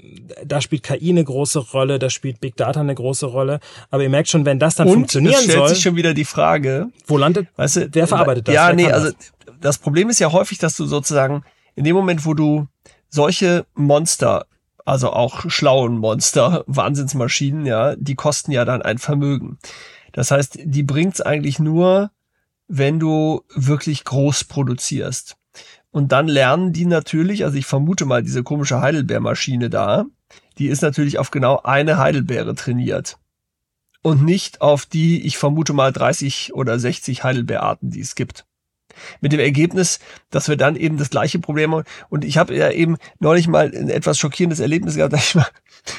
[0.45, 3.61] da spielt KI eine große Rolle, da spielt Big Data eine große Rolle.
[3.91, 6.15] Aber ihr merkt schon, wenn das dann Und funktionieren es stellt soll, sich schon wieder
[6.15, 8.55] die Frage, wo landet, weißt du, wer verarbeitet das?
[8.55, 8.93] Ja, nee, das?
[8.93, 9.13] also
[9.61, 11.43] das Problem ist ja häufig, dass du sozusagen
[11.75, 12.67] in dem Moment, wo du
[13.09, 14.47] solche Monster
[14.85, 19.59] also auch schlauen Monster, Wahnsinnsmaschinen, ja, die kosten ja dann ein Vermögen.
[20.13, 22.11] Das heißt, die bringt's eigentlich nur,
[22.69, 25.37] wenn du wirklich groß produzierst.
[25.95, 30.07] Und dann lernen die natürlich, also ich vermute mal, diese komische Heidelbeermaschine da,
[30.59, 33.17] die ist natürlich auf genau eine Heidelbeere trainiert.
[34.03, 38.45] Und nicht auf die, ich vermute mal, 30 oder 60 Heidelbeerarten, die es gibt.
[39.21, 41.85] Mit dem Ergebnis, dass wir dann eben das gleiche Problem haben.
[42.09, 45.47] Und ich habe ja eben neulich mal ein etwas schockierendes Erlebnis gehabt, ich mal,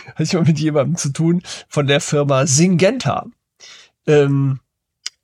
[0.08, 3.28] hatte ich mal mit jemandem zu tun von der Firma Syngenta.
[4.08, 4.60] Ähm,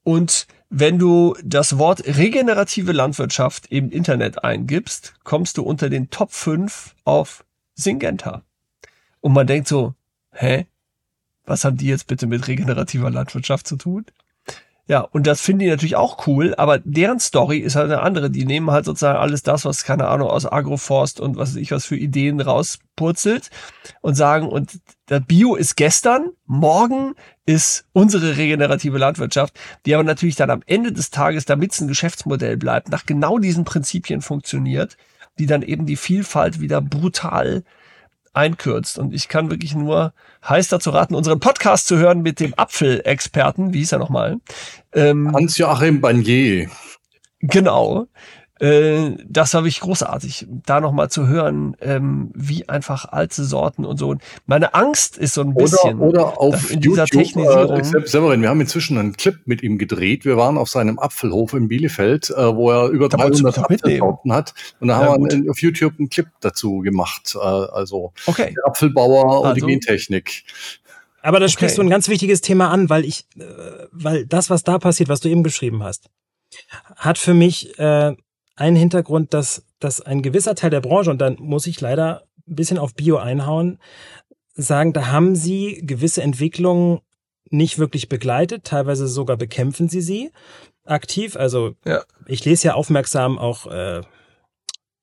[0.04, 6.32] und wenn du das Wort regenerative Landwirtschaft im Internet eingibst, kommst du unter den Top
[6.32, 7.44] 5 auf
[7.76, 8.44] Syngenta.
[9.20, 9.96] Und man denkt so,
[10.32, 10.66] hä?
[11.46, 14.06] Was haben die jetzt bitte mit regenerativer Landwirtschaft zu tun?
[14.92, 18.30] Ja, und das finden die natürlich auch cool, aber deren Story ist halt eine andere.
[18.30, 21.72] Die nehmen halt sozusagen alles das, was, keine Ahnung, aus Agroforst und was weiß ich
[21.72, 23.52] was für Ideen rauspurzelt
[24.02, 27.16] und sagen, und das Bio ist gestern, morgen
[27.46, 31.88] ist unsere regenerative Landwirtschaft, die aber natürlich dann am Ende des Tages, damit es ein
[31.88, 34.98] Geschäftsmodell bleibt, nach genau diesen Prinzipien funktioniert,
[35.40, 37.64] die dann eben die Vielfalt wieder brutal
[38.34, 38.98] einkürzt.
[38.98, 40.14] Und ich kann wirklich nur
[40.48, 44.38] heiß dazu raten, unseren Podcast zu hören mit dem Apfelexperten, wie hieß er nochmal?
[44.94, 46.70] Ähm, Hans-Joachim Bagnier.
[47.40, 48.08] Genau.
[48.62, 53.98] Äh, das war wirklich großartig, da nochmal zu hören, ähm, wie einfach alte Sorten und
[53.98, 54.16] so.
[54.46, 57.80] Meine Angst ist so ein bisschen oder, oder auf in dieser YouTube, Technisierung.
[57.80, 60.26] Äh, Severin, wir haben inzwischen einen Clip mit ihm gedreht.
[60.26, 64.54] Wir waren auf seinem Apfelhof in Bielefeld, äh, wo er über 300 Apfelsorten hat.
[64.80, 67.34] Und da ja, haben wir auf YouTube einen Clip dazu gemacht.
[67.34, 68.54] Äh, also okay.
[68.56, 70.44] der Apfelbauer also, und die also Gentechnik.
[71.24, 71.84] Aber da sprichst okay.
[71.84, 73.44] du ein ganz wichtiges Thema an, weil ich, äh,
[73.92, 76.12] weil das, was da passiert, was du eben geschrieben hast,
[76.96, 78.16] hat für mich äh,
[78.56, 82.56] einen Hintergrund, dass, dass ein gewisser Teil der Branche, und dann muss ich leider ein
[82.56, 83.80] bisschen auf Bio einhauen,
[84.54, 87.00] sagen, da haben sie gewisse Entwicklungen
[87.50, 90.32] nicht wirklich begleitet, teilweise sogar bekämpfen sie sie
[90.86, 91.36] aktiv.
[91.36, 92.04] Also ja.
[92.28, 94.02] ich lese ja aufmerksam auch äh,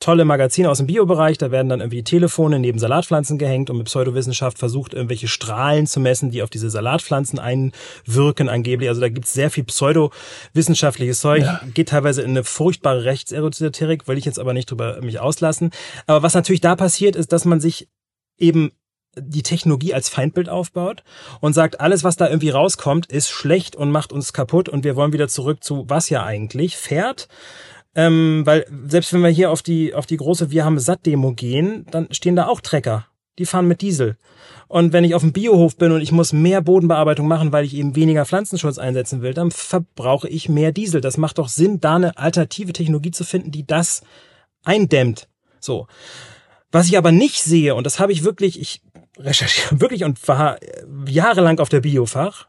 [0.00, 3.86] tolle Magazine aus dem Biobereich, da werden dann irgendwie Telefone neben Salatpflanzen gehängt und mit
[3.86, 8.88] Pseudowissenschaft versucht, irgendwelche Strahlen zu messen, die auf diese Salatpflanzen einwirken angeblich.
[8.88, 11.60] Also da gibt's sehr viel pseudowissenschaftliches Zeug, ja.
[11.74, 15.70] geht teilweise in eine furchtbare Rechtseroterik, will ich jetzt aber nicht drüber mich auslassen.
[16.06, 17.88] Aber was natürlich da passiert, ist, dass man sich
[18.38, 18.70] eben
[19.16, 21.02] die Technologie als Feindbild aufbaut
[21.40, 24.94] und sagt, alles, was da irgendwie rauskommt, ist schlecht und macht uns kaputt und wir
[24.94, 27.26] wollen wieder zurück zu was ja eigentlich fährt
[27.98, 31.84] ähm, weil selbst wenn wir hier auf die, auf die große Wir haben Satt-Demo gehen,
[31.90, 33.06] dann stehen da auch Trecker.
[33.40, 34.16] Die fahren mit Diesel.
[34.68, 37.74] Und wenn ich auf dem Biohof bin und ich muss mehr Bodenbearbeitung machen, weil ich
[37.74, 41.00] eben weniger Pflanzenschutz einsetzen will, dann verbrauche ich mehr Diesel.
[41.00, 44.02] Das macht doch Sinn, da eine alternative Technologie zu finden, die das
[44.62, 45.26] eindämmt.
[45.58, 45.88] So.
[46.70, 48.80] Was ich aber nicht sehe, und das habe ich wirklich, ich
[49.18, 50.58] recherchiere wirklich und war
[51.04, 52.46] jahrelang auf der Biofach,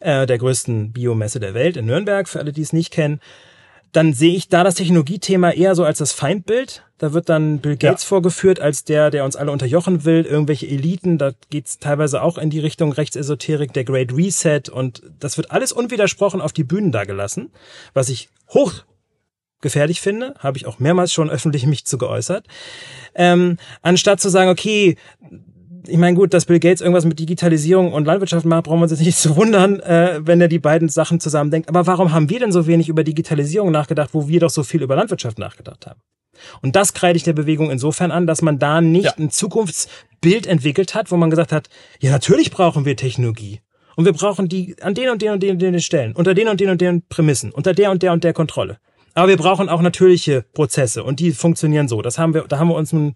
[0.00, 3.20] äh, der größten Biomesse der Welt in Nürnberg, für alle, die es nicht kennen,
[3.94, 6.84] dann sehe ich da das Technologiethema eher so als das Feindbild.
[6.98, 8.08] Da wird dann Bill Gates ja.
[8.08, 11.16] vorgeführt als der, der uns alle unterjochen will, irgendwelche Eliten.
[11.16, 15.70] Da geht's teilweise auch in die Richtung Rechtsesoterik, der Great Reset und das wird alles
[15.70, 17.52] unwidersprochen auf die Bühnen da gelassen,
[17.92, 18.84] was ich hoch
[19.60, 22.46] gefährlich finde, habe ich auch mehrmals schon öffentlich mich zu geäußert.
[23.14, 24.96] Ähm, anstatt zu sagen, okay,
[25.86, 28.92] ich meine, gut, dass Bill Gates irgendwas mit Digitalisierung und Landwirtschaft macht, brauchen wir uns
[28.92, 31.68] jetzt nicht zu wundern, äh, wenn er die beiden Sachen zusammen denkt.
[31.68, 34.82] Aber warum haben wir denn so wenig über Digitalisierung nachgedacht, wo wir doch so viel
[34.82, 36.00] über Landwirtschaft nachgedacht haben?
[36.62, 39.14] Und das kreide ich der Bewegung insofern an, dass man da nicht ja.
[39.18, 41.68] ein Zukunftsbild entwickelt hat, wo man gesagt hat,
[42.00, 43.60] ja, natürlich brauchen wir Technologie.
[43.96, 46.48] Und wir brauchen die an den und den und den und den Stellen, unter den
[46.48, 48.78] und den und den Prämissen, unter der und der und der Kontrolle.
[49.14, 52.02] Aber wir brauchen auch natürliche Prozesse und die funktionieren so.
[52.02, 53.14] Das haben wir, da haben wir uns nun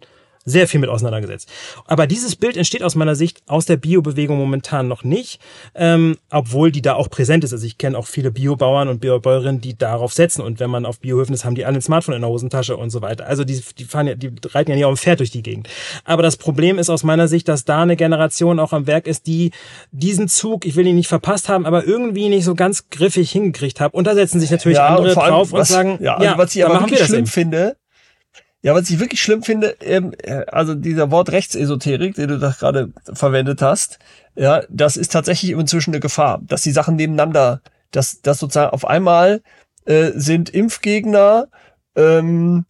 [0.48, 1.48] sehr viel mit auseinandergesetzt.
[1.86, 5.40] Aber dieses Bild entsteht aus meiner Sicht aus der Biobewegung momentan noch nicht,
[5.74, 7.52] ähm, obwohl die da auch präsent ist.
[7.52, 10.42] Also ich kenne auch viele Biobauern und Biobäuerinnen, die darauf setzen.
[10.42, 12.90] Und wenn man auf Biohöfen ist, haben die alle ein Smartphone in der Hosentasche und
[12.90, 13.26] so weiter.
[13.26, 15.68] Also die, die fahren ja, die reiten ja nicht auf dem Pferd durch die Gegend.
[16.04, 19.26] Aber das Problem ist aus meiner Sicht, dass da eine Generation auch am Werk ist,
[19.26, 19.50] die
[19.90, 23.80] diesen Zug, ich will ihn nicht verpasst haben, aber irgendwie nicht so ganz griffig hingekriegt
[23.80, 23.92] haben.
[23.94, 26.64] Und da setzen sich natürlich ja, andere drauf was, und sagen, ja, also was ich
[26.64, 27.76] aber wirklich schlimm finde,
[28.62, 32.50] ja, was ich wirklich schlimm finde, ähm, äh, also dieser Wort Rechtsesoterik, den du da
[32.50, 33.98] gerade verwendet hast,
[34.34, 38.86] ja, das ist tatsächlich inzwischen eine Gefahr, dass die Sachen nebeneinander, dass, dass sozusagen auf
[38.86, 39.42] einmal
[39.84, 41.48] äh, sind Impfgegner,
[41.96, 42.64] ähm,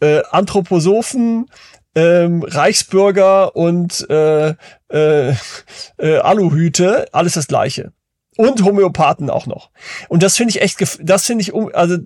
[0.00, 1.46] äh, Anthroposophen,
[1.94, 4.54] ähm, Reichsbürger und äh,
[4.88, 5.34] äh,
[5.98, 7.92] äh, Aluhüte, alles das Gleiche
[8.36, 9.70] und Homöopathen auch noch.
[10.08, 11.98] Und das finde ich echt, das finde ich, also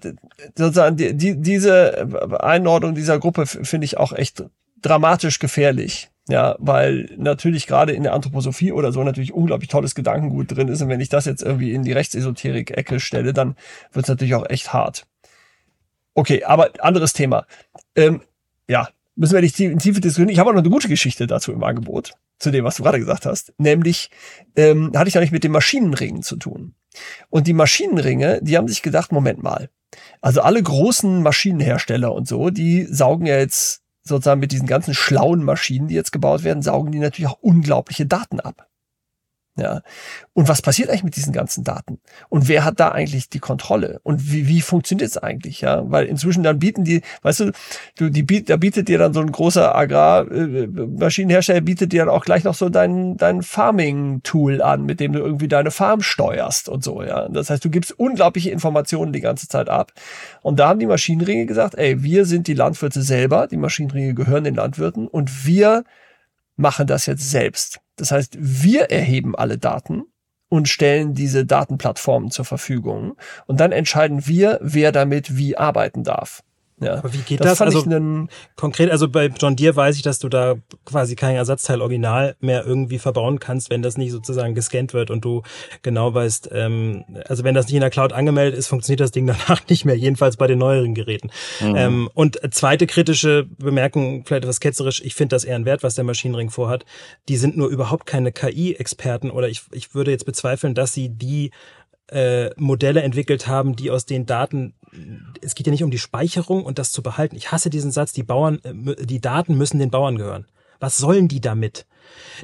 [0.54, 4.44] sozusagen die, die, diese Einordnung dieser Gruppe finde ich auch echt
[4.82, 6.10] dramatisch gefährlich.
[6.30, 10.82] Ja, weil natürlich gerade in der Anthroposophie oder so natürlich unglaublich tolles Gedankengut drin ist.
[10.82, 13.56] Und wenn ich das jetzt irgendwie in die Rechtsesoterik-Ecke stelle, dann
[13.92, 15.06] wird es natürlich auch echt hart.
[16.12, 17.46] Okay, aber anderes Thema.
[17.96, 18.20] Ähm,
[18.68, 20.30] ja, müssen wir nicht in Tiefe diskutieren.
[20.30, 23.00] Ich habe auch noch eine gute Geschichte dazu im Angebot zu dem, was du gerade
[23.00, 23.52] gesagt hast.
[23.58, 24.10] Nämlich
[24.56, 26.74] ähm, hatte ich nicht mit den Maschinenringen zu tun.
[27.28, 29.70] Und die Maschinenringe, die haben sich gedacht, Moment mal.
[30.20, 35.42] Also alle großen Maschinenhersteller und so, die saugen ja jetzt sozusagen mit diesen ganzen schlauen
[35.42, 38.67] Maschinen, die jetzt gebaut werden, saugen die natürlich auch unglaubliche Daten ab.
[39.58, 39.82] Ja.
[40.34, 41.98] Und was passiert eigentlich mit diesen ganzen Daten?
[42.28, 43.98] Und wer hat da eigentlich die Kontrolle?
[44.04, 45.60] Und wie, wie funktioniert es eigentlich?
[45.60, 47.52] Ja, weil inzwischen dann bieten die, weißt du,
[47.96, 52.24] du die da bietet dir dann so ein großer Agrarmaschinenhersteller äh, bietet dir dann auch
[52.24, 56.84] gleich noch so dein dein Farming-Tool an, mit dem du irgendwie deine Farm steuerst und
[56.84, 57.02] so.
[57.02, 59.92] Ja, das heißt, du gibst unglaubliche Informationen die ganze Zeit ab.
[60.42, 64.44] Und da haben die Maschinenringe gesagt, ey, wir sind die Landwirte selber, die Maschinenringe gehören
[64.44, 65.82] den Landwirten und wir
[66.56, 67.80] machen das jetzt selbst.
[67.98, 70.04] Das heißt, wir erheben alle Daten
[70.48, 73.16] und stellen diese Datenplattformen zur Verfügung.
[73.46, 76.42] Und dann entscheiden wir, wer damit wie arbeiten darf.
[76.80, 76.94] Ja.
[76.98, 77.58] Aber wie geht das?
[77.58, 81.36] fand also einen, konkret, also bei John Deere weiß ich, dass du da quasi kein
[81.36, 85.42] Ersatzteil original mehr irgendwie verbauen kannst, wenn das nicht sozusagen gescannt wird und du
[85.82, 89.26] genau weißt, ähm, also wenn das nicht in der Cloud angemeldet ist, funktioniert das Ding
[89.48, 91.30] danach nicht mehr, jedenfalls bei den neueren Geräten.
[91.60, 91.76] Mhm.
[91.76, 95.94] Ähm, und zweite kritische Bemerkung, vielleicht etwas ketzerisch, ich finde das eher ein Wert, was
[95.94, 96.84] der Maschinenring vorhat.
[97.28, 101.50] Die sind nur überhaupt keine KI-Experten oder ich, ich würde jetzt bezweifeln, dass sie die
[102.08, 104.74] äh, Modelle entwickelt haben, die aus den Daten,
[105.40, 107.36] es geht ja nicht um die Speicherung und das zu behalten.
[107.36, 110.46] Ich hasse diesen Satz, die Bauern, äh, die Daten müssen den Bauern gehören.
[110.80, 111.86] Was sollen die damit?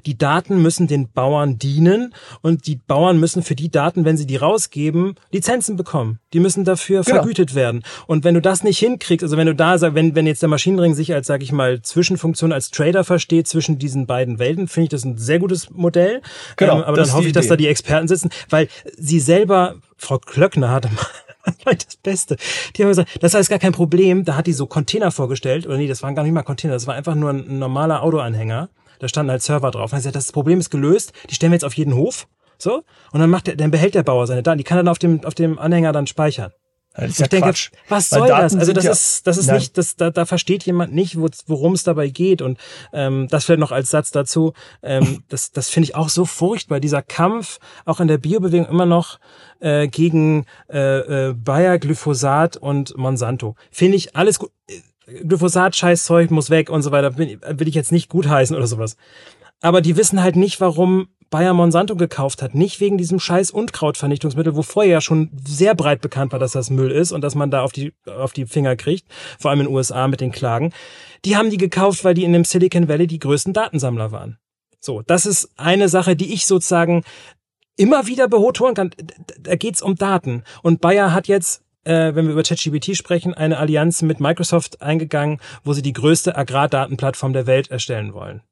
[0.07, 4.27] Die Daten müssen den Bauern dienen und die Bauern müssen für die Daten, wenn sie
[4.27, 6.19] die rausgeben, Lizenzen bekommen.
[6.33, 7.17] Die müssen dafür Genau.
[7.19, 7.83] vergütet werden.
[8.07, 10.49] Und wenn du das nicht hinkriegst, also wenn du da sag, wenn, wenn jetzt der
[10.49, 14.85] Maschinenring sich als, sag ich mal, Zwischenfunktion als Trader versteht zwischen diinen beiden Welten, finde
[14.85, 16.23] ich das ein sehr gutes Modell.
[16.57, 20.19] Genau, ähm, aber dann hoffe ich, dass da die Experten sitzen, weil sie selber, Frau
[20.19, 20.89] Klöckner hatte
[21.65, 22.37] mal das Beste.
[22.77, 24.25] Die haben gesagt, das ist gar kein Problem.
[24.25, 26.87] Da hat die so Container vorgestellt, oder nee, das waren gar nicht mal Container, das
[26.87, 28.69] war einfach nur ein, ein normaler Autoanhänger.
[28.99, 29.93] Da standen halt Server drauf.
[29.93, 32.27] Und er sagt, das Problem ist gelöst, die stellen wir jetzt auf jeden Hof.
[32.57, 32.83] So,
[33.13, 34.59] und dann macht der, dann behält der Bauer seine Daten.
[34.59, 36.53] Die kann er dann auf dem, auf dem Anhänger dann speichern.
[36.95, 37.71] das ist ich denke, Quatsch.
[37.89, 38.55] was soll das?
[38.55, 39.57] Also das ja- ist, das ist Nein.
[39.57, 42.41] nicht, das, da, da versteht jemand nicht, wo- worum es dabei geht.
[42.43, 42.59] Und
[42.93, 44.53] ähm, das vielleicht noch als Satz dazu.
[44.85, 46.79] Ähm, das, das finde ich auch so furchtbar.
[46.79, 49.19] Dieser Kampf auch in der Biobewegung immer noch
[49.59, 53.57] äh, gegen äh, äh, Bayer, Glyphosat und Monsanto.
[53.73, 54.53] Finde ich alles gut.
[55.07, 57.17] Glyphosat, Scheißzeug muss weg und so weiter.
[57.19, 58.97] Will ich jetzt nicht gutheißen oder sowas.
[59.61, 62.55] Aber die wissen halt nicht, warum Bayer Monsanto gekauft hat.
[62.55, 66.71] Nicht wegen diesem scheiß Unkrautvernichtungsmittel, wo vorher ja schon sehr breit bekannt war, dass das
[66.71, 69.07] Müll ist und dass man da auf die, auf die Finger kriegt.
[69.41, 70.73] Vor allem in den USA mit den Klagen.
[71.25, 74.39] Die haben die gekauft, weil die in dem Silicon Valley die größten Datensammler waren.
[74.79, 77.03] So, das ist eine Sache, die ich sozusagen
[77.77, 78.91] immer wieder betonen kann.
[79.41, 80.45] Da geht's um Daten.
[80.63, 85.41] Und Bayer hat jetzt äh, wenn wir über ChatGPT sprechen, eine Allianz mit Microsoft eingegangen,
[85.63, 88.43] wo sie die größte Agrardatenplattform der Welt erstellen wollen.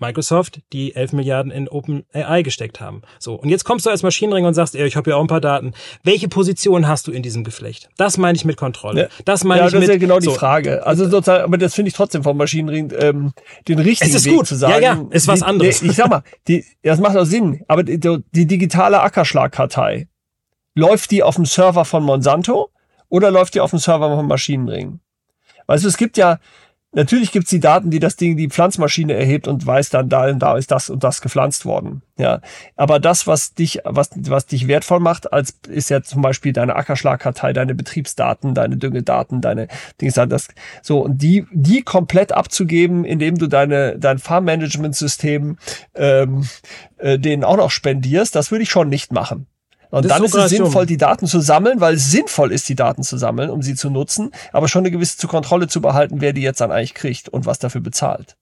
[0.00, 3.02] Microsoft, die 11 Milliarden in OpenAI gesteckt haben.
[3.18, 5.26] So, und jetzt kommst du als Maschinenring und sagst, ey, ich habe ja auch ein
[5.26, 5.72] paar Daten.
[6.02, 7.88] Welche Position hast du in diesem Geflecht?
[7.96, 9.02] Das meine ich mit Kontrolle.
[9.02, 9.08] Ja.
[9.24, 10.32] Das meine ja, ich das mit ist ja genau die so.
[10.32, 10.86] Frage.
[10.86, 13.32] Also sozusagen, aber das finde ich trotzdem vom Maschinenring ähm,
[13.68, 14.46] den richtigen Es ist Weg gut.
[14.46, 14.82] zu sagen.
[14.82, 15.82] Ja, ja, ist was die, anderes.
[15.82, 17.62] Nee, ich sag mal, die, das macht auch Sinn.
[17.68, 20.08] Aber die, die digitale Ackerschlagkartei
[20.74, 22.69] läuft die auf dem Server von Monsanto
[23.10, 25.00] oder läuft die auf dem Server vom Maschinenring?
[25.66, 26.38] Weißt du, es gibt ja
[26.92, 30.56] Natürlich gibt's die Daten, die das Ding, die Pflanzmaschine erhebt und weiß dann, da da
[30.56, 32.02] ist das und das gepflanzt worden.
[32.18, 32.40] Ja,
[32.74, 36.74] aber das, was dich, was, was dich wertvoll macht, als ist ja zum Beispiel deine
[36.74, 39.68] Ackerschlagkartei, deine Betriebsdaten, deine Düngedaten, deine
[40.00, 40.48] Dings, das
[40.82, 45.58] so und die, die komplett abzugeben, indem du deine dein Farmmanagementsystem
[45.94, 46.48] ähm,
[46.98, 49.46] äh, denen auch noch spendierst, das würde ich schon nicht machen.
[49.90, 50.64] Und Das ist dann ist es Operation.
[50.66, 53.74] sinnvoll, die Daten zu sammeln, weil es sinnvoll ist, die Daten zu sammeln, um sie
[53.74, 57.28] zu nutzen, aber schon eine gewisse Kontrolle zu behalten, wer die jetzt dann eigentlich kriegt
[57.28, 58.36] und was dafür bezahlt.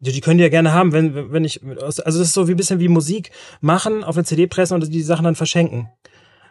[0.00, 2.52] Die, die können die ja gerne haben, wenn, wenn ich, also das ist so wie
[2.52, 3.30] ein bisschen wie Musik
[3.60, 5.90] machen, auf eine CD pressen und die Sachen dann verschenken.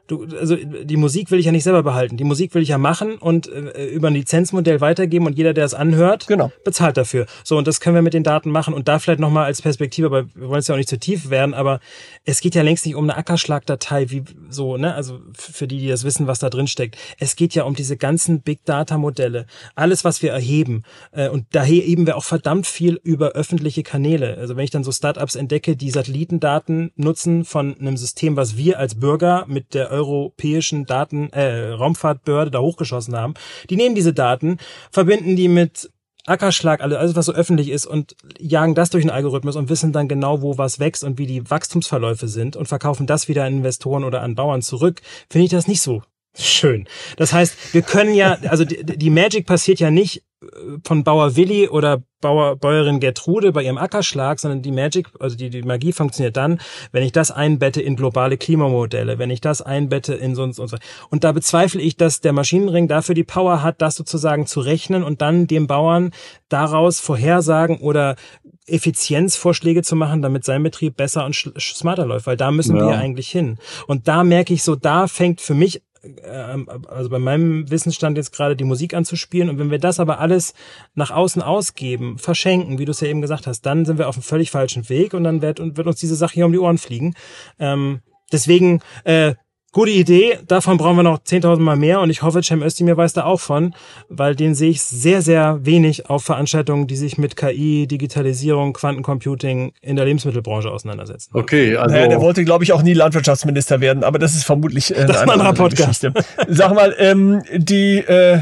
[0.10, 2.18] Du, also die Musik will ich ja nicht selber behalten.
[2.18, 5.66] Die Musik will ich ja machen und äh, über ein Lizenzmodell weitergeben und jeder, der
[5.66, 6.52] es anhört, Genau.
[6.66, 7.28] bezahlt dafür.
[7.44, 10.08] So, und das können wir mit den Daten machen und da vielleicht nochmal als Perspektive,
[10.08, 11.80] aber wir wollen es ja auch nicht zu tief werden, aber
[12.26, 15.88] es geht ja längst nicht um eine Ackerschlagdatei, wie so, ne, also für die, die
[15.88, 16.98] das wissen, was da drin steckt.
[17.20, 19.46] Es geht ja um diese ganzen Big Data Modelle.
[19.76, 20.84] Alles, was wir erheben.
[21.12, 24.38] Äh, und da heben wir auch verdammt viel über öffentliche Kanäle.
[24.40, 28.80] Also wenn ich dann so Startups entdecke, die Satellitendaten nutzen von einem System, was wir
[28.80, 33.34] als Bürger mit der europäischen Daten, äh, Raumfahrtbehörde da hochgeschossen haben,
[33.70, 34.58] die nehmen diese Daten,
[34.92, 35.90] verbinden die mit
[36.26, 40.08] Ackerschlag, alles, was so öffentlich ist und jagen das durch den Algorithmus und wissen dann
[40.08, 44.04] genau, wo was wächst und wie die Wachstumsverläufe sind und verkaufen das wieder an Investoren
[44.04, 46.04] oder an Bauern zurück, finde ich das nicht so
[46.38, 46.88] schön.
[47.18, 50.46] Das heißt, wir können ja, also die, die Magic passiert ja nicht äh,
[50.86, 55.50] von Bauer Willi oder Bauer, Bäuerin Gertrude bei ihrem Ackerschlag, sondern die Magic, also die,
[55.50, 56.60] die Magie funktioniert dann,
[56.92, 60.68] wenn ich das einbette in globale Klimamodelle, wenn ich das einbette in so und so.
[61.10, 65.04] und da bezweifle ich, dass der Maschinenring dafür die Power hat, das sozusagen zu rechnen
[65.04, 66.12] und dann dem Bauern
[66.50, 68.16] daraus Vorhersagen oder
[68.66, 72.88] Effizienzvorschläge zu machen, damit sein Betrieb besser und smarter läuft, weil da müssen Ja.
[72.88, 73.58] wir eigentlich hin.
[73.88, 75.82] Und da merke ich so, da fängt für mich
[76.88, 79.50] also bei meinem Wissensstand jetzt gerade die Musik anzuspielen.
[79.50, 80.54] Und wenn wir das aber alles
[80.96, 84.16] nach außen ausgeben, verschenken, wie du es ja eben gesagt hast, dann sind wir auf
[84.16, 86.78] einem völlig falschen Weg und dann wird, wird uns diese Sache hier um die Ohren
[86.78, 87.16] fliegen.
[87.60, 88.02] Ähm,
[88.32, 89.36] deswegen, äh,
[89.72, 90.40] gute Idee.
[90.48, 93.40] Davon brauchen wir noch 10.000 Mal mehr und ich hoffe, Cem Özdemir weiß da auch
[93.40, 93.74] von,
[94.10, 99.74] weil den sehe ich sehr, sehr wenig auf Veranstaltungen, die sich mit KI, Digitalisierung, Quantencomputing
[99.82, 101.32] in der Lebensmittelbranche auseinandersetzen.
[101.34, 104.96] Okay, also naja, der wollte, glaube ich, auch nie Landwirtschaftsminister werden, aber das ist vermutlich
[104.96, 106.02] äh, Das ist eine andere Podcast.
[106.02, 106.14] Geschichte.
[106.48, 108.40] Sag mal, ähm, die, äh,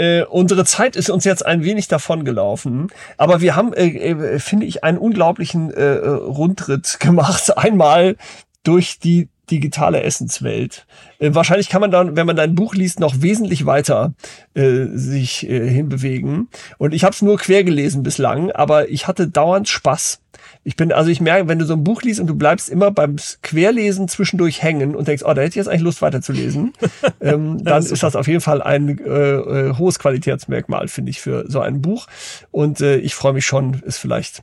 [0.00, 2.86] Äh, unsere Zeit ist uns jetzt ein wenig davongelaufen,
[3.16, 7.56] aber wir haben, äh, äh, finde ich, einen unglaublichen äh, äh Rundritt gemacht.
[7.58, 8.16] Einmal
[8.62, 10.86] durch die digitale Essenswelt.
[11.18, 14.14] Äh, wahrscheinlich kann man dann, wenn man dein Buch liest, noch wesentlich weiter
[14.54, 16.48] äh, sich äh, hinbewegen.
[16.78, 20.20] Und ich habe es nur quer gelesen bislang, aber ich hatte dauernd Spaß.
[20.64, 22.90] Ich bin, also ich merke, wenn du so ein Buch liest und du bleibst immer
[22.90, 26.72] beim Querlesen zwischendurch hängen und denkst, oh, da hätte ich jetzt eigentlich Lust weiterzulesen,
[27.20, 31.44] ähm, dann ist, das auf jeden Fall ein äh, äh, hohes Qualitätsmerkmal, finde ich, für
[31.48, 32.06] so ein Buch.
[32.50, 34.42] Und äh, ich freue mich schon, es vielleicht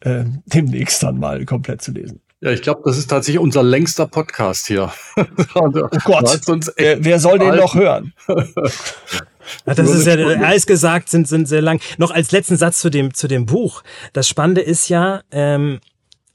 [0.00, 2.20] äh, demnächst dann mal komplett zu lesen.
[2.40, 4.92] Ja, ich glaube, das ist tatsächlich unser längster Podcast hier.
[5.54, 5.70] oh
[6.04, 6.40] Gott,
[6.76, 8.12] wer, wer soll den noch hören?
[9.64, 11.80] Ja, das ist ja, alles gesagt, sind, sind sehr lang.
[11.98, 13.82] Noch als letzten Satz zu dem, zu dem Buch.
[14.12, 15.80] Das Spannende ist ja, ähm,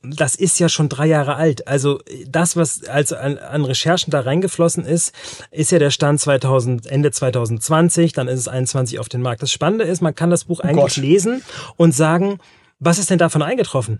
[0.01, 1.67] das ist ja schon drei Jahre alt.
[1.67, 5.13] Also das, was also an, an Recherchen da reingeflossen ist,
[5.51, 9.43] ist ja der Stand 2000, Ende 2020, dann ist es 21 auf den Markt.
[9.43, 10.97] Das Spannende ist, man kann das Buch oh eigentlich Gott.
[10.97, 11.43] lesen
[11.77, 12.39] und sagen,
[12.81, 13.99] was ist denn davon eingetroffen?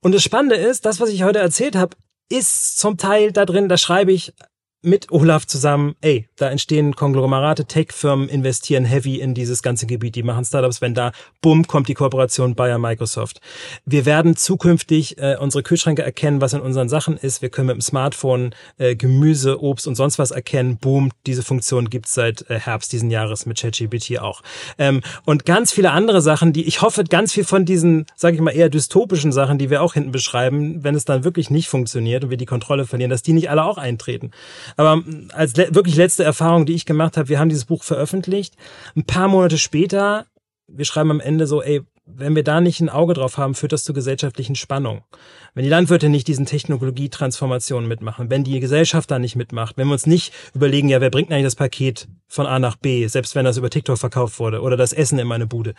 [0.00, 1.96] Und das Spannende ist, das, was ich heute erzählt habe,
[2.30, 4.32] ist zum Teil da drin, da schreibe ich
[4.82, 10.24] mit Olaf zusammen, ey, da entstehen Konglomerate, Tech-Firmen investieren heavy in dieses ganze Gebiet, die
[10.24, 13.40] machen Startups, wenn da, bumm, kommt die Kooperation Bayer Microsoft.
[13.86, 17.42] Wir werden zukünftig äh, unsere Kühlschränke erkennen, was in unseren Sachen ist.
[17.42, 20.78] Wir können mit dem Smartphone äh, Gemüse, Obst und sonst was erkennen.
[20.78, 24.42] Boom, diese Funktion gibt's seit äh, Herbst diesen Jahres mit ChatGPT auch.
[24.78, 28.42] Ähm, und ganz viele andere Sachen, die ich hoffe, ganz viel von diesen, sage ich
[28.42, 32.24] mal, eher dystopischen Sachen, die wir auch hinten beschreiben, wenn es dann wirklich nicht funktioniert
[32.24, 34.32] und wir die Kontrolle verlieren, dass die nicht alle auch eintreten.
[34.76, 38.56] Aber als le wirklich letzte Erfahrung, die ich gemacht habe, wir haben dieses Buch veröffentlicht.
[38.96, 40.26] Ein paar Monate später,
[40.66, 43.72] wir schreiben am Ende so, ey, wenn wir da nicht ein Auge drauf haben, führt
[43.72, 45.02] das zu gesellschaftlichen Spannungen.
[45.54, 49.92] Wenn die Landwirte nicht diesen Technologietransformationen mitmachen, wenn die Gesellschaft da nicht mitmacht, wenn wir
[49.92, 53.44] uns nicht überlegen, ja, wer bringt eigentlich das Paket von A nach B, selbst wenn
[53.44, 55.74] das über TikTok verkauft wurde oder das Essen in meine Bude,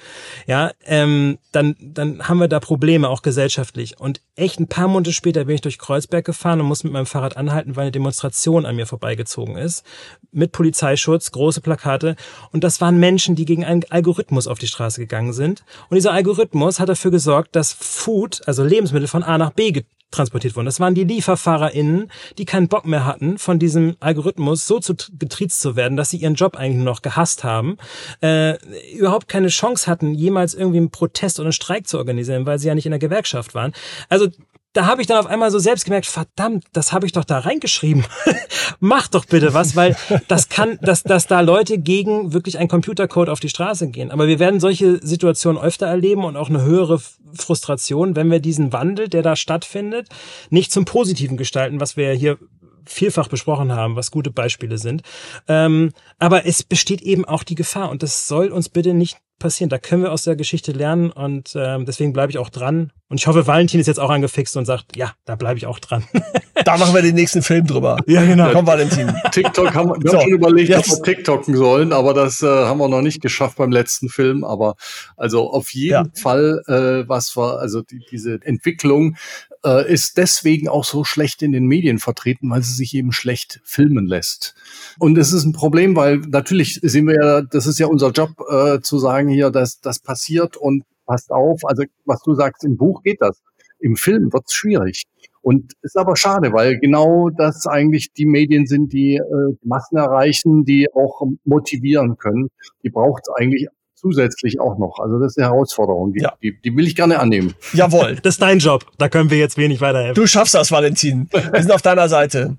[0.46, 4.00] ja, ähm, dann, dann haben wir da Probleme, auch gesellschaftlich.
[4.00, 7.08] Und echt ein paar Monate später bin ich durch Kreuzberg gefahren und muss mit meinem
[7.08, 9.84] Fahrrad anhalten, weil eine Demonstration an mir vorbeigezogen ist.
[10.32, 12.16] Mit Polizeischutz, große Plakate.
[12.52, 15.64] Und das waren Menschen, die gegen einen Algorithmus auf die Straße gegangen sind.
[15.90, 19.84] Und dieser Algorithmus hat dafür gesorgt, dass Food, also Lebensmittel von A nach B
[20.14, 20.68] transportiert wurden.
[20.68, 25.60] Das waren die LieferfahrerInnen, die keinen Bock mehr hatten, von diesem Algorithmus so zu getriezt
[25.60, 27.78] zu werden, dass sie ihren Job eigentlich noch gehasst haben,
[28.22, 28.58] äh,
[28.96, 32.68] überhaupt keine Chance hatten, jemals irgendwie einen Protest oder einen Streik zu organisieren, weil sie
[32.68, 33.74] ja nicht in der Gewerkschaft waren.
[34.08, 34.28] Also
[34.74, 37.40] da habe ich dann auf einmal so selbst gemerkt, verdammt, das habe ich doch da
[37.40, 38.06] reingeschrieben.
[38.80, 39.96] Mach doch bitte was, weil
[40.28, 44.12] das kann, dass, dass da Leute gegen wirklich einen Computercode auf die Straße gehen.
[44.12, 47.00] Aber wir werden solche Situationen öfter erleben und auch eine höhere
[47.34, 50.10] Frustration, wenn wir diesen Wandel, der da stattfindet,
[50.50, 52.38] nicht zum Positiven gestalten, was wir hier
[52.86, 55.02] vielfach besprochen haben, was gute Beispiele sind.
[55.48, 59.70] Ähm, aber es besteht eben auch die Gefahr und das soll uns bitte nicht passieren.
[59.70, 62.92] Da können wir aus der Geschichte lernen und ähm, deswegen bleibe ich auch dran.
[63.10, 65.80] Und ich hoffe, Valentin ist jetzt auch angefixt und sagt, ja, da bleibe ich auch
[65.80, 66.06] dran.
[66.66, 67.98] da machen wir den nächsten Film drüber.
[68.08, 68.52] Ja, genau.
[68.52, 69.14] Komm, Valentin.
[69.32, 70.92] TikTok haben wir so, haben schon überlegt, jetzt.
[70.92, 74.44] ob wir TikToken sollen, aber das äh, haben wir noch nicht geschafft beim letzten Film.
[74.44, 74.76] Aber
[75.18, 76.22] also auf jeden ja.
[76.22, 79.18] Fall, äh, was war, also die, diese Entwicklung
[79.66, 83.62] äh, ist deswegen auch so schlecht in den Medien vertreten, weil sie sich eben schlecht
[83.64, 84.56] filmen lässt.
[85.00, 88.32] Und es ist ein Problem, weil natürlich sehen wir ja, das ist ja unser Job,
[88.50, 91.62] äh, zu sagen hier, dass das passiert und passt auf.
[91.64, 93.42] Also was du sagst, im Buch geht das.
[93.80, 95.04] Im Film wird es schwierig.
[95.42, 100.64] Und ist aber schade, weil genau das eigentlich die Medien sind, die äh, Massen erreichen,
[100.64, 102.48] die auch motivieren können.
[102.82, 103.68] Die braucht es eigentlich
[104.04, 105.00] zusätzlich auch noch.
[105.00, 106.34] Also das ist eine Herausforderung, die, ja.
[106.44, 107.54] die, die will ich gerne annehmen.
[107.72, 108.18] Jawohl.
[108.22, 108.86] Das ist dein Job.
[108.98, 110.16] Da können wir jetzt wenig weiterhelfen.
[110.16, 111.30] Du schaffst das, Valentin.
[111.32, 112.58] Wir sind auf deiner Seite.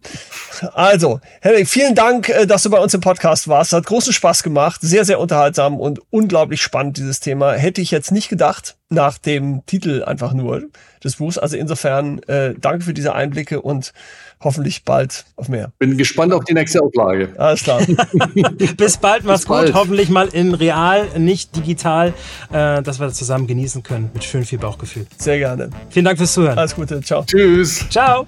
[0.73, 3.73] Also, Henrik, vielen Dank, äh, dass du bei uns im Podcast warst.
[3.73, 4.81] Hat großen Spaß gemacht.
[4.81, 7.53] Sehr, sehr unterhaltsam und unglaublich spannend, dieses Thema.
[7.53, 10.63] Hätte ich jetzt nicht gedacht nach dem Titel einfach nur
[11.03, 11.39] des Buchs.
[11.39, 13.93] Also insofern äh, danke für diese Einblicke und
[14.41, 15.73] hoffentlich bald auf mehr.
[15.79, 17.31] Bin gespannt auf die nächste Auflage.
[17.37, 17.83] Alles klar.
[18.77, 19.57] Bis bald, mach's Bis gut.
[19.57, 19.75] Bald.
[19.75, 22.15] Hoffentlich mal in real, nicht digital,
[22.53, 25.07] äh, dass wir das zusammen genießen können mit schön viel Bauchgefühl.
[25.19, 25.71] Sehr gerne.
[25.91, 26.59] Vielen Dank fürs Zuhören.
[26.59, 27.01] Alles Gute.
[27.01, 27.25] Ciao.
[27.25, 27.87] Tschüss.
[27.91, 28.27] Ciao.